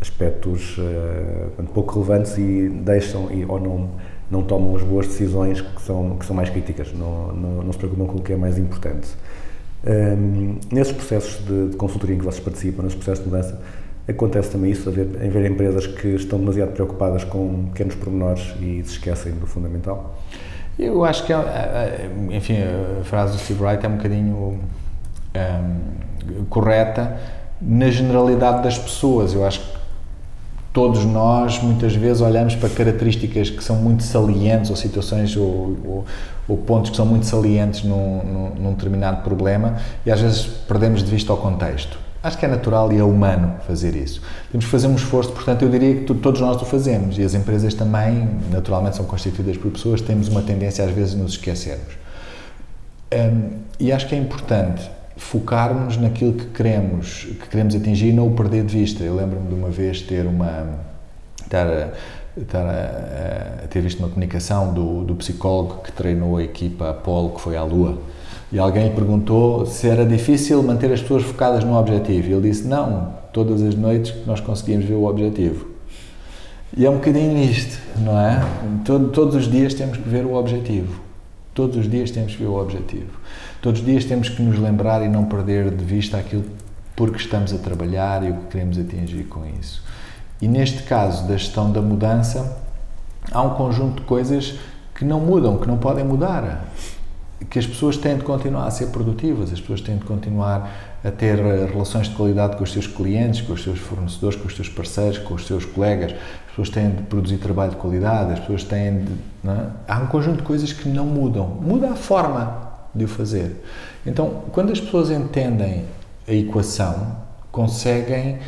aspectos 0.00 0.76
eh, 0.78 1.62
pouco 1.74 1.92
relevantes 1.92 2.38
e 2.38 2.70
deixam 2.70 3.30
e, 3.30 3.44
ou 3.44 3.60
não, 3.60 3.90
não 4.30 4.42
tomam 4.42 4.74
as 4.74 4.82
boas 4.82 5.06
decisões 5.06 5.60
que 5.60 5.82
são, 5.82 6.16
que 6.16 6.24
são 6.24 6.34
mais 6.34 6.48
críticas, 6.48 6.92
não, 6.94 7.32
não, 7.32 7.62
não 7.62 7.72
se 7.72 7.78
preocupam 7.78 8.06
com 8.06 8.18
o 8.18 8.22
que 8.22 8.32
é 8.32 8.36
mais 8.36 8.58
importante. 8.58 9.08
Hum, 9.86 10.58
nesses 10.72 10.94
processos 10.94 11.44
de, 11.44 11.68
de 11.68 11.76
consultoria 11.76 12.16
em 12.16 12.18
que 12.18 12.24
vocês 12.24 12.42
participam, 12.42 12.82
nesses 12.82 12.96
processos 12.96 13.24
de 13.24 13.30
mudança, 13.30 13.60
acontece 14.08 14.50
também 14.50 14.70
isso, 14.70 14.88
haver, 14.88 15.06
em 15.22 15.28
ver 15.28 15.50
empresas 15.50 15.86
que 15.86 16.08
estão 16.08 16.38
demasiado 16.38 16.72
preocupadas 16.72 17.24
com 17.24 17.66
pequenos 17.66 17.94
pormenores 17.94 18.54
e 18.60 18.82
se 18.84 18.92
esquecem 18.92 19.32
do 19.32 19.46
fundamental? 19.46 20.18
Eu 20.78 21.04
acho 21.04 21.24
que, 21.24 21.32
é, 21.32 21.36
é, 21.36 22.10
enfim, 22.30 22.56
a 23.00 23.04
frase 23.04 23.34
do 23.34 23.38
Steve 23.38 23.62
Wright 23.62 23.84
é 23.84 23.88
um 23.88 23.96
bocadinho 23.96 24.36
hum, 24.36 24.58
correta, 26.48 27.18
na 27.60 27.90
generalidade 27.90 28.62
das 28.62 28.78
pessoas. 28.78 29.34
Eu 29.34 29.46
acho 29.46 29.60
que 29.60 29.83
todos 30.74 31.04
nós 31.04 31.62
muitas 31.62 31.94
vezes 31.94 32.20
olhamos 32.20 32.56
para 32.56 32.68
características 32.68 33.48
que 33.48 33.62
são 33.62 33.76
muito 33.76 34.02
salientes 34.02 34.70
ou 34.70 34.76
situações 34.76 35.36
ou, 35.36 35.44
ou, 35.84 36.04
ou 36.48 36.56
pontos 36.58 36.90
que 36.90 36.96
são 36.96 37.06
muito 37.06 37.26
salientes 37.26 37.84
num, 37.84 38.24
num, 38.24 38.50
num 38.56 38.72
determinado 38.72 39.22
problema 39.22 39.76
e 40.04 40.10
às 40.10 40.20
vezes 40.20 40.42
perdemos 40.42 41.04
de 41.04 41.10
vista 41.10 41.32
o 41.32 41.36
contexto. 41.36 41.96
Acho 42.20 42.36
que 42.36 42.44
é 42.44 42.48
natural 42.48 42.92
e 42.92 42.98
é 42.98 43.04
humano 43.04 43.54
fazer 43.68 43.94
isso. 43.94 44.20
Temos 44.50 44.64
que 44.64 44.70
fazer 44.70 44.88
um 44.88 44.96
esforço, 44.96 45.30
portanto, 45.30 45.62
eu 45.62 45.68
diria 45.68 45.94
que 45.94 46.12
todos 46.14 46.40
nós 46.40 46.60
o 46.60 46.64
fazemos 46.64 47.18
e 47.18 47.22
as 47.22 47.34
empresas 47.34 47.72
também, 47.74 48.28
naturalmente, 48.50 48.96
são 48.96 49.04
constituídas 49.04 49.56
por 49.56 49.70
pessoas, 49.70 50.00
temos 50.00 50.26
uma 50.26 50.42
tendência 50.42 50.84
às 50.84 50.90
vezes 50.90 51.14
a 51.14 51.18
nos 51.18 51.32
esquecermos. 51.32 51.94
Hum, 53.12 53.58
e 53.78 53.92
acho 53.92 54.08
que 54.08 54.14
é 54.16 54.18
importante 54.18 54.90
focarmos 55.16 55.96
naquilo 55.96 56.32
que 56.32 56.46
queremos, 56.46 57.24
que 57.40 57.48
queremos 57.48 57.74
atingir 57.74 58.08
e 58.08 58.12
não 58.12 58.28
o 58.28 58.32
perder 58.32 58.64
de 58.64 58.76
vista. 58.76 59.02
Eu 59.02 59.14
lembro-me 59.14 59.48
de 59.48 59.54
uma 59.54 59.68
vez 59.70 60.00
ter 60.02 60.26
uma 60.26 60.78
estar 61.44 61.66
a, 61.66 61.88
estar 62.40 62.64
a, 62.66 63.64
a 63.64 63.68
ter 63.68 63.80
visto 63.80 63.98
uma 64.00 64.08
comunicação 64.08 64.72
do, 64.74 65.04
do 65.04 65.14
psicólogo 65.14 65.82
que 65.84 65.92
treinou 65.92 66.36
a 66.36 66.42
equipa 66.42 66.90
Apollo 66.90 67.30
que 67.30 67.40
foi 67.40 67.56
à 67.56 67.62
Lua 67.62 67.98
e 68.52 68.58
alguém 68.58 68.88
lhe 68.88 68.94
perguntou 68.94 69.66
se 69.66 69.88
era 69.88 70.04
difícil 70.04 70.62
manter 70.62 70.92
as 70.92 71.00
pessoas 71.00 71.22
focadas 71.22 71.62
no 71.64 71.76
objetivo 71.76 72.28
e 72.28 72.32
ele 72.32 72.48
disse 72.50 72.66
não, 72.66 73.12
todas 73.32 73.62
as 73.62 73.74
noites 73.74 74.14
nós 74.26 74.40
conseguimos 74.40 74.84
ver 74.84 74.94
o 74.94 75.04
objetivo 75.04 75.66
e 76.76 76.84
é 76.84 76.90
um 76.90 76.94
bocadinho 76.94 77.38
isto, 77.38 77.78
não 78.00 78.18
é? 78.18 78.42
Todo- 78.84 79.08
todos 79.10 79.36
os 79.36 79.48
dias 79.48 79.74
temos 79.74 79.96
que 79.96 80.08
ver 80.08 80.24
o 80.26 80.34
objetivo. 80.34 81.00
Todos 81.54 81.76
os 81.76 81.88
dias 81.88 82.10
temos 82.10 82.32
que 82.32 82.42
ver 82.42 82.48
o 82.48 82.60
objetivo. 82.60 83.16
Todos 83.64 83.80
os 83.80 83.86
dias 83.86 84.04
temos 84.04 84.28
que 84.28 84.42
nos 84.42 84.58
lembrar 84.58 85.02
e 85.02 85.08
não 85.08 85.24
perder 85.24 85.70
de 85.70 85.82
vista 85.82 86.18
aquilo 86.18 86.44
porque 86.94 87.16
estamos 87.16 87.50
a 87.50 87.56
trabalhar 87.56 88.22
e 88.22 88.30
o 88.30 88.34
que 88.34 88.46
queremos 88.48 88.78
atingir 88.78 89.24
com 89.24 89.42
isso. 89.58 89.82
E 90.38 90.46
neste 90.46 90.82
caso 90.82 91.26
da 91.26 91.34
gestão 91.34 91.72
da 91.72 91.80
mudança, 91.80 92.58
há 93.32 93.40
um 93.40 93.54
conjunto 93.54 94.02
de 94.02 94.06
coisas 94.06 94.56
que 94.94 95.02
não 95.02 95.18
mudam, 95.18 95.56
que 95.56 95.66
não 95.66 95.78
podem 95.78 96.04
mudar. 96.04 96.66
Que 97.48 97.58
as 97.58 97.66
pessoas 97.66 97.96
têm 97.96 98.18
de 98.18 98.22
continuar 98.22 98.66
a 98.66 98.70
ser 98.70 98.88
produtivas, 98.88 99.50
as 99.50 99.62
pessoas 99.62 99.80
têm 99.80 99.96
de 99.96 100.04
continuar 100.04 100.70
a 101.02 101.10
ter 101.10 101.38
eh, 101.38 101.66
relações 101.72 102.08
de 102.10 102.14
qualidade 102.16 102.56
com 102.56 102.64
os 102.64 102.70
seus 102.70 102.86
clientes, 102.86 103.40
com 103.40 103.54
os 103.54 103.62
seus 103.62 103.78
fornecedores, 103.78 104.38
com 104.38 104.46
os 104.46 104.54
seus 104.54 104.68
parceiros, 104.68 105.16
com 105.20 105.32
os 105.32 105.46
seus 105.46 105.64
colegas, 105.64 106.12
as 106.12 106.48
pessoas 106.50 106.68
têm 106.68 106.90
de 106.90 107.02
produzir 107.04 107.38
trabalho 107.38 107.70
de 107.70 107.76
qualidade, 107.78 108.34
as 108.34 108.40
pessoas 108.40 108.62
têm 108.64 109.04
de. 109.04 109.12
é? 109.48 109.66
Há 109.88 110.00
um 110.00 110.06
conjunto 110.08 110.36
de 110.36 110.42
coisas 110.42 110.70
que 110.70 110.86
não 110.86 111.06
mudam. 111.06 111.46
Muda 111.46 111.92
a 111.92 111.96
forma 111.96 112.63
de 112.94 113.04
o 113.04 113.08
fazer. 113.08 113.62
Então, 114.06 114.44
quando 114.52 114.72
as 114.72 114.80
pessoas 114.80 115.10
entendem 115.10 115.84
a 116.28 116.32
equação, 116.32 117.16
conseguem 117.50 118.38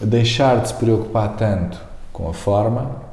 deixar 0.00 0.60
de 0.60 0.68
se 0.68 0.74
preocupar 0.74 1.36
tanto 1.36 1.80
com 2.12 2.28
a 2.28 2.34
forma 2.34 3.10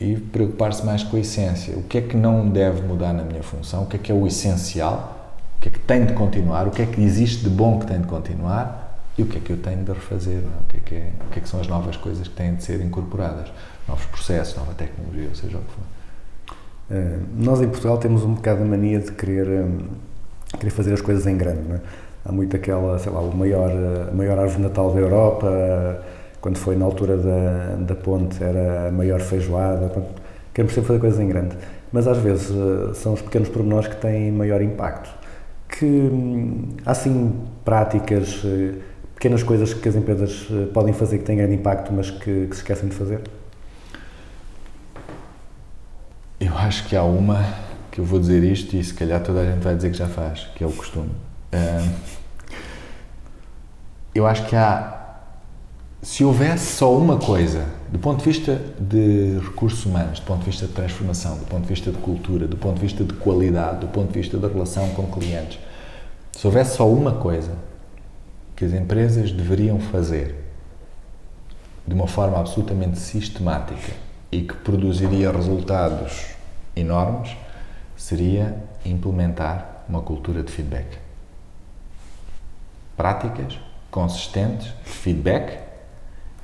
e 0.00 0.16
preocupar-se 0.16 0.84
mais 0.84 1.02
com 1.02 1.16
a 1.16 1.20
essência. 1.20 1.76
O 1.76 1.82
que 1.82 1.98
é 1.98 2.00
que 2.00 2.16
não 2.16 2.48
deve 2.48 2.82
mudar 2.82 3.12
na 3.12 3.22
minha 3.22 3.42
função? 3.42 3.82
O 3.82 3.86
que 3.86 3.96
é 3.96 3.98
que 3.98 4.10
é 4.10 4.14
o 4.14 4.26
essencial? 4.26 5.34
O 5.58 5.60
que 5.60 5.68
é 5.68 5.72
que 5.72 5.78
tem 5.78 6.06
de 6.06 6.14
continuar? 6.14 6.66
O 6.66 6.70
que 6.70 6.80
é 6.80 6.86
que 6.86 7.02
existe 7.02 7.44
de 7.44 7.50
bom 7.50 7.78
que 7.78 7.86
tem 7.86 8.00
de 8.00 8.06
continuar? 8.06 8.98
E 9.18 9.22
o 9.22 9.26
que 9.26 9.36
é 9.36 9.40
que 9.40 9.50
eu 9.50 9.58
tenho 9.58 9.84
de 9.84 9.92
refazer? 9.92 10.38
O 10.38 10.64
que 10.68 10.76
é 10.78 10.80
que, 10.80 10.94
é, 10.94 11.12
o 11.26 11.30
que, 11.30 11.38
é 11.38 11.42
que 11.42 11.48
são 11.48 11.60
as 11.60 11.66
novas 11.66 11.96
coisas 11.96 12.26
que 12.26 12.34
têm 12.34 12.54
de 12.54 12.64
ser 12.64 12.80
incorporadas? 12.80 13.52
Novos 13.86 14.06
processos, 14.06 14.56
nova 14.56 14.72
tecnologia, 14.72 15.28
ou 15.28 15.34
seja 15.34 15.58
o 15.58 15.60
que 15.60 15.72
for. 15.72 15.84
Eh, 16.90 17.18
Nós 17.36 17.60
em 17.60 17.68
Portugal 17.68 17.98
temos 17.98 18.24
um 18.24 18.34
bocado 18.34 18.62
a 18.62 18.64
mania 18.64 18.98
de 19.00 19.12
querer, 19.12 19.46
hum, 19.48 19.78
querer 20.58 20.70
fazer 20.70 20.92
as 20.94 21.00
coisas 21.00 21.26
em 21.26 21.36
grande, 21.36 21.62
não 21.68 21.76
é? 21.76 21.80
Há 22.24 22.32
muito 22.32 22.54
aquela, 22.56 22.98
sei 22.98 23.12
lá, 23.12 23.20
o 23.20 23.34
maior, 23.34 23.70
eh, 23.70 24.08
a 24.10 24.14
maior 24.14 24.38
árvore 24.38 24.62
Natal 24.62 24.92
da 24.92 25.00
Europa, 25.00 25.46
eh, 25.48 26.00
quando 26.40 26.56
foi 26.58 26.76
na 26.76 26.84
altura 26.84 27.16
da, 27.16 27.76
da 27.76 27.94
ponte 27.94 28.42
era 28.42 28.88
a 28.88 28.92
maior 28.92 29.20
feijoada, 29.20 29.88
pronto. 29.88 30.20
queremos 30.54 30.74
sempre 30.74 30.88
fazer 30.88 31.00
coisas 31.00 31.20
em 31.20 31.28
grande. 31.28 31.56
Mas 31.92 32.06
às 32.06 32.18
vezes 32.18 32.50
eh, 32.50 32.94
são 32.94 33.14
os 33.14 33.22
pequenos 33.22 33.48
pormenores 33.48 33.88
que 33.88 33.96
têm 33.96 34.30
maior 34.32 34.60
impacto. 34.62 35.10
Que 35.68 35.84
hum, 35.86 36.76
há 36.84 36.90
assim 36.92 37.32
práticas, 37.64 38.42
eh, 38.44 38.74
pequenas 39.14 39.42
coisas 39.42 39.72
que 39.74 39.88
as 39.88 39.96
empresas 39.96 40.48
eh, 40.50 40.66
podem 40.72 40.92
fazer 40.94 41.18
que 41.18 41.24
têm 41.24 41.36
grande 41.36 41.54
impacto, 41.54 41.92
mas 41.92 42.10
que, 42.10 42.46
que 42.48 42.54
se 42.56 42.62
esquecem 42.62 42.88
de 42.88 42.94
fazer? 42.94 43.20
Eu 46.40 46.56
acho 46.56 46.88
que 46.88 46.96
há 46.96 47.02
uma 47.04 47.44
que 47.92 48.00
eu 48.00 48.04
vou 48.04 48.18
dizer 48.18 48.42
isto 48.42 48.74
e 48.74 48.82
se 48.82 48.94
calhar 48.94 49.22
toda 49.22 49.40
a 49.42 49.44
gente 49.44 49.62
vai 49.62 49.76
dizer 49.76 49.90
que 49.90 49.98
já 49.98 50.08
faz, 50.08 50.48
que 50.54 50.64
é 50.64 50.66
o 50.66 50.72
costume. 50.72 51.10
Eu 54.14 54.26
acho 54.26 54.46
que 54.46 54.56
há. 54.56 54.96
Se 56.00 56.24
houvesse 56.24 56.76
só 56.76 56.96
uma 56.96 57.18
coisa, 57.18 57.66
do 57.92 57.98
ponto 57.98 58.20
de 58.20 58.24
vista 58.24 58.58
de 58.80 59.38
recursos 59.38 59.84
humanos, 59.84 60.18
do 60.18 60.24
ponto 60.24 60.38
de 60.38 60.46
vista 60.46 60.66
de 60.66 60.72
transformação, 60.72 61.36
do 61.36 61.44
ponto 61.44 61.60
de 61.60 61.68
vista 61.68 61.92
de 61.92 61.98
cultura, 61.98 62.48
do 62.48 62.56
ponto 62.56 62.76
de 62.76 62.80
vista 62.80 63.04
de 63.04 63.12
qualidade, 63.12 63.80
do 63.80 63.88
ponto 63.88 64.10
de 64.10 64.18
vista 64.18 64.38
da 64.38 64.48
relação 64.48 64.88
com 64.94 65.06
clientes, 65.08 65.58
se 66.32 66.46
houvesse 66.46 66.76
só 66.76 66.88
uma 66.88 67.12
coisa 67.12 67.52
que 68.56 68.64
as 68.64 68.72
empresas 68.72 69.30
deveriam 69.30 69.78
fazer 69.78 70.36
de 71.86 71.92
uma 71.92 72.06
forma 72.06 72.38
absolutamente 72.38 72.98
sistemática 72.98 73.92
e 74.30 74.42
que 74.42 74.54
produziria 74.54 75.32
resultados 75.32 76.26
enormes, 76.76 77.36
seria 77.96 78.56
implementar 78.84 79.84
uma 79.88 80.00
cultura 80.00 80.42
de 80.42 80.52
feedback. 80.52 80.98
Práticas 82.96 83.58
consistentes 83.90 84.66
de 84.84 84.90
feedback 84.90 85.58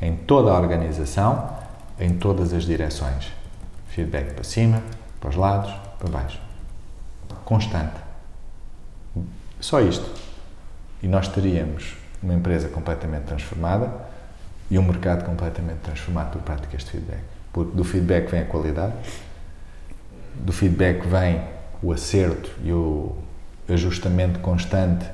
em 0.00 0.16
toda 0.16 0.50
a 0.50 0.58
organização, 0.58 1.56
em 1.98 2.16
todas 2.16 2.52
as 2.52 2.64
direções. 2.64 3.32
Feedback 3.88 4.34
para 4.34 4.44
cima, 4.44 4.82
para 5.20 5.30
os 5.30 5.36
lados, 5.36 5.72
para 5.98 6.08
baixo. 6.08 6.40
Constante. 7.44 7.96
Só 9.60 9.80
isto. 9.80 10.10
E 11.02 11.08
nós 11.08 11.28
teríamos 11.28 11.96
uma 12.22 12.34
empresa 12.34 12.68
completamente 12.68 13.24
transformada 13.24 13.90
e 14.70 14.78
um 14.78 14.82
mercado 14.82 15.24
completamente 15.24 15.78
transformado 15.78 16.32
por 16.32 16.42
práticas 16.42 16.84
de 16.84 16.90
feedback. 16.90 17.35
Porque 17.56 17.74
do 17.74 17.84
feedback 17.84 18.30
vem 18.30 18.42
a 18.42 18.44
qualidade, 18.44 18.92
do 20.34 20.52
feedback 20.52 21.06
vem 21.06 21.40
o 21.82 21.90
acerto 21.90 22.50
e 22.62 22.70
o 22.70 23.16
ajustamento 23.66 24.40
constante 24.40 25.06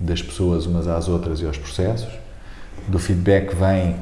das 0.00 0.20
pessoas 0.20 0.66
umas 0.66 0.88
às 0.88 1.08
outras 1.08 1.40
e 1.40 1.46
aos 1.46 1.56
processos, 1.56 2.12
do 2.88 2.98
feedback 2.98 3.54
vem 3.54 3.94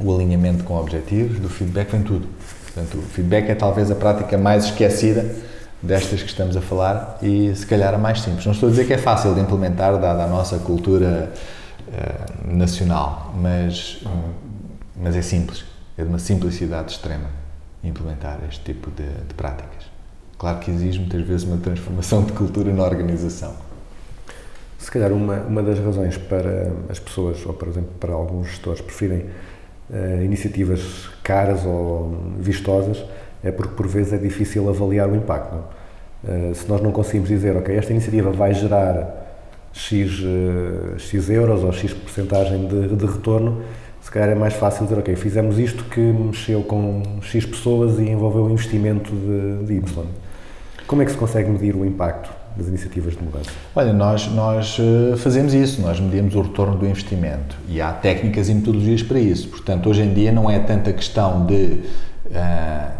o 0.00 0.14
alinhamento 0.14 0.64
com 0.64 0.78
objetivos, 0.78 1.38
do 1.38 1.50
feedback 1.50 1.90
vem 1.90 2.02
tudo. 2.02 2.26
Portanto, 2.64 2.96
o 2.96 3.02
feedback 3.02 3.50
é 3.50 3.54
talvez 3.54 3.90
a 3.90 3.94
prática 3.94 4.38
mais 4.38 4.64
esquecida 4.64 5.30
destas 5.82 6.22
que 6.22 6.28
estamos 6.30 6.56
a 6.56 6.62
falar 6.62 7.18
e 7.20 7.54
se 7.54 7.66
calhar 7.66 7.92
a 7.92 7.98
mais 7.98 8.22
simples. 8.22 8.46
Não 8.46 8.54
estou 8.54 8.68
a 8.68 8.70
dizer 8.70 8.86
que 8.86 8.94
é 8.94 8.98
fácil 8.98 9.34
de 9.34 9.40
implementar, 9.40 9.92
dada 9.98 10.24
a 10.24 10.26
nossa 10.26 10.58
cultura 10.58 11.30
eh, 11.92 12.14
nacional, 12.46 13.34
mas, 13.36 14.02
mas 14.96 15.14
é 15.14 15.20
simples. 15.20 15.68
É 15.96 16.02
de 16.02 16.08
uma 16.08 16.18
simplicidade 16.18 16.92
extrema 16.92 17.28
implementar 17.82 18.40
este 18.48 18.72
tipo 18.72 18.90
de, 18.90 19.06
de 19.26 19.34
práticas. 19.34 19.90
Claro 20.38 20.58
que 20.58 20.70
exige 20.70 20.98
muitas 20.98 21.22
vezes 21.22 21.46
uma 21.46 21.58
transformação 21.58 22.24
de 22.24 22.32
cultura 22.32 22.72
na 22.72 22.82
organização. 22.82 23.54
Se 24.78 24.90
calhar 24.90 25.12
uma, 25.12 25.36
uma 25.40 25.62
das 25.62 25.78
razões 25.78 26.16
para 26.16 26.72
as 26.88 26.98
pessoas, 26.98 27.44
ou 27.44 27.52
por 27.52 27.68
exemplo 27.68 27.90
para 28.00 28.12
alguns 28.12 28.48
gestores, 28.48 28.80
preferem 28.80 29.26
eh, 29.92 30.22
iniciativas 30.24 31.10
caras 31.22 31.64
ou 31.66 32.34
vistosas 32.38 33.04
é 33.42 33.50
porque 33.50 33.74
por 33.74 33.86
vezes 33.86 34.12
é 34.12 34.18
difícil 34.18 34.68
avaliar 34.68 35.08
o 35.08 35.16
impacto. 35.16 35.56
Eh, 36.26 36.52
se 36.54 36.68
nós 36.68 36.80
não 36.80 36.92
conseguimos 36.92 37.28
dizer, 37.28 37.56
ok, 37.56 37.74
esta 37.76 37.92
iniciativa 37.92 38.30
vai 38.30 38.54
gerar 38.54 39.28
X, 39.72 40.22
eh, 40.22 40.98
X 40.98 41.28
euros 41.30 41.64
ou 41.64 41.72
X 41.72 41.92
porcentagem 41.92 42.66
de, 42.66 42.96
de 42.96 43.06
retorno, 43.06 43.62
se 44.00 44.10
calhar 44.10 44.30
é 44.30 44.34
mais 44.34 44.54
fácil 44.54 44.84
dizer, 44.84 44.98
ok, 44.98 45.14
fizemos 45.16 45.58
isto 45.58 45.84
que 45.84 46.00
mexeu 46.00 46.62
com 46.62 47.02
X 47.22 47.44
pessoas 47.44 47.98
e 47.98 48.08
envolveu 48.08 48.44
um 48.44 48.50
investimento 48.50 49.10
de, 49.14 49.66
de 49.66 49.74
Y. 49.74 50.06
Como 50.86 51.02
é 51.02 51.04
que 51.04 51.12
se 51.12 51.16
consegue 51.16 51.50
medir 51.50 51.76
o 51.76 51.84
impacto 51.84 52.30
das 52.56 52.66
iniciativas 52.66 53.16
de 53.16 53.22
mudança? 53.22 53.50
Olha, 53.76 53.92
nós, 53.92 54.26
nós 54.28 54.76
eh, 54.80 55.16
fazemos 55.16 55.54
isso, 55.54 55.80
nós 55.82 56.00
medimos 56.00 56.34
o 56.34 56.42
retorno 56.42 56.76
do 56.76 56.86
investimento 56.86 57.56
e 57.68 57.80
há 57.80 57.92
técnicas 57.92 58.48
e 58.48 58.54
metodologias 58.54 59.02
para 59.02 59.20
isso. 59.20 59.48
Portanto, 59.48 59.88
hoje 59.88 60.02
em 60.02 60.12
dia 60.12 60.32
não 60.32 60.50
é 60.50 60.58
tanta 60.58 60.92
questão 60.92 61.46
de 61.46 61.80
ah, 62.34 62.90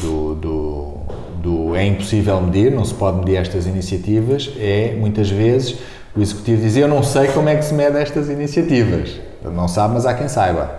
do, 0.00 0.34
do, 0.34 0.94
do 1.42 1.76
é 1.76 1.86
impossível 1.86 2.40
medir, 2.40 2.70
não 2.70 2.84
se 2.84 2.94
pode 2.94 3.18
medir 3.18 3.36
estas 3.36 3.66
iniciativas, 3.66 4.50
é 4.58 4.94
muitas 4.98 5.30
vezes 5.30 5.78
o 6.14 6.20
executivo 6.20 6.62
diz 6.62 6.76
eu 6.76 6.88
não 6.88 7.02
sei 7.02 7.28
como 7.28 7.48
é 7.48 7.56
que 7.56 7.64
se 7.64 7.74
mede 7.74 7.96
estas 7.96 8.28
iniciativas. 8.28 9.20
Não 9.44 9.68
sabe, 9.68 9.94
mas 9.94 10.06
há 10.06 10.14
quem 10.14 10.28
saiba. 10.28 10.70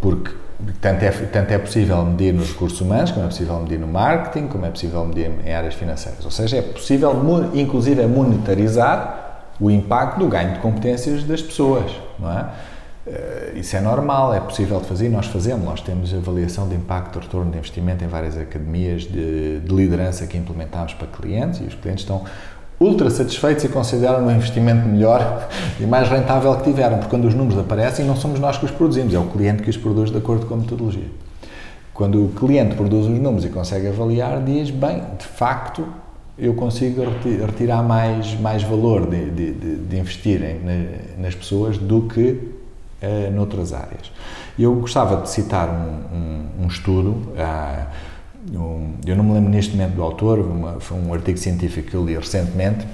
Porque 0.00 0.32
tanto 0.80 1.04
é, 1.04 1.10
tanto 1.10 1.50
é 1.52 1.58
possível 1.58 2.04
medir 2.04 2.32
nos 2.32 2.50
recursos 2.50 2.80
humanos, 2.80 3.10
como 3.10 3.24
é 3.24 3.28
possível 3.28 3.58
medir 3.60 3.78
no 3.78 3.86
marketing, 3.86 4.48
como 4.48 4.64
é 4.66 4.70
possível 4.70 5.04
medir 5.04 5.30
em 5.44 5.52
áreas 5.52 5.74
financeiras. 5.74 6.24
Ou 6.24 6.30
seja, 6.30 6.58
é 6.58 6.62
possível, 6.62 7.12
inclusive, 7.54 8.00
é 8.00 8.06
monetarizar 8.06 9.44
o 9.60 9.70
impacto 9.70 10.18
do 10.18 10.28
ganho 10.28 10.54
de 10.54 10.60
competências 10.60 11.24
das 11.24 11.42
pessoas. 11.42 11.90
não 12.18 12.30
é? 12.30 12.46
Eh, 13.06 13.52
Isso 13.56 13.76
é 13.76 13.80
normal, 13.80 14.32
é 14.34 14.40
possível 14.40 14.80
de 14.80 14.86
fazer 14.86 15.06
e 15.06 15.08
nós 15.08 15.26
fazemos. 15.26 15.64
Nós 15.64 15.80
temos 15.80 16.14
avaliação 16.14 16.68
de 16.68 16.74
impacto, 16.74 17.18
de 17.18 17.26
retorno 17.26 17.50
de 17.50 17.58
investimento 17.58 18.04
em 18.04 18.08
várias 18.08 18.36
academias 18.36 19.02
de, 19.02 19.60
de 19.60 19.74
liderança 19.74 20.26
que 20.26 20.36
implementamos 20.36 20.94
para 20.94 21.06
clientes 21.08 21.60
e 21.60 21.64
os 21.64 21.74
clientes 21.74 22.04
estão 22.04 22.24
ultra 22.82 23.08
satisfeitos 23.10 23.64
e 23.64 23.68
consideram 23.68 24.26
um 24.26 24.30
investimento 24.30 24.86
melhor 24.88 25.48
e 25.80 25.84
mais 25.86 26.08
rentável 26.08 26.54
que 26.56 26.64
tiveram, 26.64 26.96
porque 26.98 27.10
quando 27.10 27.26
os 27.26 27.34
números 27.34 27.58
aparecem 27.58 28.04
não 28.04 28.16
somos 28.16 28.40
nós 28.40 28.58
que 28.58 28.64
os 28.64 28.70
produzimos, 28.70 29.14
é 29.14 29.18
o 29.18 29.26
cliente 29.26 29.62
que 29.62 29.70
os 29.70 29.76
produz 29.76 30.10
de 30.10 30.18
acordo 30.18 30.46
com 30.46 30.54
a 30.54 30.56
metodologia. 30.56 31.06
Quando 31.94 32.24
o 32.24 32.28
cliente 32.30 32.74
produz 32.74 33.06
os 33.06 33.18
números 33.18 33.44
e 33.44 33.48
consegue 33.50 33.86
avaliar, 33.88 34.42
diz, 34.42 34.70
bem, 34.70 35.02
de 35.18 35.26
facto, 35.26 35.86
eu 36.38 36.54
consigo 36.54 37.02
reti- 37.04 37.36
retirar 37.44 37.82
mais, 37.82 38.34
mais 38.40 38.62
valor 38.62 39.06
de, 39.08 39.30
de, 39.30 39.52
de, 39.52 39.76
de 39.76 39.96
investirem 39.98 40.58
na- 40.64 41.22
nas 41.24 41.34
pessoas 41.34 41.76
do 41.78 42.02
que 42.02 42.40
eh, 43.02 43.30
noutras 43.32 43.72
áreas. 43.74 44.10
Eu 44.58 44.74
gostava 44.76 45.20
de 45.22 45.28
citar 45.28 45.68
um, 45.68 46.16
um, 46.16 46.64
um 46.64 46.66
estudo, 46.68 47.32
ah, 47.38 47.86
eu 49.06 49.16
não 49.16 49.24
me 49.24 49.32
lembro 49.34 49.50
neste 49.50 49.76
momento 49.76 49.94
do 49.94 50.02
autor, 50.02 50.40
uma- 50.40 50.80
foi 50.80 50.98
um 50.98 51.12
artigo 51.14 51.38
científico 51.38 51.90
que 51.90 51.94
eu 51.94 52.04
li 52.04 52.16
recentemente, 52.16 52.86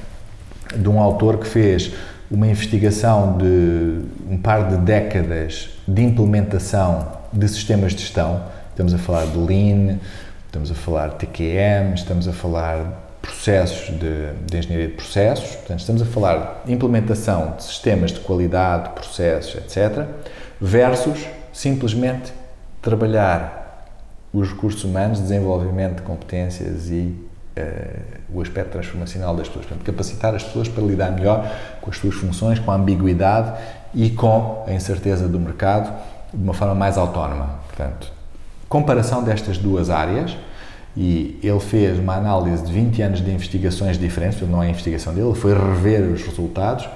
de 0.77 0.89
um 0.89 1.01
autor 1.01 1.39
que 1.39 1.47
fez 1.47 1.93
uma 2.31 2.47
investigação 2.47 3.39
de 3.39 4.01
um 4.31 4.37
par 4.37 4.69
de 4.69 4.77
décadas 4.77 5.71
de 5.87 6.03
implementação 6.03 7.07
de 7.33 7.49
sistemas 7.49 7.93
de 7.95 8.03
gestão. 8.03 8.43
Estamos 8.71 8.93
a 8.93 8.99
falar 8.99 9.27
de 9.27 9.39
Lean, 9.39 9.99
estamos 10.47 10.71
a 10.71 10.75
falar 10.75 11.09
de 11.09 11.15
TQM, 11.17 11.95
estamos 11.95 12.29
a 12.29 12.33
falar 12.33 12.77
de 12.85 12.91
processos 13.23 13.89
de, 13.99 14.33
de 14.47 14.59
engenharia 14.59 14.89
de 14.89 14.93
processos, 14.95 15.57
portanto, 15.57 15.81
estamos 15.81 16.03
a 16.03 16.05
falar 16.05 16.63
de 16.67 16.73
implementação 16.73 17.55
de 17.57 17.65
sistemas 17.65 18.13
de 18.13 18.21
qualidade, 18.21 18.91
processos, 18.91 19.55
etc., 19.57 20.05
versus 20.61 21.27
simplesmente 21.53 22.33
trabalhar 22.83 23.58
os 24.33 24.49
recursos 24.49 24.85
humanos, 24.85 25.21
desenvolvimento 25.21 25.97
de 25.97 26.03
competências 26.03 26.91
e 26.91 27.15
eh, 27.57 28.01
o 28.33 28.41
aspecto 28.41 28.73
transformacional 28.73 29.35
das 29.35 29.49
pessoas. 29.49 29.67
Portanto, 29.67 29.85
capacitar 29.85 30.35
as 30.35 30.45
pessoas 30.45 30.69
para 30.69 30.83
lidar 30.85 31.11
melhor 31.11 31.51
com 31.81 31.91
as 31.91 31.97
suas 31.97 32.15
funções, 32.15 32.59
com 32.59 32.71
a 32.71 32.75
ambiguidade 32.75 33.59
e 33.95 34.11
com 34.11 34.65
a 34.67 34.73
incerteza 34.73 35.27
do 35.27 35.41
mercado 35.41 35.93
de 36.33 36.43
uma 36.43 36.55
forma 36.55 36.75
mais 36.75 36.99
autónoma. 36.99 37.61
Portanto, 37.67 38.13
comparação 38.69 39.25
destas 39.25 39.57
duas 39.57 39.89
áreas 39.89 40.37
e 40.97 41.39
ele 41.43 41.61
fez 41.61 41.99
uma 41.99 42.17
análise 42.17 42.65
de 42.65 42.73
20 42.73 43.03
anos 43.03 43.21
de 43.25 43.31
investigações 43.31 43.99
diferentes, 43.99 44.41
não 44.49 44.63
é 44.63 44.69
investigação 44.69 45.15
dele, 45.15 45.29
ele 45.29 45.39
foi 45.39 45.55
rever 45.55 46.03
os 46.03 46.23
resultados 46.23 46.89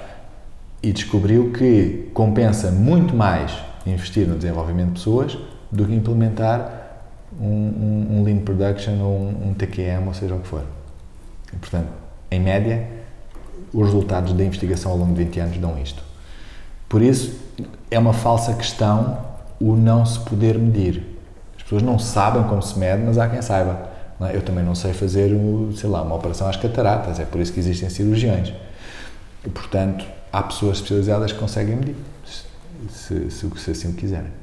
e 0.81 0.91
descobriu 0.91 1.51
que 1.51 2.09
compensa 2.13 2.69
muito 2.69 3.15
mais 3.15 3.53
investir 3.85 4.27
no 4.27 4.35
desenvolvimento 4.35 4.87
de 4.87 4.93
pessoas 4.93 5.37
do 5.71 5.85
que 5.85 5.93
implementar 5.93 6.82
um, 7.39 7.45
um, 7.45 8.07
um 8.19 8.23
Lean 8.23 8.39
Production 8.39 8.99
ou 9.01 9.19
um, 9.19 9.49
um 9.49 9.53
TQM, 9.53 10.07
ou 10.07 10.13
seja 10.13 10.35
o 10.35 10.39
que 10.39 10.47
for. 10.47 10.63
E, 11.51 11.57
portanto, 11.57 11.89
em 12.31 12.39
média, 12.39 12.87
os 13.73 13.85
resultados 13.85 14.33
da 14.33 14.43
investigação 14.43 14.91
ao 14.91 14.97
longo 14.97 15.13
de 15.13 15.23
20 15.23 15.39
anos 15.39 15.57
dão 15.57 15.77
isto. 15.81 16.03
Por 16.87 17.01
isso, 17.01 17.39
é 17.89 17.97
uma 17.97 18.13
falsa 18.13 18.53
questão 18.53 19.17
o 19.59 19.75
não 19.75 20.05
se 20.05 20.19
poder 20.19 20.57
medir. 20.57 21.03
As 21.57 21.63
pessoas 21.63 21.81
não 21.81 21.97
sabem 21.97 22.43
como 22.43 22.61
se 22.61 22.77
mede, 22.77 23.01
mas 23.03 23.17
há 23.17 23.27
quem 23.27 23.41
saiba. 23.41 23.89
é? 24.21 24.35
Eu 24.35 24.41
também 24.41 24.63
não 24.63 24.75
sei 24.75 24.93
fazer, 24.93 25.31
sei 25.75 25.89
lá, 25.89 26.01
uma 26.01 26.15
operação 26.15 26.47
às 26.47 26.57
cataratas, 26.57 27.19
é 27.19 27.25
por 27.25 27.39
isso 27.39 27.53
que 27.53 27.59
existem 27.59 27.89
cirurgiões. 27.89 28.53
E, 29.45 29.49
portanto, 29.49 30.05
há 30.31 30.43
pessoas 30.43 30.77
especializadas 30.77 31.31
que 31.31 31.39
conseguem 31.39 31.75
medir, 31.75 31.95
se, 32.89 33.29
se, 33.31 33.49
se 33.57 33.71
assim 33.71 33.89
o 33.89 33.93
quiserem. 33.93 34.42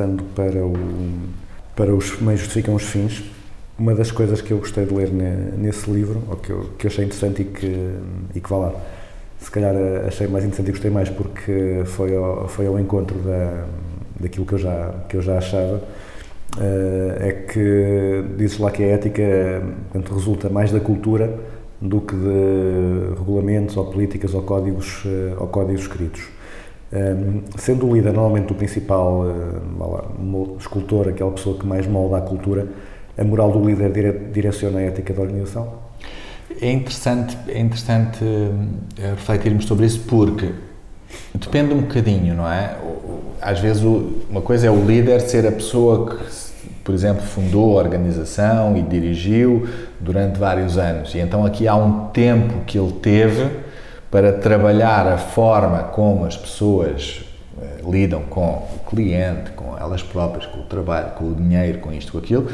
Passando 0.00 0.22
para, 0.34 0.64
o, 0.64 0.72
para 1.76 1.94
os 1.94 2.18
meios 2.22 2.40
justificam 2.40 2.74
os 2.74 2.84
fins, 2.84 3.22
uma 3.78 3.94
das 3.94 4.10
coisas 4.10 4.40
que 4.40 4.50
eu 4.50 4.56
gostei 4.56 4.86
de 4.86 4.94
ler 4.94 5.12
ne- 5.12 5.52
nesse 5.58 5.90
livro, 5.90 6.22
ou 6.26 6.36
que 6.36 6.48
eu, 6.48 6.70
que 6.78 6.86
eu 6.86 6.90
achei 6.90 7.04
interessante 7.04 7.42
e 7.42 7.44
que, 7.44 7.96
e 8.34 8.40
que 8.40 8.48
vá 8.48 8.56
lá, 8.56 8.74
se 9.38 9.50
calhar 9.50 9.74
achei 10.08 10.26
mais 10.26 10.42
interessante 10.42 10.68
e 10.68 10.70
gostei 10.70 10.90
mais 10.90 11.10
porque 11.10 11.82
foi 11.84 12.16
ao, 12.16 12.48
foi 12.48 12.66
ao 12.66 12.80
encontro 12.80 13.18
da, 13.18 13.66
daquilo 14.18 14.46
que 14.46 14.54
eu 14.54 14.58
já, 14.58 14.94
que 15.06 15.18
eu 15.18 15.20
já 15.20 15.36
achava, 15.36 15.82
eh, 16.58 17.16
é 17.20 17.32
que 17.32 18.24
dizes 18.38 18.58
lá 18.58 18.70
que 18.70 18.82
a 18.82 18.86
ética 18.86 19.22
portanto, 19.92 20.14
resulta 20.14 20.48
mais 20.48 20.72
da 20.72 20.80
cultura 20.80 21.38
do 21.78 22.00
que 22.00 22.16
de 22.16 23.18
regulamentos 23.18 23.76
ou 23.76 23.84
políticas 23.84 24.32
ou 24.32 24.40
códigos, 24.44 25.02
eh, 25.04 25.34
ou 25.38 25.46
códigos 25.46 25.82
escritos. 25.82 26.22
Um, 26.92 27.42
sendo 27.56 27.86
o 27.88 27.94
líder 27.94 28.12
normalmente 28.12 28.50
o 28.52 28.54
principal 28.56 29.22
uh, 29.22 30.56
escultor, 30.58 31.08
aquela 31.08 31.30
pessoa 31.30 31.56
que 31.56 31.64
mais 31.64 31.86
molda 31.86 32.18
a 32.18 32.20
cultura, 32.20 32.66
a 33.16 33.22
moral 33.22 33.52
do 33.52 33.64
líder 33.64 33.92
dire 33.92 34.12
direciona 34.32 34.80
a 34.80 34.82
ética 34.82 35.14
da 35.14 35.22
organização? 35.22 35.68
É 36.60 36.70
interessante, 36.70 37.38
é 37.48 37.60
interessante 37.60 38.24
hum, 38.24 38.68
refletirmos 38.98 39.66
sobre 39.66 39.86
isso 39.86 40.00
porque 40.00 40.50
depende 41.32 41.72
um 41.72 41.82
bocadinho, 41.82 42.34
não 42.34 42.50
é? 42.50 42.76
Às 43.40 43.60
vezes 43.60 43.84
o- 43.84 44.18
uma 44.28 44.40
coisa 44.42 44.66
é 44.66 44.70
o 44.70 44.84
líder 44.84 45.20
ser 45.20 45.46
a 45.46 45.52
pessoa 45.52 46.10
que, 46.10 46.24
por 46.82 46.92
exemplo, 46.92 47.22
fundou 47.22 47.78
a 47.78 47.82
organização 47.82 48.76
e 48.76 48.82
dirigiu 48.82 49.66
durante 50.00 50.38
vários 50.40 50.76
anos. 50.76 51.14
E 51.14 51.18
então 51.18 51.46
aqui 51.46 51.68
há 51.68 51.76
um 51.76 52.08
tempo 52.08 52.64
que 52.66 52.76
ele 52.76 52.92
teve 53.00 53.48
para 54.10 54.32
trabalhar 54.32 55.06
a 55.06 55.18
forma 55.18 55.84
como 55.84 56.24
as 56.24 56.36
pessoas 56.36 57.22
eh, 57.60 57.80
lidam 57.88 58.22
com 58.22 58.66
o 58.76 58.80
cliente, 58.88 59.52
com 59.52 59.76
elas 59.78 60.02
próprias, 60.02 60.46
com 60.46 60.60
o 60.60 60.64
trabalho, 60.64 61.10
com 61.12 61.24
o 61.30 61.34
dinheiro, 61.34 61.78
com 61.78 61.92
isto, 61.92 62.12
com 62.12 62.18
aquilo, 62.18 62.48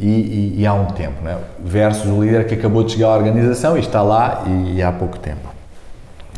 e, 0.00 0.06
e- 0.08 0.54
e 0.60 0.66
há 0.66 0.72
um 0.74 0.86
tempo, 0.86 1.22
não 1.22 1.30
é? 1.30 1.38
versus 1.62 2.06
o 2.10 2.22
líder 2.24 2.46
que 2.46 2.54
acabou 2.54 2.82
de 2.82 2.92
chegar 2.92 3.08
à 3.08 3.16
organização 3.16 3.76
e 3.76 3.80
está 3.80 4.02
lá 4.02 4.44
e, 4.46 4.76
e 4.76 4.82
há 4.82 4.90
pouco 4.90 5.18
tempo. 5.18 5.52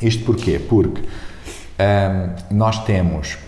Isto 0.03 0.25
porquê? 0.25 0.59
Porque 0.59 1.03
ahm, 1.79 2.31
nós 2.51 2.85
temos. 2.85 3.39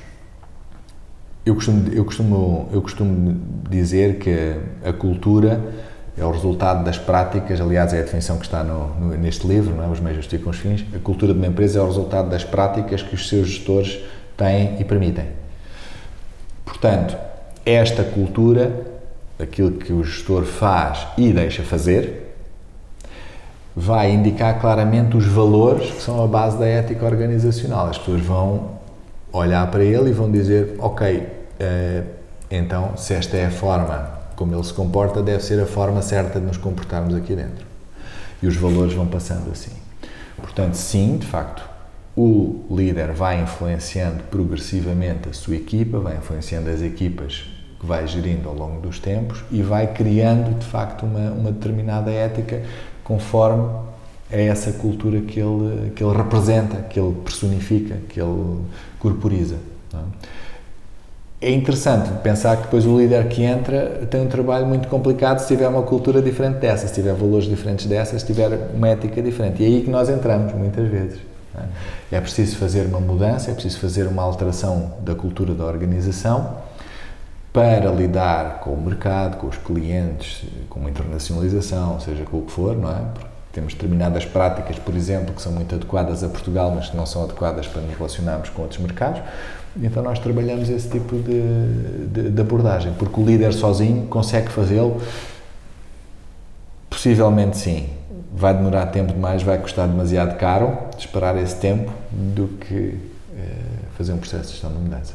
Eu 1.44 1.54
costumo, 1.54 1.88
eu, 1.92 2.04
costumo, 2.04 2.68
eu 2.72 2.82
costumo 2.82 3.40
dizer 3.70 4.18
que 4.18 4.56
a 4.84 4.92
cultura 4.92 5.60
é 6.20 6.24
o 6.24 6.30
resultado 6.30 6.84
das 6.84 6.98
práticas, 6.98 7.60
aliás, 7.60 7.92
é 7.92 8.00
a 8.00 8.02
definição 8.02 8.36
que 8.38 8.44
está 8.44 8.62
no, 8.64 8.88
no- 8.96 9.16
neste 9.16 9.46
livro, 9.46 9.74
não 9.74 9.84
é? 9.84 9.88
Os 9.88 10.00
meios 10.00 10.16
justificam 10.18 10.50
os 10.50 10.58
fins. 10.58 10.84
A 10.94 10.98
cultura 10.98 11.32
de 11.32 11.38
uma 11.38 11.46
empresa 11.46 11.78
é 11.78 11.82
o 11.82 11.86
resultado 11.86 12.28
das 12.28 12.42
práticas 12.44 13.02
que 13.02 13.14
os 13.14 13.28
seus 13.28 13.48
gestores 13.48 13.98
têm 14.36 14.76
e 14.80 14.84
permitem. 14.84 15.26
Portanto, 16.64 17.16
esta 17.64 18.02
cultura, 18.02 18.72
aquilo 19.38 19.72
que 19.72 19.92
o 19.92 20.02
gestor 20.02 20.44
faz 20.44 21.06
e 21.16 21.32
deixa 21.32 21.62
fazer, 21.62 22.34
vai 23.74 24.10
indicar 24.10 24.60
claramente 24.60 25.16
os 25.16 25.26
valores 25.26 25.90
que 25.90 26.02
são 26.02 26.22
a 26.22 26.26
base 26.26 26.58
da 26.58 26.66
ética 26.66 27.04
organizacional. 27.04 27.86
As 27.86 27.98
pessoas 27.98 28.20
vão 28.22 28.78
olhar 29.32 29.70
para 29.70 29.84
ele 29.84 30.10
e 30.10 30.12
vão 30.12 30.30
dizer: 30.30 30.74
Ok, 30.78 31.26
eh, 31.60 32.02
então, 32.50 32.96
se 32.96 33.14
esta 33.14 33.36
é 33.36 33.46
a 33.46 33.50
forma 33.50 34.17
como 34.38 34.54
ele 34.54 34.62
se 34.62 34.72
comporta, 34.72 35.20
deve 35.20 35.42
ser 35.42 35.60
a 35.60 35.66
forma 35.66 36.00
certa 36.00 36.38
de 36.38 36.46
nos 36.46 36.56
comportarmos 36.56 37.12
aqui 37.12 37.34
dentro. 37.34 37.66
E 38.40 38.46
os 38.46 38.54
valores 38.54 38.94
vão 38.94 39.04
passando 39.04 39.50
assim. 39.50 39.72
Portanto, 40.36 40.74
sim, 40.74 41.16
de 41.16 41.26
facto, 41.26 41.68
o 42.16 42.64
líder 42.70 43.10
vai 43.10 43.42
influenciando 43.42 44.22
progressivamente 44.30 45.28
a 45.28 45.32
sua 45.32 45.56
equipa, 45.56 45.98
vai 45.98 46.16
influenciando 46.16 46.70
as 46.70 46.80
equipas 46.80 47.50
que 47.80 47.84
vai 47.84 48.06
gerindo 48.06 48.48
ao 48.48 48.54
longo 48.54 48.80
dos 48.80 49.00
tempos 49.00 49.42
e 49.50 49.60
vai 49.60 49.92
criando, 49.92 50.56
de 50.56 50.66
facto, 50.66 51.04
uma, 51.04 51.32
uma 51.32 51.50
determinada 51.50 52.12
ética 52.12 52.62
conforme 53.02 53.68
é 54.30 54.46
essa 54.46 54.70
cultura 54.72 55.20
que 55.20 55.40
ele, 55.40 55.90
que 55.96 56.04
ele 56.04 56.16
representa, 56.16 56.76
que 56.82 57.00
ele 57.00 57.14
personifica, 57.24 57.96
que 58.08 58.20
ele 58.20 58.60
corporiza. 59.00 59.56
É? 61.40 61.50
Interessante 61.50 62.10
pensar 62.22 62.56
que 62.56 62.64
depois 62.64 62.84
o 62.86 62.98
líder 62.98 63.28
que 63.28 63.42
entra 63.42 64.06
tem 64.10 64.20
um 64.20 64.28
trabalho 64.28 64.66
muito 64.66 64.88
complicado 64.88 65.38
se 65.38 65.46
tiver 65.46 65.68
uma 65.68 65.82
cultura 65.82 66.20
diferente 66.20 66.58
dessa, 66.58 66.88
se 66.88 66.94
tiver 66.94 67.14
valores 67.14 67.46
diferentes 67.46 67.86
dessas, 67.86 68.22
se 68.22 68.26
tiver 68.26 68.70
uma 68.74 68.88
ética 68.88 69.22
diferente. 69.22 69.62
E 69.62 69.64
é 69.64 69.68
aí 69.68 69.82
que 69.82 69.90
nós 69.90 70.08
entramos, 70.08 70.52
muitas 70.54 70.88
vezes. 70.88 71.18
É 72.12 72.16
É 72.16 72.20
preciso 72.20 72.56
fazer 72.56 72.86
uma 72.86 73.00
mudança, 73.00 73.50
é 73.50 73.54
preciso 73.54 73.78
fazer 73.80 74.06
uma 74.06 74.22
alteração 74.22 74.94
da 75.00 75.14
cultura 75.14 75.54
da 75.54 75.64
organização 75.64 76.56
para 77.52 77.90
lidar 77.90 78.60
com 78.60 78.70
o 78.70 78.80
mercado, 78.80 79.36
com 79.38 79.46
os 79.46 79.56
clientes, 79.56 80.44
com 80.68 80.86
a 80.86 80.90
internacionalização, 80.90 81.98
seja 81.98 82.24
com 82.24 82.38
o 82.38 82.42
que 82.42 82.52
for, 82.52 82.76
não 82.76 82.90
é? 82.90 83.00
Porque 83.14 83.28
temos 83.52 83.74
determinadas 83.74 84.24
práticas, 84.24 84.78
por 84.78 84.94
exemplo, 84.94 85.34
que 85.34 85.42
são 85.42 85.52
muito 85.52 85.74
adequadas 85.74 86.22
a 86.22 86.28
Portugal, 86.28 86.70
mas 86.74 86.90
que 86.90 86.96
não 86.96 87.06
são 87.06 87.24
adequadas 87.24 87.66
para 87.66 87.82
nos 87.82 87.96
relacionarmos 87.96 88.50
com 88.50 88.62
outros 88.62 88.80
mercados. 88.80 89.20
Então 89.82 90.02
nós 90.02 90.18
trabalhamos 90.18 90.68
esse 90.68 90.88
tipo 90.88 91.16
de, 91.16 92.06
de, 92.12 92.30
de 92.30 92.40
abordagem, 92.40 92.92
porque 92.98 93.20
o 93.20 93.24
líder 93.24 93.52
sozinho 93.52 94.06
consegue 94.06 94.48
fazê-lo? 94.48 95.00
Possivelmente 96.90 97.56
sim. 97.56 97.88
Vai 98.34 98.54
demorar 98.54 98.86
tempo 98.86 99.12
demais, 99.12 99.42
vai 99.42 99.58
custar 99.58 99.86
demasiado 99.88 100.36
caro 100.36 100.76
esperar 100.98 101.36
esse 101.36 101.56
tempo 101.56 101.92
do 102.10 102.48
que 102.48 102.98
eh, 103.36 103.54
fazer 103.96 104.12
um 104.12 104.18
processo 104.18 104.44
de 104.44 104.50
gestão 104.52 104.72
de 104.72 104.78
mudança. 104.78 105.14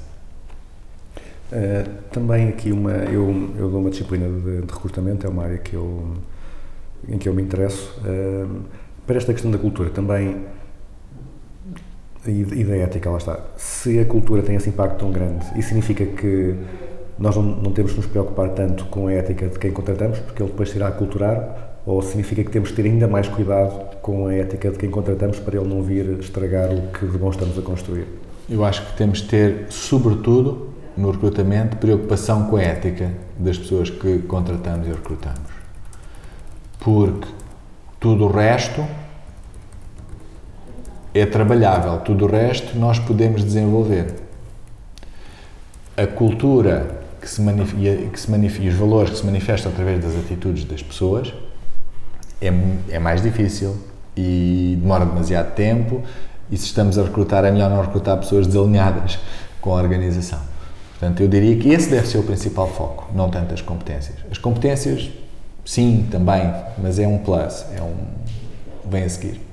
Uh, 1.51 1.88
também 2.11 2.49
aqui 2.49 2.72
uma, 2.72 2.91
eu, 2.91 3.53
eu 3.57 3.70
dou 3.70 3.80
uma 3.80 3.91
disciplina 3.91 4.28
de, 4.28 4.61
de, 4.61 4.74
recrutamento, 4.74 5.28
é 5.28 5.30
uma 5.30 5.43
área 5.43 5.57
que 5.59 5.76
eu, 5.76 6.16
em 7.07 7.18
que 7.18 7.30
eu 7.30 7.34
me 7.34 7.43
interesso. 7.43 7.93
Uh, 7.99 8.61
para 9.05 9.18
esta 9.18 9.32
questão 9.34 9.51
da 9.51 9.59
cultura, 9.59 9.89
também 9.91 10.38
e, 12.26 12.63
da 12.63 12.76
ética, 12.78 13.09
lá 13.09 13.17
está. 13.17 13.39
Se 13.57 13.99
a 13.99 14.05
cultura 14.05 14.41
tem 14.41 14.55
esse 14.55 14.69
impacto 14.69 14.99
tão 14.99 15.11
grande, 15.11 15.45
isso 15.57 15.69
significa 15.69 16.05
que 16.05 16.55
nós 17.17 17.36
não, 17.36 17.43
não 17.43 17.71
temos 17.71 17.91
que 17.91 17.97
nos 17.97 18.07
preocupar 18.07 18.49
tanto 18.49 18.86
com 18.86 19.07
a 19.07 19.13
ética 19.13 19.47
de 19.47 19.59
quem 19.59 19.71
contratamos, 19.71 20.19
porque 20.19 20.41
ele 20.41 20.51
depois 20.51 20.69
se 20.69 20.78
irá 20.78 20.88
aculturar, 20.88 21.80
ou 21.86 22.01
significa 22.01 22.43
que 22.43 22.49
temos 22.49 22.69
que 22.69 22.76
ter 22.76 22.86
ainda 22.86 23.07
mais 23.07 23.28
cuidado 23.28 23.97
com 24.01 24.28
a 24.28 24.34
ética 24.34 24.71
de 24.71 24.78
quem 24.78 24.89
contratamos 24.89 25.39
para 25.39 25.59
ele 25.59 25.67
não 25.67 25.82
vir 25.82 26.17
estragar 26.19 26.71
o 26.74 26.91
que 26.91 27.05
de 27.05 27.17
bom 27.17 27.30
estamos 27.30 27.57
a 27.57 27.61
construir? 27.61 28.07
Eu 28.49 28.63
acho 28.63 28.86
que 28.86 28.97
temos 28.97 29.19
de 29.19 29.28
ter, 29.28 29.65
sobretudo, 29.69 30.69
no 30.95 31.11
recrutamento, 31.11 31.78
preocupação 31.78 32.47
com 32.47 32.55
a 32.55 32.61
ética 32.61 33.11
das 33.38 33.57
pessoas 33.57 33.89
que 33.89 34.19
contratamos 34.19 34.88
e 34.88 34.91
recrutamos. 34.91 35.51
Porque 36.80 37.28
tudo 37.99 38.26
o 38.26 38.28
resto 38.28 38.84
é 41.14 41.26
trabalhável, 41.26 41.99
tudo 41.99 42.26
o 42.26 42.28
resto 42.28 42.78
nós 42.78 42.97
podemos 42.97 43.43
desenvolver. 43.43 44.16
A 45.95 46.07
cultura 46.07 47.03
que 47.22 47.30
se 47.30 47.41
manifesta, 47.41 48.09
que 48.09 48.20
se 48.20 48.32
manifesta, 48.32 48.64
e 48.66 48.70
os 48.70 48.76
valores 48.76 49.11
que 49.11 49.18
se 49.18 49.26
manifestam 49.26 49.72
através 49.72 50.03
das 50.03 50.16
atitudes 50.16 50.66
das 50.66 50.82
pessoas 50.82 51.34
é, 52.41 52.51
é 52.89 52.99
mais 52.99 53.22
difícil 53.22 53.78
e 54.18 54.78
demora 54.82 55.05
demasiado 55.05 55.53
tempo 55.53 56.01
e 56.51 56.57
se 56.57 56.66
estamos 56.66 56.97
a 56.97 57.03
recrutar 57.03 57.45
é 57.45 57.51
melhor 57.51 57.70
não 57.70 57.82
recrutar 57.82 58.18
pessoas 58.18 58.47
desalinhadas 58.47 59.20
com 59.61 59.72
a 59.72 59.82
organização. 59.82 60.39
Portanto, 60.99 61.22
eu 61.22 61.28
diria 61.28 61.55
que 61.57 61.70
esse 61.70 61.89
deve 61.89 62.07
ser 62.07 62.18
o 62.18 62.24
principal 62.24 62.68
foco, 62.68 63.09
não 63.14 63.30
tanto 63.30 63.53
as 63.53 63.61
competências. 63.61 64.18
As 64.32 64.38
competências, 64.38 65.09
sim, 65.64 66.07
também, 66.09 66.53
mas 66.78 66.99
é 66.99 67.07
um 67.07 67.18
plus, 67.20 67.66
é 67.76 67.82
um 67.82 67.93
vem 68.89 69.03
a 69.03 69.09
seguir. 69.09 69.53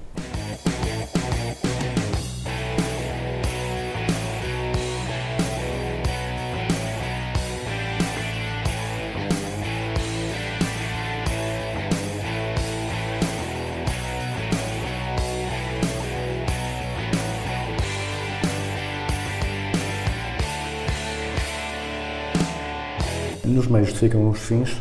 Ficam 24.01 24.29
os 24.29 24.39
fins, 24.39 24.81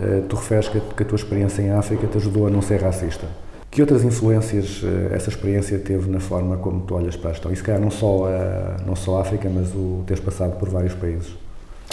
eh, 0.00 0.22
tu 0.28 0.36
referes 0.36 0.68
que 0.68 0.78
a 0.78 1.04
tua 1.04 1.16
experiência 1.16 1.62
em 1.62 1.70
África 1.70 2.06
te 2.06 2.16
ajudou 2.16 2.46
a 2.46 2.50
não 2.50 2.60
ser 2.60 2.82
racista. 2.82 3.26
Que 3.70 3.80
outras 3.82 4.02
influências 4.02 4.82
eh, 4.82 5.14
essa 5.14 5.28
experiência 5.28 5.78
teve 5.78 6.10
na 6.10 6.20
forma 6.20 6.56
como 6.56 6.80
tu 6.80 6.94
olhas 6.94 7.14
para 7.14 7.30
a 7.30 7.32
gestão? 7.32 7.52
E 7.52 7.56
se 7.56 7.62
calhar 7.62 7.80
não 7.80 7.90
só 7.90 8.26
a, 8.26 8.82
não 8.84 8.96
só 8.96 9.18
a 9.18 9.20
África, 9.20 9.48
mas 9.48 9.68
o 9.74 10.02
teres 10.06 10.22
passado 10.22 10.58
por 10.58 10.68
vários 10.68 10.94
países. 10.94 11.34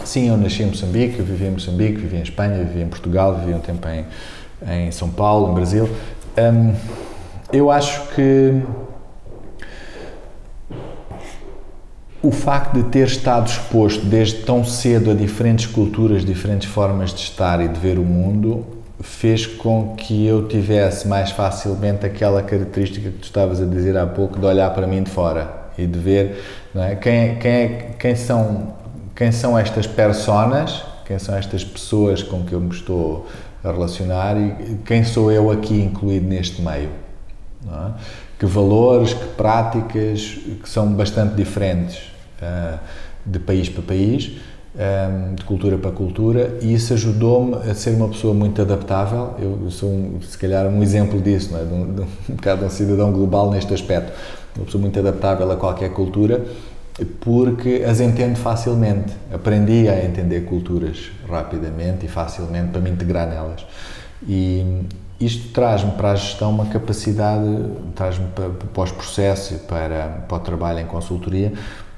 Sim, 0.04 0.30
eu 0.30 0.38
nasci 0.38 0.64
em 0.64 0.68
Moçambique, 0.68 1.22
vivi 1.22 1.46
em 1.46 1.52
Moçambique, 1.52 1.98
vivi 2.00 2.18
em 2.18 2.24
Espanha, 2.24 2.64
vivi 2.64 2.82
em 2.82 2.88
Portugal, 2.88 3.36
vivi 3.36 3.54
um 3.54 3.60
tempo 3.60 3.88
em, 3.88 4.06
em 4.68 4.92
São 4.92 5.10
Paulo, 5.10 5.52
em 5.52 5.54
Brasil. 5.56 5.88
Um, 6.38 6.74
eu 7.52 7.70
acho 7.70 8.08
que 8.16 8.62
o 12.24 12.32
facto 12.32 12.76
de 12.76 12.84
ter 12.84 13.06
estado 13.06 13.48
exposto 13.48 14.06
desde 14.06 14.44
tão 14.44 14.64
cedo 14.64 15.12
a 15.12 15.14
diferentes 15.14 15.66
culturas, 15.66 16.24
diferentes 16.24 16.70
formas 16.70 17.14
de 17.14 17.20
estar 17.20 17.60
e 17.60 17.68
de 17.68 17.78
ver 17.78 18.00
o 18.00 18.04
mundo, 18.04 18.66
fez 19.02 19.46
com 19.46 19.94
que 19.98 20.26
eu 20.26 20.48
tivesse 20.48 21.06
mais 21.06 21.32
facilmente 21.32 22.06
aquela 22.06 22.42
característica 22.42 23.10
que 23.10 23.18
tu 23.18 23.26
estavas 23.26 23.62
a 23.62 23.66
dizer 23.66 23.98
há 23.98 24.08
pouco, 24.08 24.40
de 24.40 24.46
olhar 24.46 24.74
para 24.74 24.88
mim 24.88 25.04
de 25.04 25.12
fora 25.12 25.54
e 25.78 25.86
de 25.86 26.00
ver 26.00 26.42
é? 26.74 26.96
quem, 26.96 27.36
quem, 27.36 27.78
quem, 28.00 28.16
são, 28.16 28.74
quem 29.14 29.30
são 29.34 29.60
estas 29.60 29.86
personas, 29.86 30.82
quem 31.06 31.20
são 31.20 31.36
estas 31.36 31.66
pessoas 31.66 32.24
com 32.24 32.46
que 32.46 32.54
eu 32.54 32.62
me 32.62 32.74
estou 32.74 33.28
a 33.62 33.70
relacionar 33.70 34.38
e 34.38 34.78
quem 34.86 35.04
sou 35.04 35.30
eu 35.30 35.52
aqui 35.52 35.82
incluído 35.82 36.26
neste 36.26 36.62
meio. 36.62 36.90
É? 37.68 37.92
Que 38.40 38.46
valores, 38.46 39.14
que 39.14 39.26
práticas 39.36 40.38
que 40.62 40.70
são 40.70 40.88
bastante 40.94 41.36
diferentes 41.36 42.13
uh, 42.44 42.80
de 43.26 43.40
país 43.40 43.70
para 43.70 43.82
país, 43.82 44.32
um, 44.76 45.36
de 45.36 45.44
cultura 45.44 45.78
para 45.78 45.92
cultura, 45.92 46.58
e 46.62 46.74
isso 46.74 46.94
ajudou-me 46.94 47.56
a 47.56 47.74
ser 47.74 47.92
uma 47.92 48.10
pessoa 48.10 48.34
muito 48.34 48.62
adaptável. 48.62 49.36
Eu 49.40 49.70
sou, 49.70 49.90
um, 49.90 50.20
se 50.22 50.38
calhar, 50.38 50.68
um 50.68 50.82
exemplo 50.82 51.22
disso, 51.22 51.52
não 51.52 51.60
é? 51.60 51.64
de, 51.64 51.74
um, 51.74 51.94
de 51.94 52.02
um 52.02 52.08
bocado 52.36 52.66
um 52.66 52.70
cidadão 52.70 53.12
global 53.12 53.52
neste 53.52 53.74
aspecto. 53.74 54.12
Uma 54.56 54.66
pessoa 54.66 54.82
muito 54.82 55.00
adaptável 55.00 55.52
a 55.52 55.56
qualquer 55.56 55.92
cultura, 55.92 56.44
porque 57.22 57.84
as 57.88 58.00
entendo 58.00 58.36
facilmente. 58.36 59.14
Aprendi 59.34 59.88
a 59.90 60.04
entender 60.04 60.42
culturas 60.42 61.12
rapidamente 61.28 62.06
e 62.06 62.10
facilmente 62.10 62.70
para 62.70 62.82
me 62.82 62.90
integrar 62.90 63.28
nelas. 63.28 63.66
E 64.28 64.84
isto 65.20 65.54
traz-me 65.54 65.92
para 65.92 66.12
a 66.12 66.16
gestão 66.16 66.52
uma 66.52 66.66
capacidade, 66.66 67.46
traz-me 67.96 68.28
para, 68.28 68.50
para 68.50 68.84
os 68.84 68.92
processos, 68.92 69.58
para, 69.62 70.24
para 70.28 70.38
o 70.38 70.40
trabalho 70.40 70.80
em 70.80 70.86
consultoria, 70.86 71.54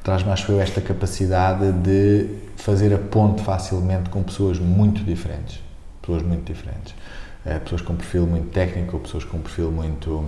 traz-me, 0.05 0.31
acho 0.31 0.51
eu, 0.51 0.61
esta 0.61 0.79
capacidade 0.79 1.71
de 1.71 2.29
fazer 2.57 2.93
a 2.93 2.97
ponte 2.99 3.41
facilmente 3.41 4.07
com 4.11 4.21
pessoas 4.21 4.59
muito 4.59 5.03
diferentes. 5.03 5.59
Pessoas 5.99 6.21
muito 6.21 6.45
diferentes. 6.45 6.93
Eh, 7.43 7.57
pessoas 7.57 7.81
com 7.81 7.95
perfil 7.95 8.27
muito 8.27 8.51
técnico, 8.51 8.99
pessoas 8.99 9.23
com 9.23 9.39
perfil 9.39 9.71
muito 9.71 10.23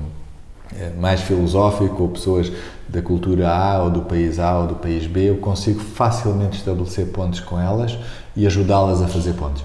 eh, 0.75 0.91
mais 0.99 1.21
filosófico, 1.21 2.01
ou 2.01 2.09
pessoas 2.09 2.51
da 2.89 3.03
cultura 3.03 3.49
A, 3.49 3.83
ou 3.83 3.91
do 3.91 4.01
país 4.01 4.39
A, 4.39 4.57
ou 4.57 4.67
do 4.67 4.75
país 4.75 5.05
B. 5.05 5.29
Eu 5.29 5.37
consigo 5.37 5.79
facilmente 5.79 6.57
estabelecer 6.57 7.11
pontes 7.11 7.39
com 7.39 7.59
elas 7.59 7.99
e 8.35 8.47
ajudá-las 8.47 8.99
a 9.03 9.07
fazer 9.07 9.33
pontes. 9.33 9.63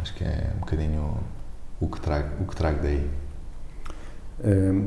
Acho 0.00 0.14
que 0.14 0.22
é 0.22 0.50
um 0.56 0.60
bocadinho 0.60 1.16
o 1.80 1.88
que 1.88 2.00
trago, 2.00 2.28
o 2.40 2.46
que 2.46 2.54
trago 2.54 2.78
daí. 2.80 3.04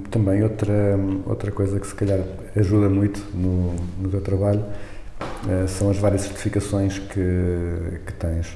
Também 0.10 0.44
outra, 0.44 0.98
outra 1.26 1.52
coisa 1.52 1.80
que 1.80 1.86
se 1.86 1.94
calhar 1.94 2.20
ajuda 2.56 2.88
muito 2.88 3.22
no, 3.34 3.76
no 4.00 4.10
teu 4.10 4.22
trabalho 4.22 4.64
uh, 5.22 5.68
são 5.68 5.90
as 5.90 5.98
várias 5.98 6.22
certificações 6.22 7.00
que, 7.00 8.00
que 8.06 8.14
tens. 8.14 8.48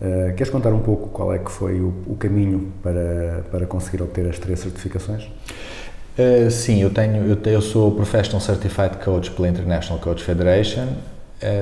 Uh, 0.00 0.34
queres 0.34 0.50
contar 0.50 0.70
um 0.70 0.80
pouco 0.80 1.08
qual 1.08 1.32
é 1.32 1.38
que 1.38 1.50
foi 1.50 1.80
o, 1.80 1.92
o 2.06 2.16
caminho 2.16 2.72
para, 2.82 3.44
para 3.50 3.66
conseguir 3.66 4.02
obter 4.02 4.26
as 4.28 4.38
três 4.38 4.60
certificações? 4.60 5.24
Uh, 6.18 6.50
sim, 6.50 6.82
eu 6.82 6.90
tenho, 6.90 7.26
eu, 7.26 7.38
eu 7.44 7.60
sou 7.60 7.94
Professional 7.94 8.40
Certified 8.40 8.96
Coach 9.04 9.30
pela 9.32 9.48
International 9.48 10.00
Coach 10.00 10.22
Federation, 10.24 10.88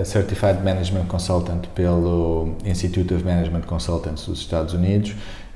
Certified 0.05 0.61
Management 0.65 1.05
Consultant 1.05 1.69
pelo 1.73 2.57
Institute 2.65 3.15
of 3.15 3.23
Management 3.23 3.61
Consultants 3.61 4.27
dos 4.27 4.41
Estados 4.41 4.75
Unidos 4.75 5.15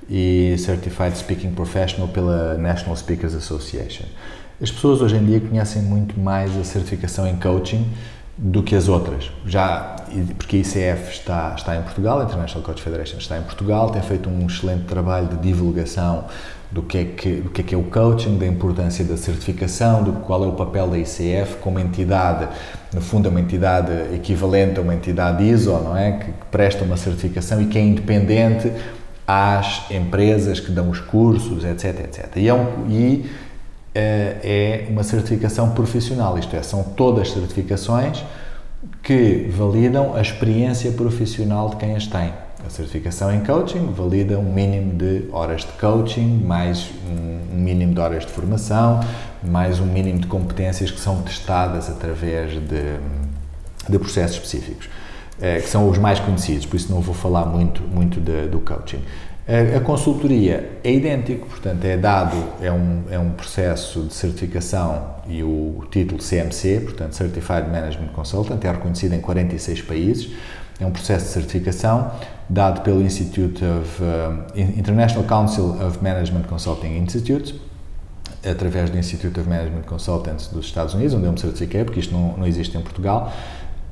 e 0.09 0.55
Certified 0.59 1.17
Speaking 1.17 1.53
Professional 1.53 2.09
pela 2.09 2.57
National 2.59 2.97
Speakers 2.97 3.35
Association. 3.35 4.05
As 4.61 4.71
pessoas 4.71 5.01
hoje 5.01 5.17
em 5.17 5.25
dia 5.25 5.41
conhecem 5.41 5.83
muito 5.83 6.19
mais 6.19 6.57
a 6.57 6.65
certificação 6.65 7.27
em 7.27 7.37
coaching 7.37 7.87
do 8.37 8.63
que 8.63 8.75
as 8.75 8.89
outras. 8.89 9.31
Já 9.47 9.97
porque 10.37 10.57
a 10.57 10.61
ICF 10.61 11.11
está 11.13 11.55
está 11.57 11.77
em 11.77 11.83
Portugal, 11.83 12.21
a 12.21 12.25
International 12.25 12.65
Coach 12.65 12.83
Federation 12.83 13.19
está 13.19 13.39
em 13.39 13.43
Portugal, 13.43 13.91
tem 13.91 14.03
feito 14.03 14.29
um 14.29 14.47
excelente 14.47 14.85
trabalho 14.85 15.29
de 15.29 15.37
divulgação 15.37 16.25
do 16.71 16.83
que 16.83 16.99
é 16.99 17.05
que 17.05 17.37
do 17.37 17.51
que 17.51 17.61
é, 17.61 17.65
que 17.65 17.75
é 17.75 17.79
o 17.79 17.85
coaching, 17.85 18.39
da 18.39 18.47
importância 18.47 19.05
da 19.05 19.17
certificação, 19.17 20.03
do 20.03 20.13
qual 20.13 20.43
é 20.45 20.47
o 20.47 20.53
papel 20.53 20.89
da 20.89 20.99
ICF 20.99 21.57
como 21.61 21.79
entidade, 21.79 22.49
no 22.95 23.01
fundo 23.01 23.29
é 23.29 23.31
uma 23.31 23.41
entidade 23.41 23.93
equivalente 24.15 24.79
a 24.79 24.83
uma 24.83 24.95
entidade 24.95 25.45
ISO, 25.45 25.73
não 25.73 25.97
é, 25.97 26.13
que 26.13 26.33
presta 26.51 26.85
uma 26.85 26.97
certificação 26.97 27.61
e 27.61 27.67
que 27.67 27.77
é 27.77 27.83
independente 27.83 28.73
às 29.33 29.91
empresas 29.91 30.61
que 30.61 30.70
dão 30.70 30.91
os 30.91 31.01
cursos, 31.01 31.64
etc, 31.64 32.01
etc. 32.01 32.37
E 32.37 32.49
é, 32.49 32.55
um, 32.55 32.87
e, 32.91 33.24
uh, 33.24 33.26
é 33.95 34.87
uma 34.91 35.03
certificação 35.03 35.70
profissional, 35.70 36.39
isto 36.39 36.55
é, 36.55 36.62
são 36.62 36.83
todas 36.83 37.30
certificações 37.30 38.22
que 39.03 39.49
validam 39.51 40.14
a 40.14 40.20
experiência 40.20 40.93
profissional 40.93 41.70
de 41.70 41.76
quem 41.76 41.97
as 41.97 42.07
tem. 42.07 42.33
A 42.64 42.68
certificação 42.68 43.35
em 43.35 43.41
coaching 43.41 43.93
valida 43.93 44.39
um 44.39 44.53
mínimo 44.53 44.95
de 44.95 45.28
horas 45.33 45.62
de 45.62 45.72
coaching, 45.80 46.43
mais 46.45 46.91
um 47.09 47.57
mínimo 47.57 47.95
de 47.95 48.01
horas 48.01 48.26
de 48.26 48.30
formação, 48.30 49.01
mais 49.43 49.80
um 49.80 49.87
mínimo 49.87 50.18
de 50.18 50.26
competências 50.26 50.91
que 50.91 51.01
são 51.01 51.22
testadas 51.22 51.89
através 51.89 52.53
de, 52.53 52.99
de 53.89 53.99
processos 53.99 54.37
específicos, 54.37 54.89
eh, 55.41 55.61
que 55.61 55.68
são 55.68 55.89
os 55.89 55.99
mais 55.99 56.20
conhecidos, 56.20 56.66
por 56.66 56.76
isso 56.76 56.93
não 56.93 57.01
vou 57.01 57.14
falar 57.14 57.47
muito, 57.47 57.83
muito 57.83 58.20
de, 58.20 58.49
do 58.49 58.61
coaching. 58.61 59.03
A, 59.47 59.78
a 59.78 59.80
consultoria 59.80 60.78
é 60.85 60.93
idêntico, 60.93 61.47
portanto, 61.49 61.85
é 61.85 61.97
dado, 61.97 62.37
é 62.61 62.70
um, 62.70 63.03
é 63.11 63.18
um 63.18 63.30
processo 63.30 64.03
de 64.03 64.14
certificação 64.14 65.16
e 65.26 65.43
o 65.43 65.85
título 65.91 66.20
CMC, 66.22 66.80
portanto, 66.80 67.14
Certified 67.14 67.68
Management 67.68 68.09
Consultant, 68.14 68.64
é 68.64 68.70
reconhecido 68.70 69.14
em 69.14 69.20
46 69.20 69.83
países. 69.83 70.30
É 70.80 70.87
um 70.87 70.91
processo 70.91 71.26
de 71.26 71.33
certificação 71.33 72.11
dado 72.49 72.83
pelo 72.83 73.03
Institute 73.03 73.62
of 73.64 74.03
uh, 74.03 74.78
International 74.78 75.24
Council 75.24 75.76
of 75.87 76.03
Management 76.03 76.43
Consulting 76.45 76.99
Institutes, 76.99 77.55
através 78.45 78.91
do 78.91 78.99
Institute 78.99 79.39
of 79.39 79.49
Management 79.49 79.83
Consultants 79.83 80.49
dos 80.49 80.66
Estados 80.66 80.95
Unidos, 80.95 81.14
onde 81.14 81.26
eu 81.26 81.33
me 81.33 81.39
certifiquei, 81.39 81.85
porque 81.85 82.01
isto 82.01 82.12
não, 82.12 82.37
não 82.37 82.47
existe 82.47 82.76
em 82.76 82.80
Portugal, 82.80 83.33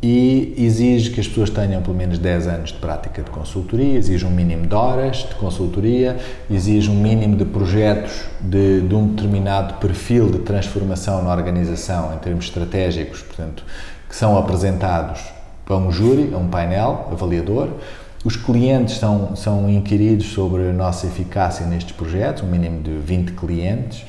e 0.03 0.55
exige 0.57 1.11
que 1.11 1.21
as 1.21 1.29
pessoas 1.29 1.51
tenham 1.51 1.83
pelo 1.83 1.97
menos 1.97 2.19
10 2.19 2.47
anos 2.47 2.73
de 2.73 2.79
prática 2.79 3.23
de 3.23 3.31
consultoria, 3.31 3.99
exige 3.99 4.25
um 4.25 4.31
mínimo 4.31 4.67
de 4.67 4.75
horas 4.75 5.19
de 5.19 5.35
consultoria, 5.35 6.17
exige 6.51 6.91
um 6.91 6.95
mínimo 6.95 7.37
de 7.37 7.45
projetos 7.45 8.25
de, 8.41 8.81
de 8.81 8.95
um 8.95 9.09
determinado 9.09 9.75
perfil 9.75 10.31
de 10.31 10.39
transformação 10.39 11.23
na 11.23 11.31
organização 11.31 12.15
em 12.15 12.19
termos 12.19 12.47
estratégicos, 12.47 13.21
portanto, 13.21 13.63
que 14.09 14.17
são 14.17 14.39
apresentados 14.39 15.21
para 15.67 15.77
um 15.77 15.93
júri, 15.93 16.31
a 16.33 16.39
um 16.39 16.49
painel 16.49 17.09
avaliador. 17.13 17.69
Os 18.25 18.37
clientes 18.37 18.97
são, 18.97 19.37
são 19.37 19.69
inquiridos 19.69 20.33
sobre 20.33 20.69
a 20.69 20.73
nossa 20.73 21.07
eficácia 21.07 21.67
nestes 21.67 21.93
projetos, 21.93 22.43
um 22.43 22.47
mínimo 22.47 22.83
de 22.83 22.91
20 22.91 23.33
clientes. 23.33 24.05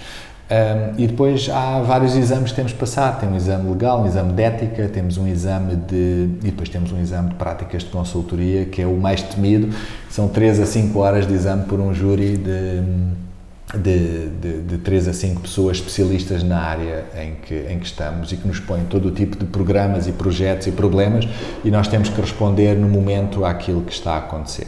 Um, 0.52 1.02
e 1.02 1.08
depois 1.08 1.50
há 1.50 1.82
vários 1.82 2.14
exames 2.14 2.50
que 2.50 2.58
temos 2.58 2.74
que 2.74 2.78
passar. 2.78 3.18
Tem 3.22 3.30
um 3.30 3.38
exame 3.38 3.70
legal, 3.70 4.02
um 4.02 4.06
exame 4.06 4.34
de 4.34 4.44
ética, 4.44 4.90
temos 4.90 5.18
um 5.18 5.26
exame 5.26 5.78
de. 5.78 6.28
e 6.44 6.48
depois 6.48 6.68
temos 6.68 6.92
um 6.92 7.00
exame 7.00 7.30
de 7.30 7.36
práticas 7.36 7.84
de 7.84 7.90
consultoria, 7.90 8.66
que 8.66 8.82
é 8.82 8.86
o 8.86 8.98
mais 8.98 9.22
temido. 9.22 9.74
São 10.10 10.28
3 10.28 10.60
a 10.60 10.66
5 10.66 11.00
horas 11.00 11.26
de 11.26 11.34
exame 11.34 11.64
por 11.64 11.80
um 11.80 11.94
júri 11.94 12.36
de, 12.36 12.82
de, 13.78 14.28
de, 14.42 14.62
de 14.64 14.78
3 14.80 15.08
a 15.08 15.14
5 15.14 15.40
pessoas 15.40 15.78
especialistas 15.78 16.44
na 16.44 16.60
área 16.60 17.06
em 17.16 17.36
que, 17.36 17.56
em 17.70 17.80
que 17.80 17.86
estamos 17.86 18.34
e 18.34 18.36
que 18.36 18.46
nos 18.46 18.60
põem 18.60 18.84
todo 18.84 19.08
o 19.08 19.12
tipo 19.12 19.38
de 19.38 19.46
programas 19.46 20.06
e 20.06 20.12
projetos 20.12 20.68
e 20.68 20.72
problemas 20.72 21.30
e 21.64 21.72
nós 21.72 21.88
temos 21.88 22.10
que 22.10 22.20
responder 22.20 22.76
no 22.76 22.90
momento 22.90 23.46
àquilo 23.46 23.84
que 23.84 23.94
está 23.94 24.16
a 24.16 24.18
acontecer. 24.18 24.68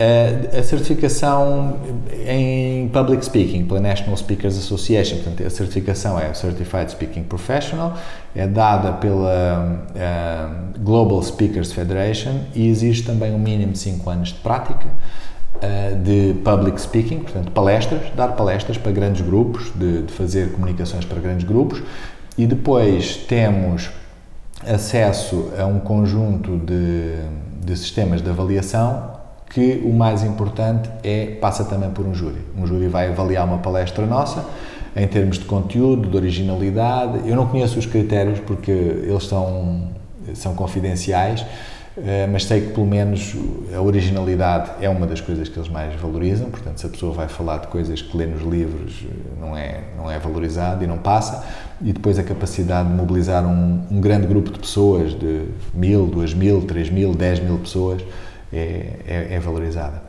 A, 0.00 0.62
certificação 0.62 1.76
em 2.24 2.86
Public 2.88 3.24
Speaking 3.24 3.64
pela 3.64 3.80
National 3.80 4.16
Speakers 4.16 4.56
Association, 4.56 5.16
portanto, 5.16 5.44
a 5.44 5.50
certificação 5.50 6.16
é 6.16 6.32
Certified 6.34 6.92
Speaking 6.92 7.24
Professional, 7.24 7.98
é 8.32 8.46
dada 8.46 8.92
pela 8.92 9.82
uh, 9.90 10.78
Global 10.80 11.20
Speakers 11.20 11.72
Federation 11.72 12.42
e 12.54 12.68
existe 12.68 13.06
também 13.06 13.34
um 13.34 13.40
mínimo 13.40 13.72
de 13.72 13.78
5 13.80 14.08
anos 14.08 14.28
de 14.28 14.34
prática 14.36 14.86
uh, 14.86 15.96
de 15.96 16.34
Public 16.44 16.80
Speaking, 16.80 17.18
portanto, 17.18 17.50
palestras, 17.50 18.02
dar 18.14 18.28
palestras 18.36 18.78
para 18.78 18.92
grandes 18.92 19.22
grupos, 19.22 19.72
de, 19.74 20.02
de 20.02 20.12
fazer 20.12 20.52
comunicações 20.52 21.04
para 21.04 21.18
grandes 21.18 21.44
grupos. 21.44 21.82
E 22.36 22.46
depois 22.46 23.16
temos 23.16 23.90
acesso 24.64 25.50
a 25.58 25.66
um 25.66 25.80
conjunto 25.80 26.56
de, 26.56 27.14
de 27.64 27.76
sistemas 27.76 28.22
de 28.22 28.30
avaliação 28.30 29.17
que 29.50 29.80
o 29.84 29.92
mais 29.92 30.22
importante 30.22 30.90
é 31.02 31.36
passa 31.40 31.64
também 31.64 31.90
por 31.90 32.06
um 32.06 32.14
júri. 32.14 32.40
Um 32.56 32.66
júri 32.66 32.88
vai 32.88 33.08
avaliar 33.08 33.46
uma 33.46 33.58
palestra 33.58 34.04
nossa 34.06 34.44
em 34.94 35.06
termos 35.06 35.38
de 35.38 35.44
conteúdo, 35.44 36.08
de 36.08 36.16
originalidade. 36.16 37.28
Eu 37.28 37.36
não 37.36 37.46
conheço 37.46 37.78
os 37.78 37.86
critérios 37.86 38.40
porque 38.40 38.70
eles 38.70 39.24
são 39.24 39.88
são 40.34 40.54
confidenciais, 40.54 41.46
eh, 41.96 42.28
mas 42.30 42.44
sei 42.44 42.60
que 42.60 42.72
pelo 42.74 42.86
menos 42.86 43.34
a 43.74 43.80
originalidade 43.80 44.72
é 44.78 44.90
uma 44.90 45.06
das 45.06 45.22
coisas 45.22 45.48
que 45.48 45.58
eles 45.58 45.70
mais 45.70 45.94
valorizam. 45.98 46.50
Portanto, 46.50 46.78
se 46.78 46.86
a 46.86 46.90
pessoa 46.90 47.14
vai 47.14 47.28
falar 47.28 47.60
de 47.60 47.68
coisas 47.68 48.02
que 48.02 48.14
lê 48.14 48.26
nos 48.26 48.42
livros, 48.42 49.06
não 49.40 49.56
é 49.56 49.80
não 49.96 50.10
é 50.10 50.18
valorizado 50.18 50.84
e 50.84 50.86
não 50.86 50.98
passa. 50.98 51.44
E 51.80 51.92
depois 51.92 52.18
a 52.18 52.22
capacidade 52.22 52.88
de 52.88 52.94
mobilizar 52.94 53.46
um, 53.46 53.80
um 53.90 54.00
grande 54.02 54.26
grupo 54.26 54.50
de 54.52 54.58
pessoas, 54.58 55.18
de 55.18 55.46
mil, 55.72 56.06
duas 56.06 56.34
mil, 56.34 56.60
três 56.62 56.90
mil, 56.90 57.14
dez 57.14 57.40
mil 57.40 57.58
pessoas 57.58 58.02
é, 58.52 59.00
é, 59.06 59.34
é, 59.34 59.40
valorizada. 59.40 60.02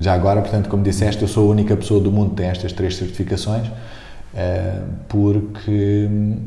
Já 0.00 0.12
agora, 0.14 0.40
portanto, 0.40 0.68
como 0.68 0.82
disseste, 0.82 1.22
eu 1.22 1.28
sou 1.28 1.48
a 1.48 1.50
única 1.52 1.76
pessoa 1.76 2.00
do 2.00 2.10
mundo 2.10 2.30
que 2.30 2.36
tem 2.36 2.46
estas 2.46 2.72
três 2.72 2.96
certificações, 2.96 3.68
uh, 3.68 4.84
porque 5.08 6.08
hum, 6.10 6.46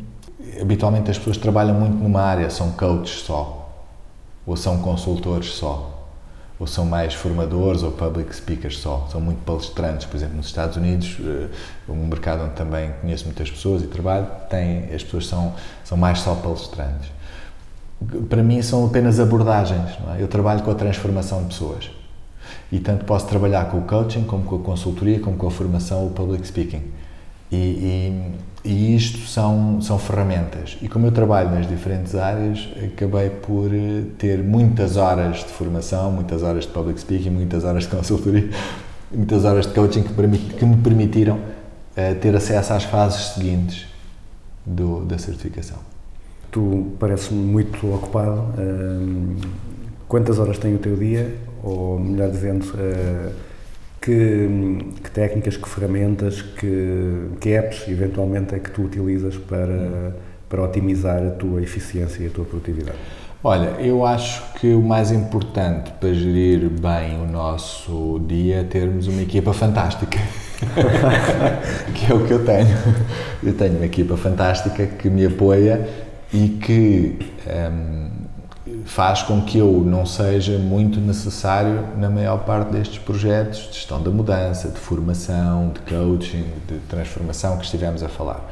habitualmente 0.61 1.09
as 1.09 1.17
pessoas 1.17 1.37
trabalham 1.37 1.75
muito 1.75 1.95
numa 1.95 2.21
área, 2.21 2.49
são 2.49 2.71
coaches 2.71 3.21
só, 3.21 3.73
ou 4.45 4.57
são 4.57 4.79
consultores 4.79 5.53
só, 5.53 5.93
ou 6.59 6.67
são 6.67 6.85
mais 6.85 7.13
formadores 7.13 7.83
ou 7.83 7.91
public 7.91 8.35
speakers 8.35 8.79
só, 8.79 9.07
são 9.09 9.21
muito 9.21 9.43
palestrantes. 9.45 10.05
Por 10.07 10.17
exemplo, 10.17 10.35
nos 10.35 10.47
Estados 10.47 10.75
Unidos, 10.75 11.17
uh, 11.19 11.49
um 11.91 12.07
mercado 12.07 12.43
onde 12.43 12.53
também 12.53 12.91
conheço 12.99 13.23
muitas 13.25 13.49
pessoas 13.49 13.81
e 13.81 13.87
trabalho, 13.87 14.27
tem, 14.49 14.93
as 14.93 15.03
pessoas 15.03 15.27
são, 15.27 15.53
são 15.85 15.97
mais 15.97 16.19
só 16.19 16.35
palestrantes 16.35 17.16
para 18.29 18.43
mim 18.43 18.61
são 18.61 18.85
apenas 18.85 19.19
abordagens. 19.19 19.97
É? 20.15 20.21
Eu 20.21 20.27
trabalho 20.27 20.61
com 20.61 20.71
a 20.71 20.75
transformação 20.75 21.41
de 21.41 21.47
pessoas. 21.47 21.89
E 22.71 22.79
tanto 22.79 23.05
posso 23.05 23.27
trabalhar 23.27 23.69
com 23.69 23.79
o 23.79 23.81
coaching, 23.81 24.23
como 24.23 24.43
com 24.43 24.57
a 24.57 24.59
consultoria, 24.59 25.19
como 25.19 25.37
com 25.37 25.47
a 25.47 25.51
formação, 25.51 26.05
o 26.05 26.11
public 26.11 26.45
speaking. 26.45 26.83
E, 27.49 27.55
e, 27.55 28.69
e 28.69 28.95
isto 28.95 29.19
são, 29.27 29.81
são 29.81 29.97
ferramentas. 29.97 30.77
E 30.81 30.89
como 30.89 31.07
eu 31.07 31.11
trabalho 31.11 31.49
nas 31.49 31.67
diferentes 31.67 32.13
áreas, 32.13 32.67
acabei 32.83 33.29
por 33.29 33.73
eh, 33.73 34.03
ter 34.17 34.43
muitas 34.43 34.97
horas 34.97 35.37
de 35.37 35.45
formação, 35.45 36.11
muitas 36.11 36.43
horas 36.43 36.65
de 36.65 36.71
public 36.71 36.99
speaking, 36.99 37.29
muitas 37.29 37.63
horas 37.63 37.83
de 37.83 37.89
consultoria, 37.89 38.49
muitas 39.11 39.45
horas 39.45 39.65
de 39.65 39.73
coaching 39.73 40.03
que, 40.03 40.13
que 40.13 40.65
me 40.65 40.77
permitiram 40.77 41.35
uh, 41.35 42.15
ter 42.19 42.35
acesso 42.35 42.73
às 42.73 42.83
fases 42.83 43.33
seguintes 43.33 43.87
do, 44.65 45.05
da 45.05 45.17
certificação. 45.17 45.77
Tu 46.51 46.87
pareces-me 46.99 47.39
muito 47.39 47.93
ocupado. 47.93 48.39
Uh, 48.57 49.35
quantas 50.07 50.39
horas 50.39 50.57
tem 50.57 50.75
o 50.75 50.77
teu 50.77 50.95
dia? 50.95 51.35
Ou, 51.63 51.99
melhor 51.99 52.29
dizendo, 52.29 52.65
uh, 52.65 53.31
que, 54.01 54.47
que, 55.03 55.11
técnicas, 55.11 55.57
que 55.57 55.67
ferramentas, 55.67 56.41
que, 56.41 57.29
que 57.41 57.49
apps, 57.49 57.87
eventualmente, 57.87 58.55
é 58.55 58.59
que 58.59 58.71
tu 58.71 58.83
utilizas 58.83 59.35
para, 59.35 60.15
para 60.47 60.63
otimizar 60.63 61.21
a 61.21 61.31
tua 61.31 61.61
eficiência 61.61 62.23
e 62.23 62.27
a 62.27 62.29
tua 62.29 62.45
produtividade? 62.45 62.97
Olha, 63.43 63.75
eu 63.79 64.05
acho 64.05 64.41
que 64.53 64.73
o 64.73 64.81
mais 64.81 65.11
importante 65.11 65.91
para 65.99 66.11
gerir 66.13 66.69
bem 66.69 67.21
o 67.21 67.31
nosso 67.31 68.19
dia 68.27 68.61
é 68.61 68.63
termos 68.63 69.07
uma 69.07 69.21
equipa 69.21 69.53
fantástica. 69.53 70.17
que 71.93 72.11
é 72.11 72.15
o 72.15 72.25
que 72.25 72.31
eu 72.31 72.43
tenho. 72.43 72.75
Eu 73.43 73.53
tenho 73.53 73.75
uma 73.75 73.85
equipa 73.85 74.17
fantástica 74.17 74.87
que 74.87 75.09
me 75.09 75.25
apoia 75.25 75.87
e 76.33 76.49
que 76.49 77.17
um, 77.47 78.09
faz 78.85 79.21
com 79.21 79.41
que 79.41 79.57
eu 79.57 79.81
não 79.85 80.05
seja 80.05 80.57
muito 80.57 80.99
necessário 80.99 81.87
na 81.97 82.09
maior 82.09 82.39
parte 82.39 82.71
destes 82.71 82.97
projetos 82.97 83.67
de 83.67 83.73
gestão 83.73 84.01
da 84.01 84.11
mudança, 84.11 84.69
de 84.69 84.77
formação, 84.77 85.69
de 85.69 85.79
coaching, 85.81 86.45
de 86.67 86.79
transformação 86.89 87.57
que 87.57 87.65
estivemos 87.65 88.03
a 88.03 88.09
falar. 88.09 88.49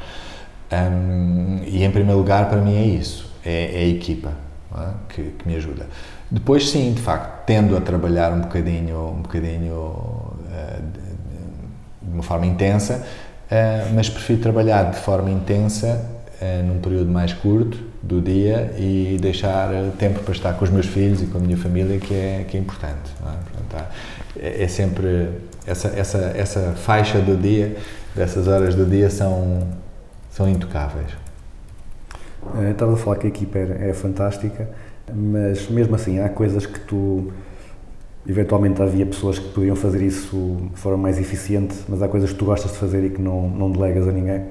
Um, 0.72 1.60
e 1.66 1.84
em 1.84 1.92
primeiro 1.92 2.18
lugar, 2.18 2.50
para 2.50 2.60
mim, 2.60 2.76
é 2.76 2.86
isso: 2.86 3.30
é, 3.46 3.82
é 3.82 3.86
a 3.86 3.88
equipa 3.88 4.32
é? 4.76 4.88
que, 5.10 5.24
que, 5.32 5.48
me 5.48 5.56
ajuda. 5.56 5.88
Depois, 6.32 6.70
sim, 6.70 6.94
de 6.94 7.02
facto, 7.02 7.46
tendo 7.46 7.78
a 7.78 7.82
trabalhar 7.82 8.32
um 8.32 8.42
bocadinho, 8.42 9.10
um 9.10 9.22
bocadinho 9.22 9.76
uh, 9.76 10.82
de, 10.82 12.08
de 12.08 12.14
uma 12.14 12.24
forma 12.24 12.46
intensa, 12.46 13.06
uh, 13.52 13.94
mas 13.94 14.10
prefiro 14.10 14.42
trabalhar 14.42 14.92
de 14.92 14.98
forma 14.98 15.30
intensa 15.30 16.15
num 16.66 16.80
período 16.80 17.12
mais 17.12 17.34
curto 17.34 17.78
do 18.02 18.22
dia 18.22 18.74
e 18.78 19.18
deixar 19.22 19.70
tempo 19.98 20.20
para 20.20 20.34
estar 20.34 20.54
com 20.54 20.64
os 20.64 20.70
meus 20.70 20.86
filhos 20.86 21.22
e 21.22 21.26
com 21.26 21.38
a 21.38 21.42
minha 21.42 21.58
família, 21.58 22.00
que 22.00 22.14
é, 22.14 22.46
que 22.48 22.58
é 22.58 22.60
importante. 22.60 23.12
É? 23.22 23.60
Portanto, 23.62 23.88
é, 24.40 24.64
é, 24.64 24.68
sempre 24.68 25.30
essa, 25.66 25.88
essa, 25.90 26.18
essa 26.36 26.74
faixa 26.74 27.20
do 27.20 27.36
dia, 27.36 27.76
dessas 28.16 28.48
horas 28.48 28.76
do 28.76 28.86
dia, 28.86 29.10
são, 29.10 29.68
são 30.30 30.48
intocáveis. 30.50 31.12
Uh, 32.44 32.72
estava 32.72 32.94
a 32.94 32.98
falar 32.98 33.18
que 33.18 33.26
a 33.26 33.30
equipa 33.30 33.58
é, 33.58 33.90
é 33.90 33.94
fantástica, 33.94 34.70
mas 35.14 35.68
mesmo 35.70 35.96
assim 35.96 36.20
há 36.20 36.30
coisas 36.30 36.66
que 36.66 36.80
tu 36.80 37.32
eventualmente 38.28 38.82
havia 38.82 39.06
pessoas 39.06 39.40
que 39.40 39.50
podiam 39.50 39.76
fazer 39.76 40.02
isso 40.02 40.58
de 40.74 40.80
forma 40.80 40.98
mais 40.98 41.20
eficiente, 41.20 41.76
mas 41.88 42.02
há 42.02 42.08
coisas 42.08 42.32
que 42.32 42.38
tu 42.38 42.46
gostas 42.46 42.72
de 42.72 42.78
fazer 42.78 43.04
e 43.06 43.10
que 43.10 43.22
não, 43.22 43.50
não 43.50 43.72
delegas 43.72 44.08
a 44.08 44.12
ninguém? 44.12 44.44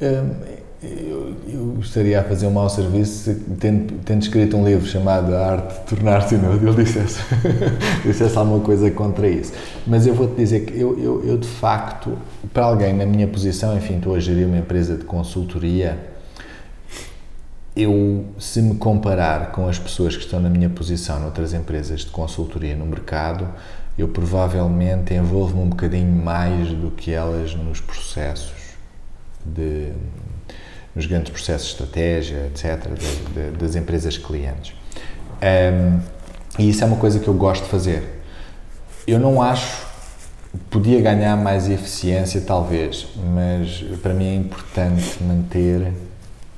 Eu, 0.00 1.34
eu 1.48 1.78
estaria 1.80 2.20
a 2.20 2.24
fazer 2.24 2.46
um 2.46 2.52
mau 2.52 2.70
serviço 2.70 3.24
se, 3.24 3.34
tendo, 3.58 3.94
tendo 4.04 4.22
escrito 4.22 4.56
um 4.56 4.64
livro 4.64 4.86
chamado 4.86 5.34
A 5.34 5.52
Arte 5.52 5.74
de 5.74 5.86
Tornar-se 5.86 6.36
Inútil, 6.36 6.72
dissesse, 6.74 7.20
dissesse 8.04 8.38
alguma 8.38 8.60
coisa 8.60 8.88
contra 8.90 9.28
isso. 9.28 9.52
Mas 9.86 10.06
eu 10.06 10.14
vou-te 10.14 10.36
dizer 10.36 10.66
que 10.66 10.78
eu, 10.78 10.96
eu, 10.98 11.24
eu, 11.26 11.38
de 11.38 11.48
facto, 11.48 12.16
para 12.52 12.64
alguém 12.64 12.92
na 12.92 13.04
minha 13.04 13.26
posição, 13.26 13.76
enfim, 13.76 13.96
estou 13.96 14.14
a 14.14 14.20
gerir 14.20 14.46
uma 14.46 14.58
empresa 14.58 14.96
de 14.96 15.04
consultoria, 15.04 15.98
eu, 17.74 18.24
se 18.38 18.62
me 18.62 18.76
comparar 18.76 19.52
com 19.52 19.68
as 19.68 19.78
pessoas 19.78 20.16
que 20.16 20.24
estão 20.24 20.40
na 20.40 20.50
minha 20.50 20.68
posição 20.68 21.20
noutras 21.20 21.54
empresas 21.54 22.00
de 22.00 22.10
consultoria 22.10 22.76
no 22.76 22.86
mercado, 22.86 23.48
eu 23.96 24.08
provavelmente 24.08 25.12
envolvo-me 25.12 25.62
um 25.62 25.68
bocadinho 25.70 26.10
mais 26.10 26.68
do 26.68 26.90
que 26.92 27.12
elas 27.12 27.54
nos 27.54 27.80
processos 27.80 28.57
de 29.54 29.92
nos 30.94 31.06
grandes 31.06 31.30
processos 31.30 31.68
de 31.68 31.72
estratégia, 31.74 32.46
etc., 32.46 32.88
de, 32.88 33.50
de, 33.50 33.58
das 33.58 33.76
empresas 33.76 34.16
clientes. 34.18 34.74
Um, 35.42 36.00
e 36.58 36.68
isso 36.70 36.82
é 36.82 36.86
uma 36.86 36.96
coisa 36.96 37.20
que 37.20 37.28
eu 37.28 37.34
gosto 37.34 37.64
de 37.64 37.70
fazer. 37.70 38.20
Eu 39.06 39.20
não 39.20 39.40
acho 39.40 39.88
podia 40.70 41.00
ganhar 41.00 41.36
mais 41.36 41.68
eficiência, 41.68 42.40
talvez, 42.40 43.08
mas 43.34 43.82
para 44.02 44.14
mim 44.14 44.26
é 44.26 44.34
importante 44.34 45.22
manter 45.22 45.92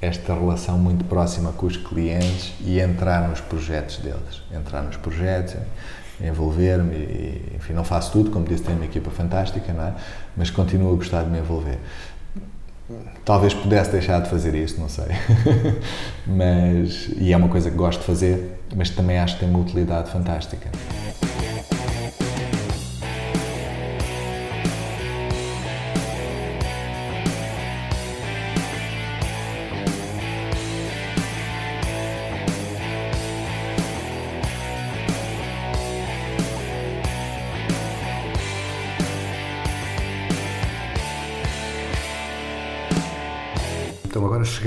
esta 0.01 0.33
relação 0.33 0.79
muito 0.79 1.05
próxima 1.05 1.53
com 1.53 1.67
os 1.67 1.77
clientes 1.77 2.55
e 2.61 2.81
entrar 2.81 3.29
nos 3.29 3.41
projetos 3.41 3.99
deles. 3.99 4.43
Entrar 4.51 4.83
nos 4.83 4.97
projetos, 4.97 5.57
envolver-me, 6.21 7.43
enfim, 7.55 7.73
não 7.75 7.85
faço 7.85 8.13
tudo, 8.13 8.31
como 8.31 8.47
disse, 8.47 8.63
tenho 8.63 8.79
uma 8.79 8.87
equipa 8.87 9.11
fantástica, 9.11 9.73
não 9.73 9.85
é? 9.85 9.95
Mas 10.37 10.51
continuo 10.51 10.93
a 10.93 10.97
gostar 10.97 11.25
de 11.25 11.31
me 11.31 11.39
envolver. 11.39 11.79
Talvez 13.25 13.55
pudesse 13.55 13.91
deixar 13.91 14.21
de 14.21 14.31
fazer 14.31 14.55
isso, 14.55 14.81
não 14.81 14.89
sei. 14.89 15.07
mas, 16.27 17.11
e 17.17 17.33
é 17.33 17.37
uma 17.37 17.49
coisa 17.49 17.71
que 17.71 17.77
gosto 17.77 18.01
de 18.01 18.07
fazer, 18.07 18.61
mas 18.75 18.91
também 18.91 19.19
acho 19.19 19.35
que 19.35 19.41
tem 19.41 19.49
uma 19.49 19.59
utilidade 19.59 20.11
fantástica. 20.11 20.69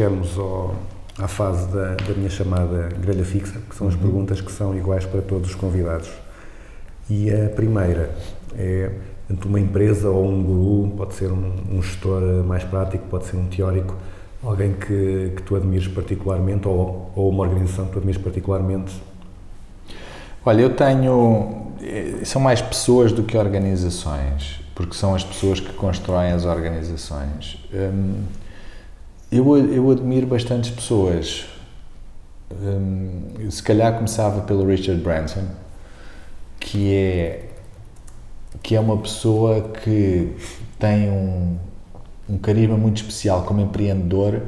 Chegamos 0.03 0.37
ao, 0.37 0.75
à 1.17 1.27
fase 1.29 1.65
da, 1.67 1.95
da 1.95 2.13
minha 2.15 2.29
chamada 2.29 2.89
grelha 2.99 3.23
fixa, 3.23 3.57
que 3.69 3.73
são 3.75 3.87
as 3.87 3.95
perguntas 3.95 4.41
que 4.41 4.51
são 4.51 4.75
iguais 4.77 5.05
para 5.05 5.21
todos 5.21 5.49
os 5.51 5.55
convidados. 5.55 6.09
E 7.09 7.31
a 7.31 7.49
primeira 7.49 8.13
é, 8.57 8.91
entre 9.31 9.47
uma 9.47 9.59
empresa 9.59 10.09
ou 10.09 10.27
um 10.27 10.43
guru, 10.43 10.91
pode 10.97 11.13
ser 11.13 11.31
um, 11.31 11.53
um 11.71 11.81
gestor 11.81 12.21
mais 12.43 12.65
prático, 12.65 13.05
pode 13.07 13.25
ser 13.27 13.37
um 13.37 13.47
teórico, 13.47 13.95
alguém 14.43 14.73
que, 14.73 15.31
que 15.37 15.41
tu 15.43 15.55
admires 15.55 15.87
particularmente 15.87 16.67
ou, 16.67 17.09
ou 17.15 17.29
uma 17.29 17.43
organização 17.43 17.85
que 17.85 17.93
tu 17.93 17.99
admires 17.99 18.21
particularmente. 18.21 18.93
Olha, 20.45 20.63
eu 20.63 20.75
tenho. 20.75 21.71
eh, 21.81 22.25
São 22.25 22.41
mais 22.41 22.61
pessoas 22.61 23.13
do 23.13 23.23
que 23.23 23.37
organizações, 23.37 24.59
porque 24.75 24.95
são 24.95 25.15
as 25.15 25.23
pessoas 25.23 25.61
que 25.61 25.71
constroem 25.71 26.33
as 26.33 26.43
organizações. 26.43 27.57
Hum, 27.73 28.23
eu, 29.37 29.57
eu 29.57 29.91
admiro 29.91 30.27
bastantes 30.27 30.69
pessoas. 30.69 31.45
Hum, 32.51 33.49
se 33.49 33.63
calhar 33.63 33.95
começava 33.95 34.41
pelo 34.41 34.65
Richard 34.65 35.01
Branson, 35.01 35.45
que 36.59 36.93
é, 36.93 37.49
que 38.61 38.75
é 38.75 38.79
uma 38.79 38.97
pessoa 38.97 39.61
que 39.83 40.35
tem 40.77 41.09
um, 41.09 41.57
um 42.29 42.37
carisma 42.37 42.77
muito 42.77 42.97
especial 42.97 43.43
como 43.43 43.59
empreendedor 43.59 44.41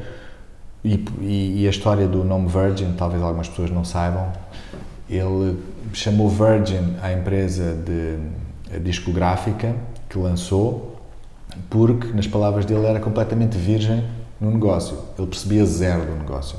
e, 0.83 1.03
e, 1.19 1.63
e 1.63 1.67
a 1.67 1.69
história 1.69 2.07
do 2.07 2.23
nome 2.23 2.47
Virgin, 2.47 2.93
talvez 2.95 3.23
algumas 3.23 3.49
pessoas 3.49 3.71
não 3.71 3.83
saibam, 3.83 4.31
ele 5.09 5.57
chamou 5.93 6.29
Virgin 6.29 6.95
à 7.01 7.11
empresa 7.11 7.73
de 7.73 8.79
discográfica 8.79 9.75
que 10.09 10.17
lançou 10.17 10.95
porque, 11.69 12.07
nas 12.13 12.27
palavras 12.27 12.65
dele, 12.65 12.85
era 12.85 12.99
completamente 12.99 13.57
virgem 13.57 14.03
no 14.39 14.51
negócio. 14.51 14.97
Ele 15.17 15.27
percebia 15.27 15.65
zero 15.65 16.05
do 16.05 16.15
negócio. 16.15 16.57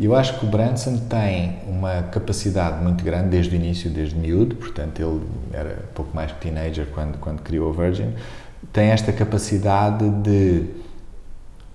Eu 0.00 0.14
acho 0.14 0.38
que 0.38 0.46
o 0.46 0.48
Branson 0.48 0.96
tem 1.08 1.58
uma 1.66 2.02
capacidade 2.02 2.82
muito 2.82 3.02
grande 3.02 3.30
desde 3.30 3.54
o 3.54 3.56
início, 3.56 3.90
desde 3.90 4.14
miúdo, 4.14 4.54
portanto 4.54 5.00
ele 5.00 5.20
era 5.52 5.84
pouco 5.94 6.14
mais 6.14 6.30
que 6.30 6.40
teenager 6.40 6.86
quando, 6.94 7.18
quando 7.18 7.40
criou 7.42 7.70
a 7.70 7.72
Virgin, 7.72 8.12
tem 8.72 8.90
esta 8.90 9.12
capacidade 9.12 10.08
de 10.08 10.66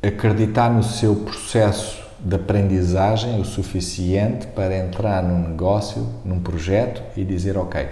acreditar 0.01 0.69
no 0.69 0.83
seu 0.83 1.15
processo 1.15 2.01
de 2.19 2.35
aprendizagem 2.35 3.41
o 3.41 3.43
suficiente 3.43 4.47
para 4.47 4.77
entrar 4.77 5.21
num 5.21 5.49
negócio, 5.49 6.07
num 6.23 6.39
projeto 6.39 7.01
e 7.17 7.25
dizer, 7.25 7.57
ok, 7.57 7.87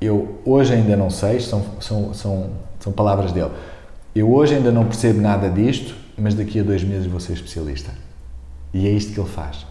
eu 0.00 0.40
hoje 0.44 0.72
ainda 0.72 0.96
não 0.96 1.10
sei, 1.10 1.40
são, 1.40 1.62
são, 1.80 2.14
são, 2.14 2.50
são 2.80 2.92
palavras 2.92 3.32
dele, 3.32 3.50
eu 4.14 4.32
hoje 4.32 4.54
ainda 4.54 4.72
não 4.72 4.86
percebo 4.86 5.20
nada 5.20 5.50
disto, 5.50 5.94
mas 6.18 6.34
daqui 6.34 6.60
a 6.60 6.62
dois 6.62 6.82
meses 6.82 7.06
vou 7.06 7.20
ser 7.20 7.34
especialista. 7.34 7.92
E 8.72 8.86
é 8.86 8.90
isto 8.90 9.12
que 9.12 9.20
ele 9.20 9.28
faz. 9.28 9.66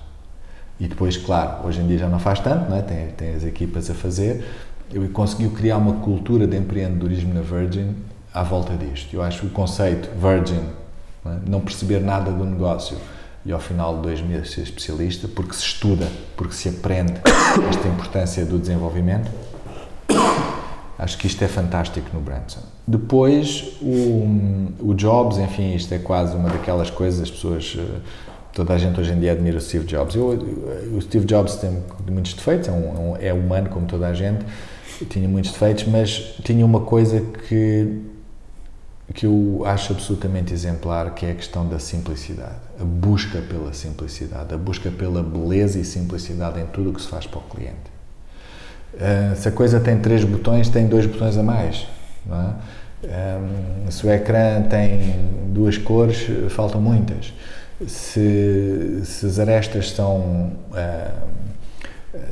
E 0.80 0.88
depois, 0.88 1.18
claro, 1.18 1.66
hoje 1.66 1.80
em 1.82 1.88
dia 1.88 1.98
já 1.98 2.08
não 2.08 2.20
faz 2.20 2.40
tanto, 2.40 2.70
não 2.70 2.78
é? 2.78 2.82
tem, 2.82 3.08
tem 3.08 3.36
as 3.36 3.44
equipas 3.44 3.90
a 3.90 3.94
fazer, 3.94 4.46
ele 4.92 5.08
conseguiu 5.08 5.52
criar 5.52 5.78
uma 5.78 5.94
cultura 6.02 6.46
de 6.46 6.58
empreendedorismo 6.58 7.34
na 7.34 7.42
Virgin 7.42 7.96
à 8.34 8.44
volta 8.44 8.76
disto. 8.76 9.14
Eu 9.14 9.22
acho 9.22 9.46
o 9.46 9.50
conceito 9.50 10.10
Virgin, 10.20 10.62
não, 11.24 11.32
é? 11.32 11.40
não 11.48 11.62
perceber 11.62 12.02
nada 12.02 12.32
do 12.32 12.44
negócio 12.44 12.98
e 13.46 13.52
ao 13.52 13.60
final 13.60 13.98
de 13.98 14.02
dois 14.02 14.22
meses 14.22 14.52
ser 14.52 14.62
especialista, 14.62 15.28
porque 15.28 15.54
se 15.54 15.64
estuda, 15.64 16.08
porque 16.36 16.54
se 16.54 16.68
aprende 16.68 17.14
esta 17.70 17.88
importância 17.88 18.44
do 18.44 18.58
desenvolvimento, 18.60 19.32
Acho 20.98 21.18
que 21.18 21.28
isto 21.28 21.44
é 21.44 21.48
fantástico 21.48 22.08
no 22.14 22.22
Branson. 22.22 22.62
Depois, 22.88 23.78
o, 23.82 24.70
o 24.80 24.94
Jobs, 24.94 25.38
enfim, 25.38 25.76
isto 25.76 25.94
é 25.94 26.00
quase 26.00 26.36
uma 26.36 26.50
daquelas 26.50 26.90
coisas, 26.90 27.22
as 27.22 27.32
pessoas, 27.32 27.76
eh, 27.78 28.00
toda 28.54 28.74
a 28.74 28.78
gente 28.78 28.98
hoje 29.00 29.12
em 29.12 29.20
dia 29.20 29.34
admira 29.34 29.58
o 29.58 29.62
Steve 29.62 29.86
Jobs. 29.86 30.16
Eu, 30.16 30.28
o 30.96 31.02
Steve 31.02 31.26
Jobs 31.26 31.56
tem 31.56 31.84
muitos 32.10 32.34
defeitos, 32.34 32.70
é, 32.70 32.72
um, 32.72 33.18
é 33.18 33.34
humano 33.34 33.70
como 33.70 33.86
toda 33.86 34.08
a 34.08 34.14
gente, 34.14 34.46
tinha 35.10 35.28
muitos 35.28 35.52
defeitos, 35.52 35.86
mas 35.86 36.36
tinha 36.44 36.66
uma 36.66 36.80
coisa 36.80 37.20
que, 37.20 38.02
que 39.14 39.26
eu 39.26 39.64
acho 39.66 39.92
absolutamente 39.92 40.54
exemplar, 40.54 41.14
que 41.14 41.26
é 41.26 41.32
a 41.32 41.36
questão 41.36 41.68
da 41.68 41.78
simplicidade. 41.78 42.56
A 42.80 42.86
busca 42.86 43.42
pela 43.42 43.74
simplicidade, 43.74 44.54
a 44.54 44.58
busca 44.58 44.90
pela 44.90 45.22
beleza 45.22 45.78
e 45.78 45.84
simplicidade 45.84 46.62
em 46.62 46.66
tudo 46.68 46.92
o 46.92 46.94
que 46.94 47.02
se 47.02 47.10
faz 47.10 47.28
para 47.28 47.40
o 47.40 47.44
cliente. 47.44 47.95
Uh, 48.96 49.36
se 49.36 49.48
a 49.48 49.52
coisa 49.52 49.80
tem 49.80 49.98
três 49.98 50.24
botões, 50.24 50.70
tem 50.70 50.88
dois 50.88 51.06
botões 51.06 51.38
a 51.38 51.44
mais. 51.44 51.88
É? 52.30 52.76
um, 53.06 53.92
se 53.92 54.06
o 54.06 54.12
ecrã 54.12 54.62
tem 54.64 55.16
duas 55.48 55.78
cores, 55.78 56.28
faltam 56.50 56.82
muitas. 56.82 57.34
Se, 57.88 59.02
se 59.04 59.26
as 59.26 59.38
arestas 59.38 59.92
são, 59.92 60.54
uh, 60.72 61.28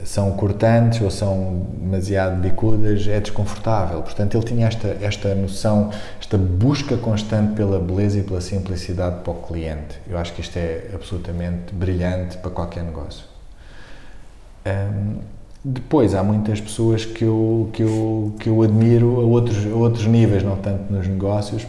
são 0.06 0.32
cortantes 0.32 1.02
ou 1.02 1.12
são 1.12 1.68
demasiado 1.80 2.40
bicudas, 2.40 3.08
é 3.08 3.20
desconfortável. 3.20 4.02
Portanto, 4.02 4.38
ele 4.38 4.46
tinha 4.46 4.68
esta, 4.68 4.88
esta 5.02 5.36
noção, 5.36 5.92
esta 6.20 6.38
busca 6.38 6.96
constante 6.98 7.54
pela 7.56 7.80
beleza 7.80 8.20
e 8.20 8.24
pela 8.24 8.40
simplicidade 8.40 9.22
para 9.22 9.34
o 9.34 9.36
cliente. 9.36 10.00
Eu 10.08 10.18
acho 10.18 10.34
que 10.34 10.42
isto 10.42 10.58
é 10.58 10.90
absolutamente 10.94 11.74
brilhante 11.74 12.38
para 12.38 12.52
qualquer 12.52 12.84
negócio. 12.84 13.26
Um, 14.66 15.18
depois 15.64 16.14
há 16.14 16.24
muitas 16.24 16.60
pessoas 16.60 17.06
que 17.06 17.24
eu, 17.24 17.70
que 17.72 17.84
eu, 17.84 18.36
que 18.40 18.50
eu 18.50 18.62
admiro 18.62 19.22
a 19.22 19.24
outros, 19.24 19.66
a 19.66 19.76
outros 19.76 20.06
níveis, 20.06 20.44
não 20.44 20.58
tanto 20.58 20.92
nos 20.92 21.08
negócios, 21.08 21.66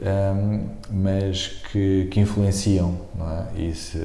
um, 0.00 0.60
mas 0.90 1.48
que, 1.70 2.08
que 2.10 2.20
influenciam. 2.20 2.96
É? 3.56 3.62
E 3.62 3.74
se, 3.74 3.98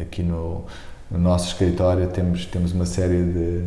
aqui 0.00 0.22
no, 0.22 0.64
no 1.10 1.18
nosso 1.18 1.48
escritório 1.48 2.08
temos, 2.08 2.46
temos 2.46 2.72
uma 2.72 2.86
série 2.86 3.22
de, 3.22 3.64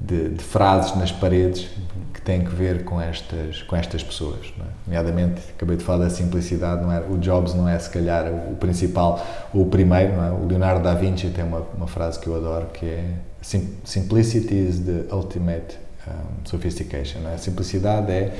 de, 0.00 0.28
de, 0.30 0.44
frases 0.44 0.94
nas 0.96 1.10
paredes 1.10 1.68
que 2.14 2.20
têm 2.22 2.44
que 2.44 2.54
ver 2.54 2.84
com 2.84 3.00
estas, 3.00 3.62
com 3.62 3.74
estas 3.76 4.02
pessoas. 4.02 4.52
É? 4.58 4.62
Nomeadamente, 4.86 5.42
acabei 5.56 5.76
de 5.76 5.84
falar 5.84 6.04
da 6.04 6.10
simplicidade, 6.10 6.82
não 6.82 6.92
é? 6.92 7.00
o 7.00 7.18
Jobs 7.18 7.54
não 7.54 7.68
é 7.68 7.78
se 7.78 7.90
calhar 7.90 8.26
o 8.32 8.56
principal 8.56 9.24
ou 9.52 9.62
o 9.62 9.66
primeiro, 9.66 10.16
não 10.16 10.24
é? 10.24 10.30
o 10.30 10.46
Leonardo 10.46 10.82
da 10.82 10.94
Vinci 10.94 11.28
tem 11.28 11.44
uma, 11.44 11.66
uma 11.76 11.86
frase 11.86 12.18
que 12.18 12.26
eu 12.26 12.36
adoro 12.36 12.66
que 12.66 12.86
é 12.86 13.14
Simplicity 13.40 14.54
is 14.54 14.80
the 14.80 15.14
ultimate 15.14 15.78
um, 16.06 16.44
sophistication. 16.44 17.20
É? 17.28 17.34
A 17.34 17.38
simplicidade 17.38 18.10
é 18.10 18.36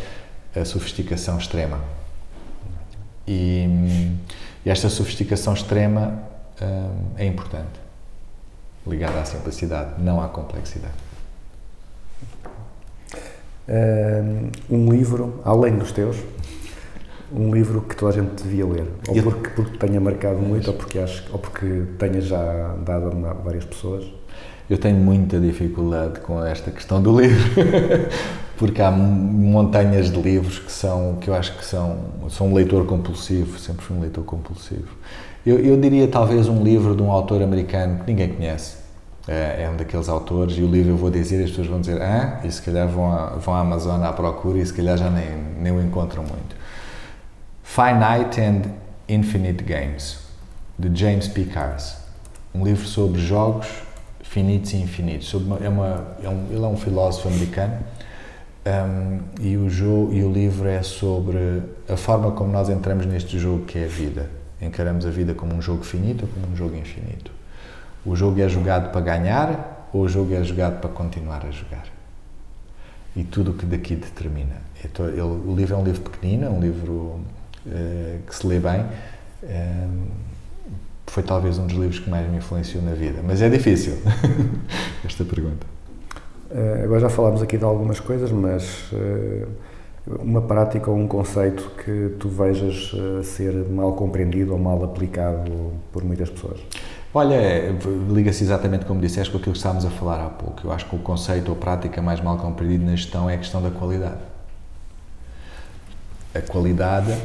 a 0.56 0.64
sofisticação 0.64 1.38
extrema. 1.38 1.80
E, 3.26 3.66
e 4.64 4.70
esta 4.70 4.88
sofisticação 4.88 5.54
extrema 5.54 6.22
hum, 6.60 7.10
é 7.16 7.26
importante, 7.26 7.78
ligada 8.86 9.20
à 9.20 9.24
simplicidade, 9.24 10.02
não 10.02 10.20
à 10.20 10.28
complexidade. 10.28 11.07
Ahm, 13.68 14.50
Um 14.70 14.90
livro, 14.90 15.40
além 15.44 15.76
dos 15.76 15.92
teus, 15.92 16.16
um 17.32 17.52
livro 17.54 17.82
que 17.82 17.94
toda 17.94 18.12
a 18.12 18.22
gente 18.22 18.42
devia 18.42 18.66
ler. 18.66 18.86
Ou 19.08 19.16
Eu- 19.16 19.22
porque, 19.24 19.50
porque 19.50 19.72
te 19.72 19.78
tenha 19.78 20.00
marcado 20.00 20.38
muito, 20.38 20.68
ou 20.68 20.74
porque, 20.76 20.98
acho, 20.98 21.24
ou 21.32 21.38
porque 21.38 21.82
tenha 21.98 22.20
já 22.20 22.74
dado 22.84 23.08
a 23.26 23.32
várias 23.34 23.64
pessoas. 23.64 24.04
Eu 24.70 24.76
tenho 24.78 24.96
muita 24.96 25.38
dificuldade 25.40 26.20
com 26.20 26.44
esta 26.44 26.70
questão 26.70 27.00
do 27.02 27.18
livro, 27.18 27.38
porque 28.58 28.80
há 28.82 28.90
montanhas 28.90 30.10
de 30.10 30.20
livros 30.20 30.58
que 30.58 30.70
são, 30.72 31.16
que 31.20 31.28
eu 31.28 31.34
acho 31.34 31.56
que 31.56 31.64
são, 31.64 31.96
sou 32.28 32.46
um 32.46 32.54
leitor 32.54 32.84
compulsivo, 32.86 33.58
sempre 33.58 33.84
fui 33.84 33.96
um 33.96 34.00
leitor 34.00 34.24
compulsivo. 34.24 34.88
Eu, 35.46 35.58
eu 35.58 35.76
diria 35.78 36.06
talvez 36.08 36.48
um 36.48 36.62
livro 36.62 36.94
de 36.94 37.02
um 37.02 37.10
autor 37.10 37.42
americano 37.42 38.00
que 38.04 38.10
ninguém 38.10 38.28
conhece. 38.28 38.76
É, 39.28 39.64
é 39.64 39.70
um 39.70 39.76
daqueles 39.76 40.08
autores 40.08 40.56
e 40.56 40.62
o 40.62 40.66
livro 40.66 40.92
eu 40.92 40.96
vou 40.96 41.10
dizer 41.10 41.40
e 41.40 41.44
as 41.44 41.50
pessoas 41.50 41.66
vão 41.66 41.80
dizer 41.80 42.00
ah, 42.00 42.40
e 42.42 42.50
se 42.50 42.62
calhar 42.62 42.88
vão, 42.88 43.12
à, 43.12 43.26
vão 43.36 43.52
à 43.54 43.60
Amazon 43.60 44.02
à 44.02 44.10
procura 44.10 44.58
e 44.58 44.64
se 44.64 44.72
calhar 44.72 44.96
já 44.96 45.10
nem, 45.10 45.36
nem 45.60 45.70
o 45.70 45.82
encontram 45.82 46.22
muito. 46.22 46.56
Finite 47.62 48.40
and 48.40 48.62
Infinite 49.06 49.62
Games, 49.64 50.18
de 50.78 50.98
James 50.98 51.28
P. 51.28 51.44
Cars. 51.44 51.98
Um 52.54 52.64
livro 52.64 52.86
sobre 52.86 53.20
jogos 53.20 53.68
finitos 54.22 54.72
e 54.72 54.76
infinitos. 54.78 55.32
Uma- 55.34 55.58
é 55.58 55.68
uma, 55.68 56.16
é 56.22 56.28
um, 56.28 56.46
ele 56.50 56.64
é 56.64 56.68
um 56.68 56.76
filósofo 56.76 57.28
americano 57.28 57.78
um, 58.66 59.20
e, 59.40 59.56
o 59.56 59.68
jogo, 59.68 60.12
e 60.12 60.22
o 60.22 60.32
livro 60.32 60.66
é 60.68 60.82
sobre 60.82 61.62
a 61.88 61.96
forma 61.96 62.32
como 62.32 62.50
nós 62.50 62.68
entramos 62.68 63.04
neste 63.06 63.38
jogo 63.38 63.64
que 63.66 63.78
é 63.78 63.84
a 63.84 63.88
vida. 63.88 64.30
Encaramos 64.60 65.04
a 65.06 65.10
vida 65.10 65.34
como 65.34 65.54
um 65.54 65.62
jogo 65.62 65.84
finito 65.84 66.22
ou 66.22 66.28
como 66.28 66.52
um 66.52 66.56
jogo 66.56 66.74
infinito. 66.76 67.37
O 68.04 68.14
jogo 68.16 68.40
é 68.40 68.48
jogado 68.48 68.90
para 68.92 69.00
ganhar 69.00 69.88
ou 69.92 70.02
o 70.02 70.08
jogo 70.08 70.32
é 70.34 70.42
jogado 70.42 70.80
para 70.80 70.90
continuar 70.90 71.44
a 71.46 71.50
jogar? 71.50 71.84
E 73.16 73.24
tudo 73.24 73.50
o 73.50 73.54
que 73.54 73.66
daqui 73.66 73.94
determina. 73.96 74.56
Então, 74.84 75.06
ele- 75.08 75.20
o 75.22 75.54
livro 75.56 75.74
é 75.74 75.78
um 75.78 75.84
livro 75.84 76.02
pequenino, 76.02 76.46
é 76.46 76.50
um 76.50 76.60
livro 76.60 77.20
eh, 77.66 78.18
que 78.26 78.34
se 78.34 78.46
lê 78.46 78.60
bem. 78.60 78.84
Eh, 79.42 79.86
foi 81.06 81.22
talvez 81.22 81.58
um 81.58 81.66
dos 81.66 81.76
livros 81.76 81.98
que 81.98 82.08
mais 82.08 82.30
me 82.30 82.36
influenciou 82.36 82.82
na 82.84 82.92
vida. 82.92 83.20
Mas 83.24 83.42
é 83.42 83.48
difícil 83.48 83.94
esta 85.04 85.24
pergunta. 85.24 85.66
Eh, 86.50 86.82
agora 86.84 87.00
já 87.00 87.08
falámos 87.08 87.42
aqui 87.42 87.58
de 87.58 87.64
algumas 87.64 87.98
coisas, 87.98 88.30
mas 88.30 88.84
eh, 88.92 89.46
uma 90.06 90.40
prática 90.42 90.90
ou 90.90 90.96
um 90.96 91.06
conceito 91.08 91.70
que 91.84 92.14
tu 92.20 92.28
vejas 92.28 92.92
eh, 92.94 93.22
ser 93.22 93.52
mal 93.68 93.92
compreendido 93.94 94.52
ou 94.52 94.58
mal 94.58 94.82
aplicado 94.84 95.72
por 95.92 96.04
muitas 96.04 96.30
pessoas. 96.30 96.60
Olha, 97.12 97.34
é, 97.34 97.74
liga-se 98.10 98.44
exatamente 98.44 98.84
como 98.84 99.00
disseste 99.00 99.30
com 99.32 99.38
aquilo 99.38 99.52
que 99.52 99.58
estávamos 99.58 99.84
a 99.84 99.90
falar 99.90 100.24
há 100.24 100.28
pouco. 100.28 100.66
Eu 100.66 100.72
acho 100.72 100.86
que 100.86 100.94
o 100.94 100.98
conceito 100.98 101.48
ou 101.48 101.56
prática 101.56 102.02
mais 102.02 102.20
mal 102.20 102.36
compreendido 102.36 102.84
na 102.84 102.94
gestão 102.94 103.30
é 103.30 103.34
a 103.34 103.38
questão 103.38 103.62
da 103.62 103.70
qualidade. 103.70 104.20
A 106.34 106.40
qualidade 106.42 107.16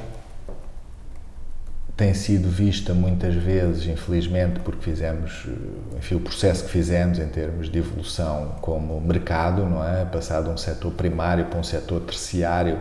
tem 1.96 2.14
sido 2.14 2.50
vista 2.50 2.94
muitas 2.94 3.36
vezes, 3.36 3.86
infelizmente, 3.86 4.60
porque 4.62 4.82
fizemos, 4.82 5.46
eh, 5.48 5.98
enfim, 5.98 6.16
o 6.16 6.20
processo 6.20 6.64
que 6.64 6.72
fizemos 6.72 7.20
em 7.20 7.28
termos 7.28 7.70
de 7.70 7.78
evolução 7.78 8.56
como 8.62 9.00
mercado, 9.00 9.64
não 9.66 9.88
é? 9.88 10.04
Passar 10.06 10.42
de 10.42 10.50
um 10.50 10.58
setor 10.58 10.92
primário 10.94 11.46
para 11.46 11.60
um 11.60 11.64
setor 11.64 12.02
terciário, 12.02 12.80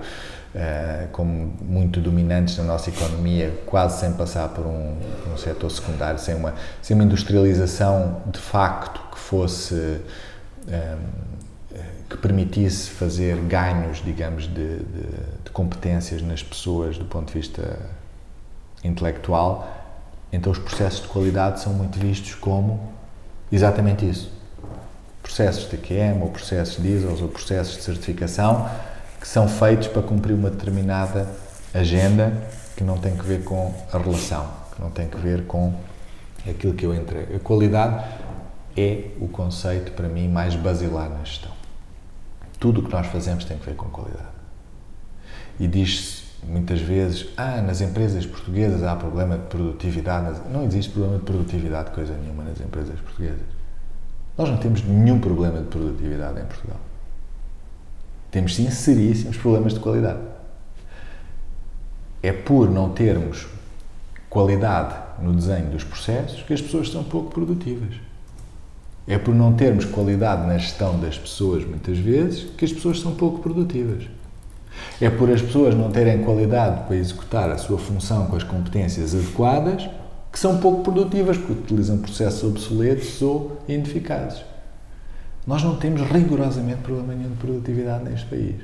eh, 0.55 1.09
como 1.13 1.53
muito 1.61 2.01
dominantes 2.01 2.57
na 2.57 2.65
nossa 2.65 2.89
economia, 2.89 3.53
quase 3.67 4.01
sem 4.01 4.13
passar 4.15 4.49
por 4.49 4.67
um, 4.67 4.97
um 5.33 5.37
setor 5.37 5.71
secundário, 5.71 6.19
sem 6.19 6.35
uma, 6.35 6.55
sem 6.81 6.95
uma 6.95 7.05
industrialização 7.05 8.23
de 8.27 8.39
facto 8.41 9.01
que 9.13 9.19
fosse. 9.19 10.01
eh, 10.69 10.97
que 12.09 12.19
permitisse 12.19 12.91
fazer 12.91 13.37
ganhos, 13.37 14.05
digamos, 14.05 14.45
de, 14.45 14.81
de, 14.81 15.03
de 15.45 15.51
competências 15.51 16.21
nas 16.21 16.43
pessoas 16.43 16.99
do 16.99 17.07
ponto 17.07 17.29
de 17.29 17.39
vista 17.39 17.79
intelectual, 18.83 19.69
então 20.33 20.51
os 20.51 20.59
processos 20.59 21.03
de 21.03 21.09
qualidade 21.09 21.61
são 21.61 21.73
muito 21.75 21.99
vistos 21.99 22.35
como 22.35 22.93
exatamente 23.51 24.09
isso. 24.09 24.33
Processos 25.23 25.69
de 25.71 25.77
QM, 25.77 26.23
ou 26.23 26.31
processos 26.31 26.83
de 26.83 26.89
ISO, 26.89 27.09
ou 27.09 27.29
processos 27.29 27.77
de 27.77 27.83
certificação, 27.83 28.69
que 29.21 29.29
são 29.29 29.47
feitos 29.47 29.89
para 29.89 30.03
cumprir 30.03 30.35
uma 30.35 30.51
determinada 30.51 31.29
agenda 31.73 32.33
que 32.77 32.83
não 32.83 32.99
tem 32.99 33.17
que 33.17 33.25
ver 33.25 33.45
com 33.45 33.73
a 33.93 33.99
relação, 33.99 34.49
que 34.75 34.81
não 34.81 34.91
tem 34.91 35.07
que 35.07 35.17
ver 35.17 35.47
com 35.47 35.75
aquilo 36.49 36.75
que 36.75 36.85
eu 36.85 36.95
entrego. 36.95 37.37
A 37.37 37.39
qualidade 37.39 38.05
é 38.77 39.11
o 39.21 39.29
conceito, 39.29 39.93
para 39.93 40.09
mim, 40.09 40.29
mais 40.29 40.57
basilar 40.57 41.09
na 41.09 41.23
gestão. 41.25 41.53
Tudo 42.59 42.81
o 42.81 42.85
que 42.85 42.93
nós 42.93 43.07
fazemos 43.07 43.45
tem 43.45 43.59
que 43.59 43.67
ver 43.67 43.77
com 43.77 43.89
qualidade. 43.91 44.29
E 45.61 45.69
diz-se 45.69 46.22
muitas 46.43 46.81
vezes, 46.81 47.29
ah, 47.37 47.63
nas 47.63 47.81
empresas 47.81 48.27
portuguesas 48.27 48.83
há 48.83 48.97
problema 48.97 49.39
de 49.39 49.45
produtividade. 49.45 50.41
Não 50.51 50.65
existe 50.65 50.91
problema 50.91 51.19
de 51.19 51.25
produtividade, 51.25 51.91
coisa 51.93 52.15
nenhuma, 52.15 52.45
nas 52.45 52.61
empresas 52.61 52.99
portuguesas. 53.01 53.47
Nós 54.37 54.49
não 54.49 54.57
temos 54.57 54.83
nenhum 54.83 55.21
problema 55.21 55.61
de 55.61 55.67
produtividade 55.67 56.41
em 56.41 56.45
Portugal. 56.45 56.81
Temos 58.31 58.55
sim 58.55 58.71
seríssimos 58.71 59.37
problemas 59.37 59.75
de 59.75 59.81
qualidade. 59.81 60.21
É 62.23 62.33
por 62.33 62.71
não 62.71 62.91
termos 62.91 63.47
qualidade 64.31 64.95
no 65.21 65.35
desenho 65.35 65.71
dos 65.71 65.85
processos 65.85 66.43
que 66.43 66.55
as 66.55 66.63
pessoas 66.63 66.91
são 66.91 67.05
pouco 67.05 67.31
produtivas. 67.31 67.95
É 69.07 69.19
por 69.19 69.35
não 69.35 69.53
termos 69.53 69.85
qualidade 69.85 70.47
na 70.47 70.57
gestão 70.57 70.99
das 70.99 71.19
pessoas, 71.19 71.65
muitas 71.65 71.99
vezes, 71.99 72.51
que 72.57 72.65
as 72.65 72.73
pessoas 72.73 73.01
são 73.01 73.15
pouco 73.15 73.41
produtivas. 73.41 74.05
É 75.01 75.11
por 75.11 75.31
as 75.31 75.43
pessoas 75.43 75.75
não 75.75 75.91
terem 75.91 76.23
qualidade 76.23 76.87
para 76.87 76.97
executar 76.97 77.51
a 77.51 77.59
sua 77.59 77.79
função 77.79 78.27
com 78.27 78.37
as 78.37 78.43
competências 78.43 79.15
adequadas 79.15 79.89
que 80.33 80.39
são 80.39 80.59
pouco 80.59 80.83
produtivas, 80.83 81.37
porque 81.37 81.53
utilizam 81.53 81.99
processos 81.99 82.43
obsoletos 82.43 83.21
ou 83.21 83.59
ineficazes. 83.69 84.43
Nós 85.47 85.63
não 85.63 85.77
temos 85.77 86.01
rigorosamente 86.03 86.81
problema 86.81 87.15
nenhum 87.15 87.31
de 87.31 87.37
produtividade 87.37 88.05
neste 88.05 88.27
país. 88.27 88.57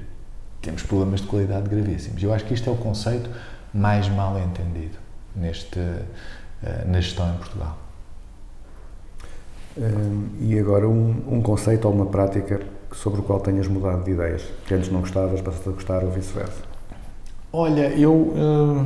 Temos 0.62 0.82
problemas 0.82 1.20
de 1.20 1.26
qualidade 1.26 1.68
gravíssimos. 1.68 2.22
Eu 2.22 2.32
acho 2.32 2.44
que 2.46 2.54
isto 2.54 2.70
é 2.70 2.72
o 2.72 2.76
conceito 2.76 3.28
mais 3.74 4.08
mal 4.08 4.38
entendido 4.38 4.96
neste, 5.36 5.78
eh, 5.78 6.84
na 6.86 7.00
gestão 7.00 7.34
em 7.34 7.36
Portugal. 7.36 7.76
Hum, 9.76 10.28
e 10.40 10.58
agora 10.58 10.88
um, 10.88 11.22
um 11.28 11.42
conceito 11.42 11.86
ou 11.86 11.94
uma 11.94 12.06
prática 12.06 12.60
sobre 12.92 13.20
o 13.20 13.22
qual 13.22 13.40
tenhas 13.40 13.68
mudado 13.68 14.04
de 14.04 14.10
ideias, 14.10 14.42
que 14.66 14.74
antes 14.74 14.90
não 14.90 15.00
gostavas, 15.00 15.40
passaste 15.40 15.68
a 15.68 15.72
gostar 15.72 16.04
ou 16.04 16.10
vice-versa. 16.10 16.62
Olha, 17.52 17.88
eu 17.90 18.34
eh, 18.36 18.84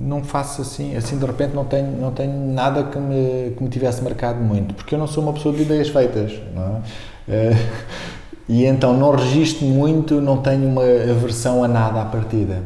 não 0.00 0.22
faço 0.22 0.62
assim, 0.62 0.96
assim 0.96 1.18
de 1.18 1.24
repente 1.24 1.54
não 1.54 1.64
tenho, 1.64 1.90
não 2.00 2.12
tenho 2.12 2.52
nada 2.52 2.84
que 2.84 2.98
me, 2.98 3.52
que 3.56 3.62
me 3.62 3.68
tivesse 3.68 4.02
marcado 4.02 4.40
muito, 4.40 4.74
porque 4.74 4.94
eu 4.94 4.98
não 4.98 5.06
sou 5.06 5.22
uma 5.22 5.32
pessoa 5.32 5.54
de 5.54 5.62
ideias 5.62 5.88
feitas, 5.88 6.38
não 6.54 6.62
é? 6.62 6.80
Eh, 7.28 7.56
e 8.48 8.64
então 8.64 8.96
não 8.96 9.14
registro 9.14 9.66
muito, 9.66 10.20
não 10.20 10.38
tenho 10.38 10.68
uma 10.68 10.82
aversão 10.82 11.64
a 11.64 11.68
nada 11.68 12.02
à 12.02 12.04
partida. 12.04 12.62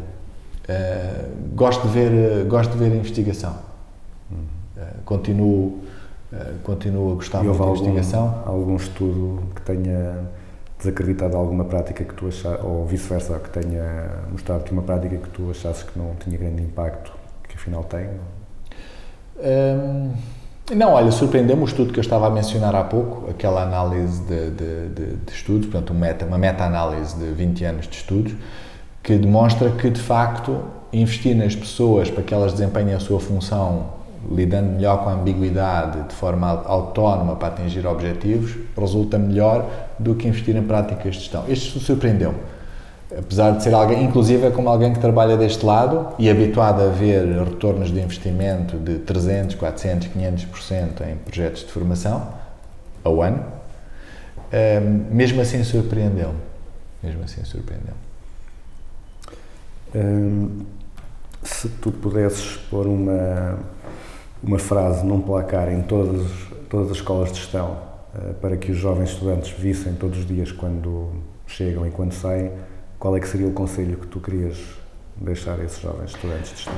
Eh, 0.68 1.24
gosto 1.54 1.86
de 1.86 1.88
ver, 1.88 2.44
gosto 2.46 2.72
de 2.72 2.78
ver 2.78 2.92
a 2.92 2.96
investigação. 2.96 3.56
Eh, 4.76 4.80
continuo, 5.04 5.80
continuo 6.64 7.12
a 7.12 7.14
gostar 7.14 7.44
e 7.44 7.48
muito 7.48 7.58
da 7.58 7.70
investigação. 7.70 8.42
algum 8.46 8.76
estudo 8.76 9.42
que 9.54 9.62
tenha 9.62 10.14
desacreditado 10.82 11.36
alguma 11.36 11.64
prática 11.64 12.04
que 12.04 12.14
tu 12.14 12.26
achasses, 12.26 12.64
ou 12.64 12.84
vice-versa, 12.84 13.38
que 13.38 13.50
tenha 13.50 14.10
mostrado 14.30 14.64
que 14.64 14.72
uma 14.72 14.82
prática 14.82 15.16
que 15.16 15.28
tu 15.30 15.50
achasses 15.50 15.82
que 15.84 15.98
não 15.98 16.14
tinha 16.16 16.36
grande 16.36 16.62
impacto, 16.62 17.12
que 17.48 17.54
afinal 17.54 17.84
tem? 17.84 18.08
Hum, 19.38 20.12
não, 20.74 20.92
olha, 20.92 21.10
surpreendeu-me 21.10 21.62
o 21.62 21.64
estudo 21.66 21.92
que 21.92 21.98
eu 21.98 22.02
estava 22.02 22.26
a 22.26 22.30
mencionar 22.30 22.74
há 22.74 22.84
pouco, 22.84 23.30
aquela 23.30 23.62
análise 23.62 24.22
de, 24.22 24.50
de, 24.50 24.88
de, 24.88 25.16
de 25.16 25.32
estudos, 25.32 25.66
portanto, 25.66 25.94
meta, 25.94 26.24
uma 26.24 26.38
meta-análise 26.38 27.16
de 27.16 27.32
20 27.32 27.64
anos 27.64 27.88
de 27.88 27.96
estudos, 27.96 28.34
que 29.02 29.16
demonstra 29.16 29.70
que, 29.70 29.90
de 29.90 30.00
facto, 30.00 30.62
investir 30.92 31.36
nas 31.36 31.54
pessoas 31.54 32.10
para 32.10 32.22
que 32.22 32.32
elas 32.32 32.52
desempenhem 32.52 32.94
a 32.94 33.00
sua 33.00 33.18
função 33.18 34.01
lidando 34.30 34.72
melhor 34.72 35.02
com 35.02 35.10
a 35.10 35.12
ambiguidade, 35.14 36.02
de 36.08 36.14
forma 36.14 36.48
autónoma 36.66 37.36
para 37.36 37.48
atingir 37.48 37.86
objetivos, 37.86 38.56
resulta 38.78 39.18
melhor 39.18 39.68
do 39.98 40.14
que 40.14 40.28
investir 40.28 40.56
em 40.56 40.62
práticas 40.62 41.14
de 41.14 41.20
gestão. 41.20 41.44
Isto 41.48 41.80
surpreendeu-me. 41.80 42.38
Apesar 43.18 43.50
de 43.50 43.62
ser 43.62 43.74
alguém, 43.74 44.04
inclusive 44.04 44.46
é 44.46 44.50
como 44.50 44.68
alguém 44.70 44.92
que 44.92 44.98
trabalha 44.98 45.36
deste 45.36 45.66
lado 45.66 46.14
e 46.18 46.30
habituado 46.30 46.82
a 46.82 46.86
ver 46.86 47.26
retornos 47.44 47.90
de 47.90 48.00
investimento 48.00 48.78
de 48.78 49.00
300, 49.00 49.54
400, 49.56 50.08
500% 50.08 51.10
em 51.10 51.16
projetos 51.16 51.60
de 51.60 51.70
formação 51.72 52.26
ao 53.04 53.20
ano, 53.20 53.44
hum, 54.52 55.04
mesmo 55.10 55.42
assim 55.42 55.62
surpreendeu-me. 55.62 56.38
Mesmo 57.02 57.22
assim 57.24 57.44
surpreendeu-me. 57.44 58.00
Hum, 59.94 60.64
Se 61.42 61.68
tu 61.68 61.90
pudesses 61.90 62.56
pôr 62.70 62.86
uma, 62.86 63.58
uma 64.42 64.58
frase 64.58 65.04
num 65.04 65.20
placar 65.20 65.72
em 65.72 65.82
todas, 65.82 66.26
todas 66.68 66.90
as 66.90 66.96
escolas 66.96 67.30
de 67.32 67.38
gestão 67.38 67.76
eh, 68.14 68.32
para 68.40 68.56
que 68.56 68.72
os 68.72 68.78
jovens 68.78 69.10
estudantes 69.10 69.50
vissem 69.50 69.94
todos 69.94 70.18
os 70.18 70.26
dias 70.26 70.50
quando 70.50 71.10
chegam 71.46 71.86
e 71.86 71.90
quando 71.90 72.12
saem, 72.12 72.50
qual 72.98 73.16
é 73.16 73.20
que 73.20 73.28
seria 73.28 73.46
o 73.46 73.52
conselho 73.52 73.96
que 73.96 74.06
tu 74.06 74.20
querias 74.20 74.58
deixar 75.16 75.58
a 75.58 75.64
esses 75.64 75.80
jovens 75.80 76.10
estudantes 76.10 76.50
de 76.50 76.56
gestão? 76.56 76.74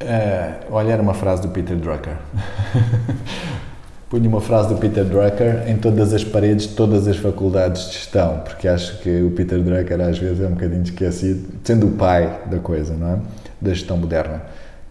Eh, 0.00 0.60
olha, 0.70 0.92
era 0.92 1.02
uma 1.02 1.14
frase 1.14 1.42
do 1.42 1.48
Peter 1.48 1.76
Drucker. 1.76 2.16
Punha 4.10 4.28
uma 4.28 4.42
frase 4.42 4.68
do 4.68 4.76
Peter 4.76 5.04
Drucker 5.04 5.68
em 5.68 5.76
todas 5.78 6.12
as 6.12 6.22
paredes 6.22 6.68
de 6.68 6.74
todas 6.74 7.08
as 7.08 7.16
faculdades 7.16 7.86
de 7.86 7.92
gestão, 7.94 8.40
porque 8.40 8.68
acho 8.68 8.98
que 8.98 9.22
o 9.22 9.30
Peter 9.30 9.58
Drucker 9.62 10.00
às 10.00 10.18
vezes 10.18 10.40
é 10.40 10.46
um 10.46 10.50
bocadinho 10.50 10.82
esquecido, 10.82 11.48
sendo 11.64 11.86
o 11.86 11.92
pai 11.92 12.40
da 12.50 12.58
coisa, 12.58 12.94
não 12.94 13.14
é? 13.14 13.18
Da 13.60 13.72
gestão 13.72 13.96
moderna. 13.96 14.42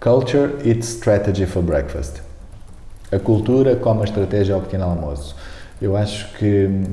Culture 0.02 0.58
eats 0.66 0.88
strategy 0.88 1.46
for 1.46 1.62
breakfast. 1.62 2.24
A 3.12 3.20
cultura 3.20 3.76
come 3.76 4.02
a 4.02 4.06
estratégia 4.06 4.56
ao 4.56 4.62
pequeno 4.62 4.86
almoço. 4.86 5.36
Eu 5.80 5.96
acho 5.96 6.34
que 6.40 6.66
hum, 6.66 6.84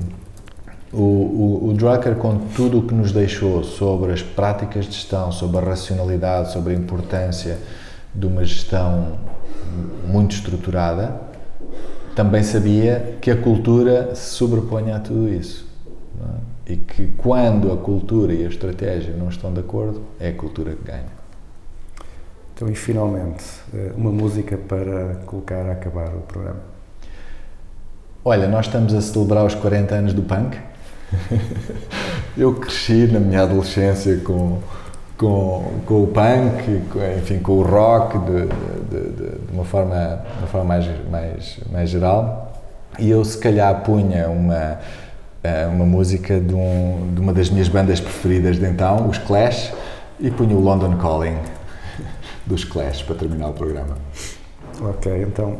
o, 0.92 0.98
o, 0.98 1.68
o 1.70 1.72
Drucker, 1.72 2.16
com 2.16 2.36
tudo 2.54 2.80
o 2.80 2.82
que 2.86 2.92
nos 2.92 3.10
deixou 3.10 3.64
sobre 3.64 4.12
as 4.12 4.20
práticas 4.20 4.84
de 4.84 4.92
gestão, 4.92 5.32
sobre 5.32 5.56
a 5.56 5.60
racionalidade, 5.62 6.52
sobre 6.52 6.74
a 6.74 6.76
importância 6.76 7.56
de 8.14 8.26
uma 8.26 8.44
gestão 8.44 9.16
muito 10.06 10.34
estruturada, 10.34 11.18
também 12.14 12.42
sabia 12.42 13.16
que 13.22 13.30
a 13.30 13.36
cultura 13.38 14.14
se 14.14 14.34
sobrepunha 14.34 14.96
a 14.96 15.00
tudo 15.00 15.32
isso. 15.32 15.66
é? 16.66 16.72
E 16.74 16.76
que 16.76 17.06
quando 17.16 17.72
a 17.72 17.76
cultura 17.78 18.34
e 18.34 18.44
a 18.44 18.48
estratégia 18.50 19.14
não 19.16 19.30
estão 19.30 19.50
de 19.50 19.60
acordo, 19.60 20.02
é 20.20 20.28
a 20.28 20.34
cultura 20.34 20.74
que 20.74 20.84
ganha. 20.84 21.17
Então, 22.58 22.68
e 22.68 22.74
finalmente, 22.74 23.44
eh, 23.72 23.92
uma 23.96 24.10
música 24.10 24.56
para 24.56 25.14
colocar 25.26 25.64
a 25.68 25.72
acabar 25.74 26.08
o 26.08 26.22
programa. 26.22 26.58
Olha, 28.24 28.48
nós 28.48 28.66
estamos 28.66 28.92
a 28.92 29.00
celebrar 29.00 29.46
os 29.46 29.54
40 29.54 29.94
anos 29.94 30.12
do 30.12 30.22
punk. 30.22 30.58
Eu 32.36 32.56
cresci 32.56 33.06
na 33.12 33.20
minha 33.20 33.42
adolescência 33.42 34.16
com, 34.24 34.58
com, 35.16 35.72
com 35.86 36.02
o 36.02 36.06
punk, 36.08 36.82
com, 36.90 36.98
enfim, 37.16 37.38
com 37.38 37.52
o 37.52 37.62
rock, 37.62 38.18
de, 38.18 38.46
de, 38.48 39.10
de, 39.12 39.38
de 39.38 39.52
uma 39.52 39.64
forma, 39.64 40.20
uma 40.38 40.48
forma 40.48 40.66
mais, 40.66 40.86
mais, 41.08 41.60
mais 41.70 41.88
geral. 41.88 42.60
E 42.98 43.08
eu, 43.08 43.24
se 43.24 43.38
calhar, 43.38 43.84
punha 43.84 44.28
uma, 44.28 44.80
eh, 45.44 45.66
uma 45.68 45.86
música 45.86 46.40
de, 46.40 46.54
um, 46.56 47.12
de 47.14 47.20
uma 47.20 47.32
das 47.32 47.50
minhas 47.50 47.68
bandas 47.68 48.00
preferidas 48.00 48.56
de 48.56 48.66
então, 48.66 49.08
os 49.08 49.16
Clash, 49.16 49.72
e 50.18 50.28
punha 50.28 50.56
o 50.56 50.60
London 50.60 50.96
Calling 50.96 51.38
dos 52.48 52.64
Clash 52.64 53.02
para 53.02 53.14
terminar 53.14 53.48
o 53.48 53.52
programa. 53.52 53.96
Ok, 54.80 55.22
então, 55.22 55.58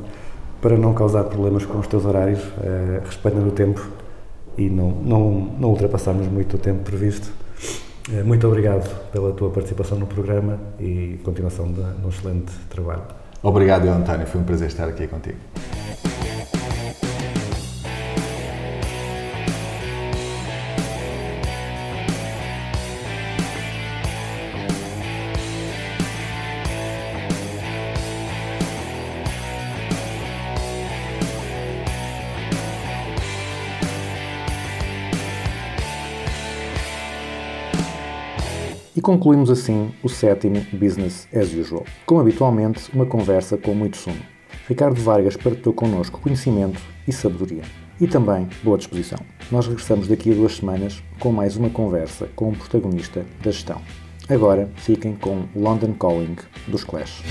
para 0.61 0.76
não 0.76 0.95
causar 0.95 1.24
problemas 1.24 1.64
com 1.64 1.78
os 1.78 1.86
teus 1.86 2.05
horários, 2.05 2.41
eh, 2.62 3.01
respeitando 3.05 3.49
o 3.49 3.53
tempo 3.53 3.86
e 4.57 4.68
não, 4.68 4.91
não, 4.91 5.30
não 5.59 5.68
ultrapassarmos 5.70 6.26
muito 6.26 6.57
o 6.57 6.59
tempo 6.59 6.82
previsto, 6.82 7.30
eh, 8.12 8.22
muito 8.22 8.47
obrigado 8.47 8.89
pela 9.12 9.32
tua 9.32 9.51
participação 9.51 9.99
no 9.99 10.07
programa 10.07 10.59
e 10.80 11.20
continuação 11.22 11.70
de, 11.70 11.82
de 11.82 12.07
um 12.07 12.09
excelente 12.09 12.53
trabalho. 12.70 13.03
Obrigado, 13.43 13.86
António. 13.86 14.26
Foi 14.26 14.41
um 14.41 14.45
prazer 14.45 14.68
estar 14.68 14.89
aqui 14.89 15.07
contigo. 15.07 15.36
Concluímos 39.09 39.49
assim 39.49 39.91
o 40.03 40.09
sétimo 40.11 40.67
Business 40.71 41.27
as 41.35 41.55
Usual. 41.55 41.87
Como 42.05 42.21
habitualmente, 42.21 42.91
uma 42.93 43.07
conversa 43.07 43.57
com 43.57 43.75
muito 43.75 43.97
sumo. 43.97 44.21
Ricardo 44.69 45.01
Vargas 45.01 45.35
partilhou 45.35 45.73
connosco 45.73 46.21
conhecimento 46.21 46.79
e 47.07 47.13
sabedoria. 47.13 47.63
E 47.99 48.07
também 48.07 48.47
boa 48.63 48.77
disposição. 48.77 49.19
Nós 49.51 49.67
regressamos 49.67 50.09
daqui 50.09 50.31
a 50.31 50.35
duas 50.35 50.57
semanas 50.57 51.03
com 51.19 51.33
mais 51.33 51.57
uma 51.57 51.71
conversa 51.71 52.29
com 52.37 52.51
o 52.51 52.55
protagonista 52.55 53.25
da 53.43 53.51
gestão. 53.51 53.81
Agora 54.29 54.69
fiquem 54.77 55.17
com 55.17 55.45
London 55.57 55.95
Calling 55.95 56.37
dos 56.67 56.85
Clash. 56.85 57.23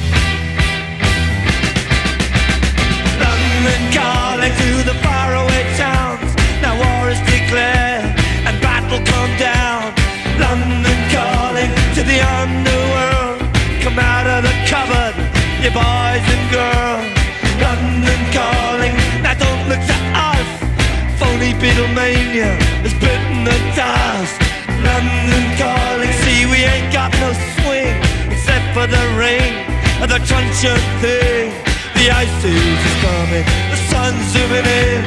London 3.19 3.93
calling 3.93 4.49
to 4.49 4.84
the 4.84 4.95
faraway 5.03 5.63
towns. 5.78 6.34
Now 6.59 6.75
war 6.75 7.11
is 7.11 7.19
declared 7.19 8.15
and 8.47 8.59
battle 8.63 8.97
come 9.05 9.38
down. 9.38 9.93
London 10.39 10.86
the 12.18 12.26
underworld. 12.41 13.38
Come 13.86 13.99
out 13.99 14.26
of 14.26 14.41
the 14.41 14.55
cupboard, 14.65 15.13
you 15.61 15.70
boys 15.70 16.26
and 16.34 16.45
girls. 16.49 17.05
London 17.61 18.22
calling, 18.34 18.93
now 19.22 19.38
don't 19.38 19.63
look 19.70 19.82
to 19.91 19.97
us. 20.18 20.49
Phony 21.20 21.53
Beatlemania 21.61 22.57
has 22.82 22.93
bitten 22.97 23.45
the 23.45 23.57
dust. 23.78 24.38
London 24.82 25.45
calling, 25.61 26.11
see 26.26 26.49
we 26.49 26.65
ain't 26.65 26.89
got 26.93 27.13
no 27.22 27.30
swing 27.61 27.93
except 28.34 28.65
for 28.74 28.88
the 28.88 29.03
rain 29.13 29.53
of 30.01 30.09
the 30.09 30.20
truncheon 30.26 30.82
thing. 31.01 31.53
The 31.97 32.09
ice 32.09 32.41
is 32.45 32.93
coming, 33.05 33.45
the 33.70 33.80
sun's 33.93 34.26
zooming 34.34 34.65
in. 34.65 35.01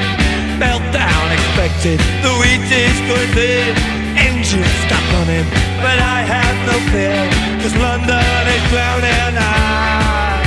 Meltdown 0.63 1.27
expected, 1.35 1.99
the 2.23 2.33
wheat 2.39 2.67
is 2.71 2.99
going 3.11 3.33
thin. 3.35 3.75
Engines 4.19 4.75
stop 4.87 5.00
but 5.21 5.99
I 6.01 6.25
have 6.25 6.57
no 6.65 6.81
fear, 6.89 7.21
cause 7.61 7.77
London 7.77 8.43
is 8.57 8.65
drowning. 8.73 9.37
I 9.37 10.41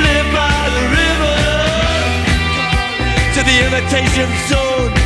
live 0.00 0.28
by 0.32 0.60
the 0.72 0.84
river 0.96 1.40
to 3.36 3.40
the 3.44 3.56
imitation 3.68 4.28
zone. 4.48 4.96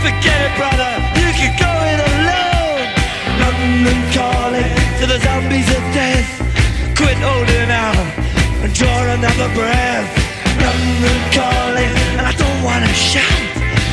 Forget 0.00 0.48
it, 0.48 0.52
brother, 0.56 0.96
you 1.20 1.28
can 1.36 1.52
go 1.60 1.72
it 1.92 2.00
alone. 2.08 2.88
London 3.36 4.00
calling 4.16 4.72
to 4.96 5.04
the 5.04 5.20
zombies 5.20 5.68
of 5.68 5.84
death. 5.92 6.24
Quit 6.96 7.20
holding 7.20 7.68
out 7.68 8.00
and 8.64 8.72
draw 8.72 9.12
another 9.12 9.52
breath. 9.52 10.08
London 10.56 11.18
calling, 11.36 11.92
and 12.16 12.24
I 12.24 12.32
don't 12.32 12.60
wanna 12.64 12.88
shout. 12.96 13.44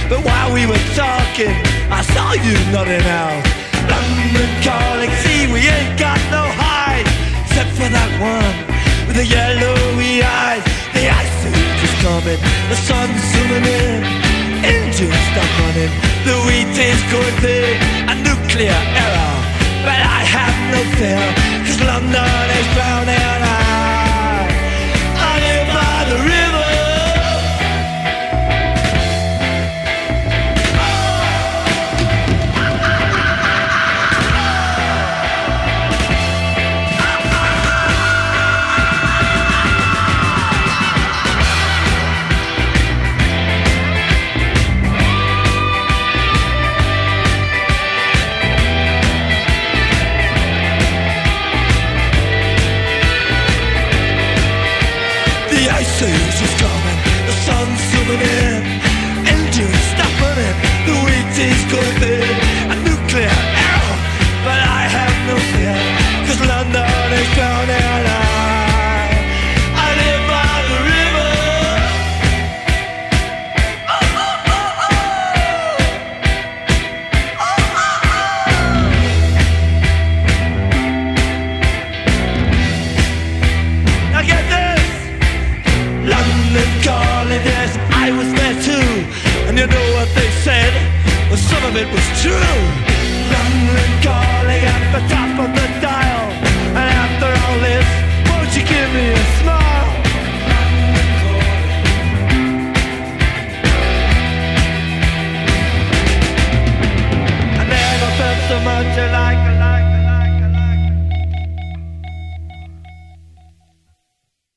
But 0.08 0.24
while 0.24 0.54
we 0.54 0.66
were 0.66 0.86
talking, 0.96 1.52
I 1.92 2.02
saw 2.16 2.32
you 2.40 2.56
nodding 2.72 3.04
out. 3.04 3.69
London 3.92 4.50
calling, 4.64 5.12
see 5.24 5.48
we 5.52 5.62
ain't 5.68 5.98
got 6.00 6.20
no 6.32 6.44
hide, 6.64 7.08
except 7.44 7.72
for 7.78 7.90
that 7.90 8.12
one 8.22 8.56
with 9.08 9.18
the 9.18 9.26
yellowy 9.26 10.22
eyes. 10.24 10.64
The 10.94 11.10
ice 11.10 11.40
age 11.50 11.82
is 11.88 11.96
coming, 12.06 12.40
the 12.72 12.78
sun's 12.88 13.22
zooming 13.32 13.66
in. 13.66 14.00
Engines 14.64 15.24
stop 15.32 15.50
running, 15.60 15.94
the 16.28 16.36
wheat 16.46 16.76
is 16.76 17.02
going 17.14 17.38
thin. 17.44 17.76
A 18.12 18.16
nuclear 18.28 18.80
error, 19.04 19.36
but 19.88 20.00
I 20.00 20.22
have 20.36 20.58
no 20.74 20.82
fear, 20.98 21.26
cause 21.66 21.80
London 21.82 22.46
is 22.60 22.68
drowning. 22.76 23.42
I, 23.44 23.99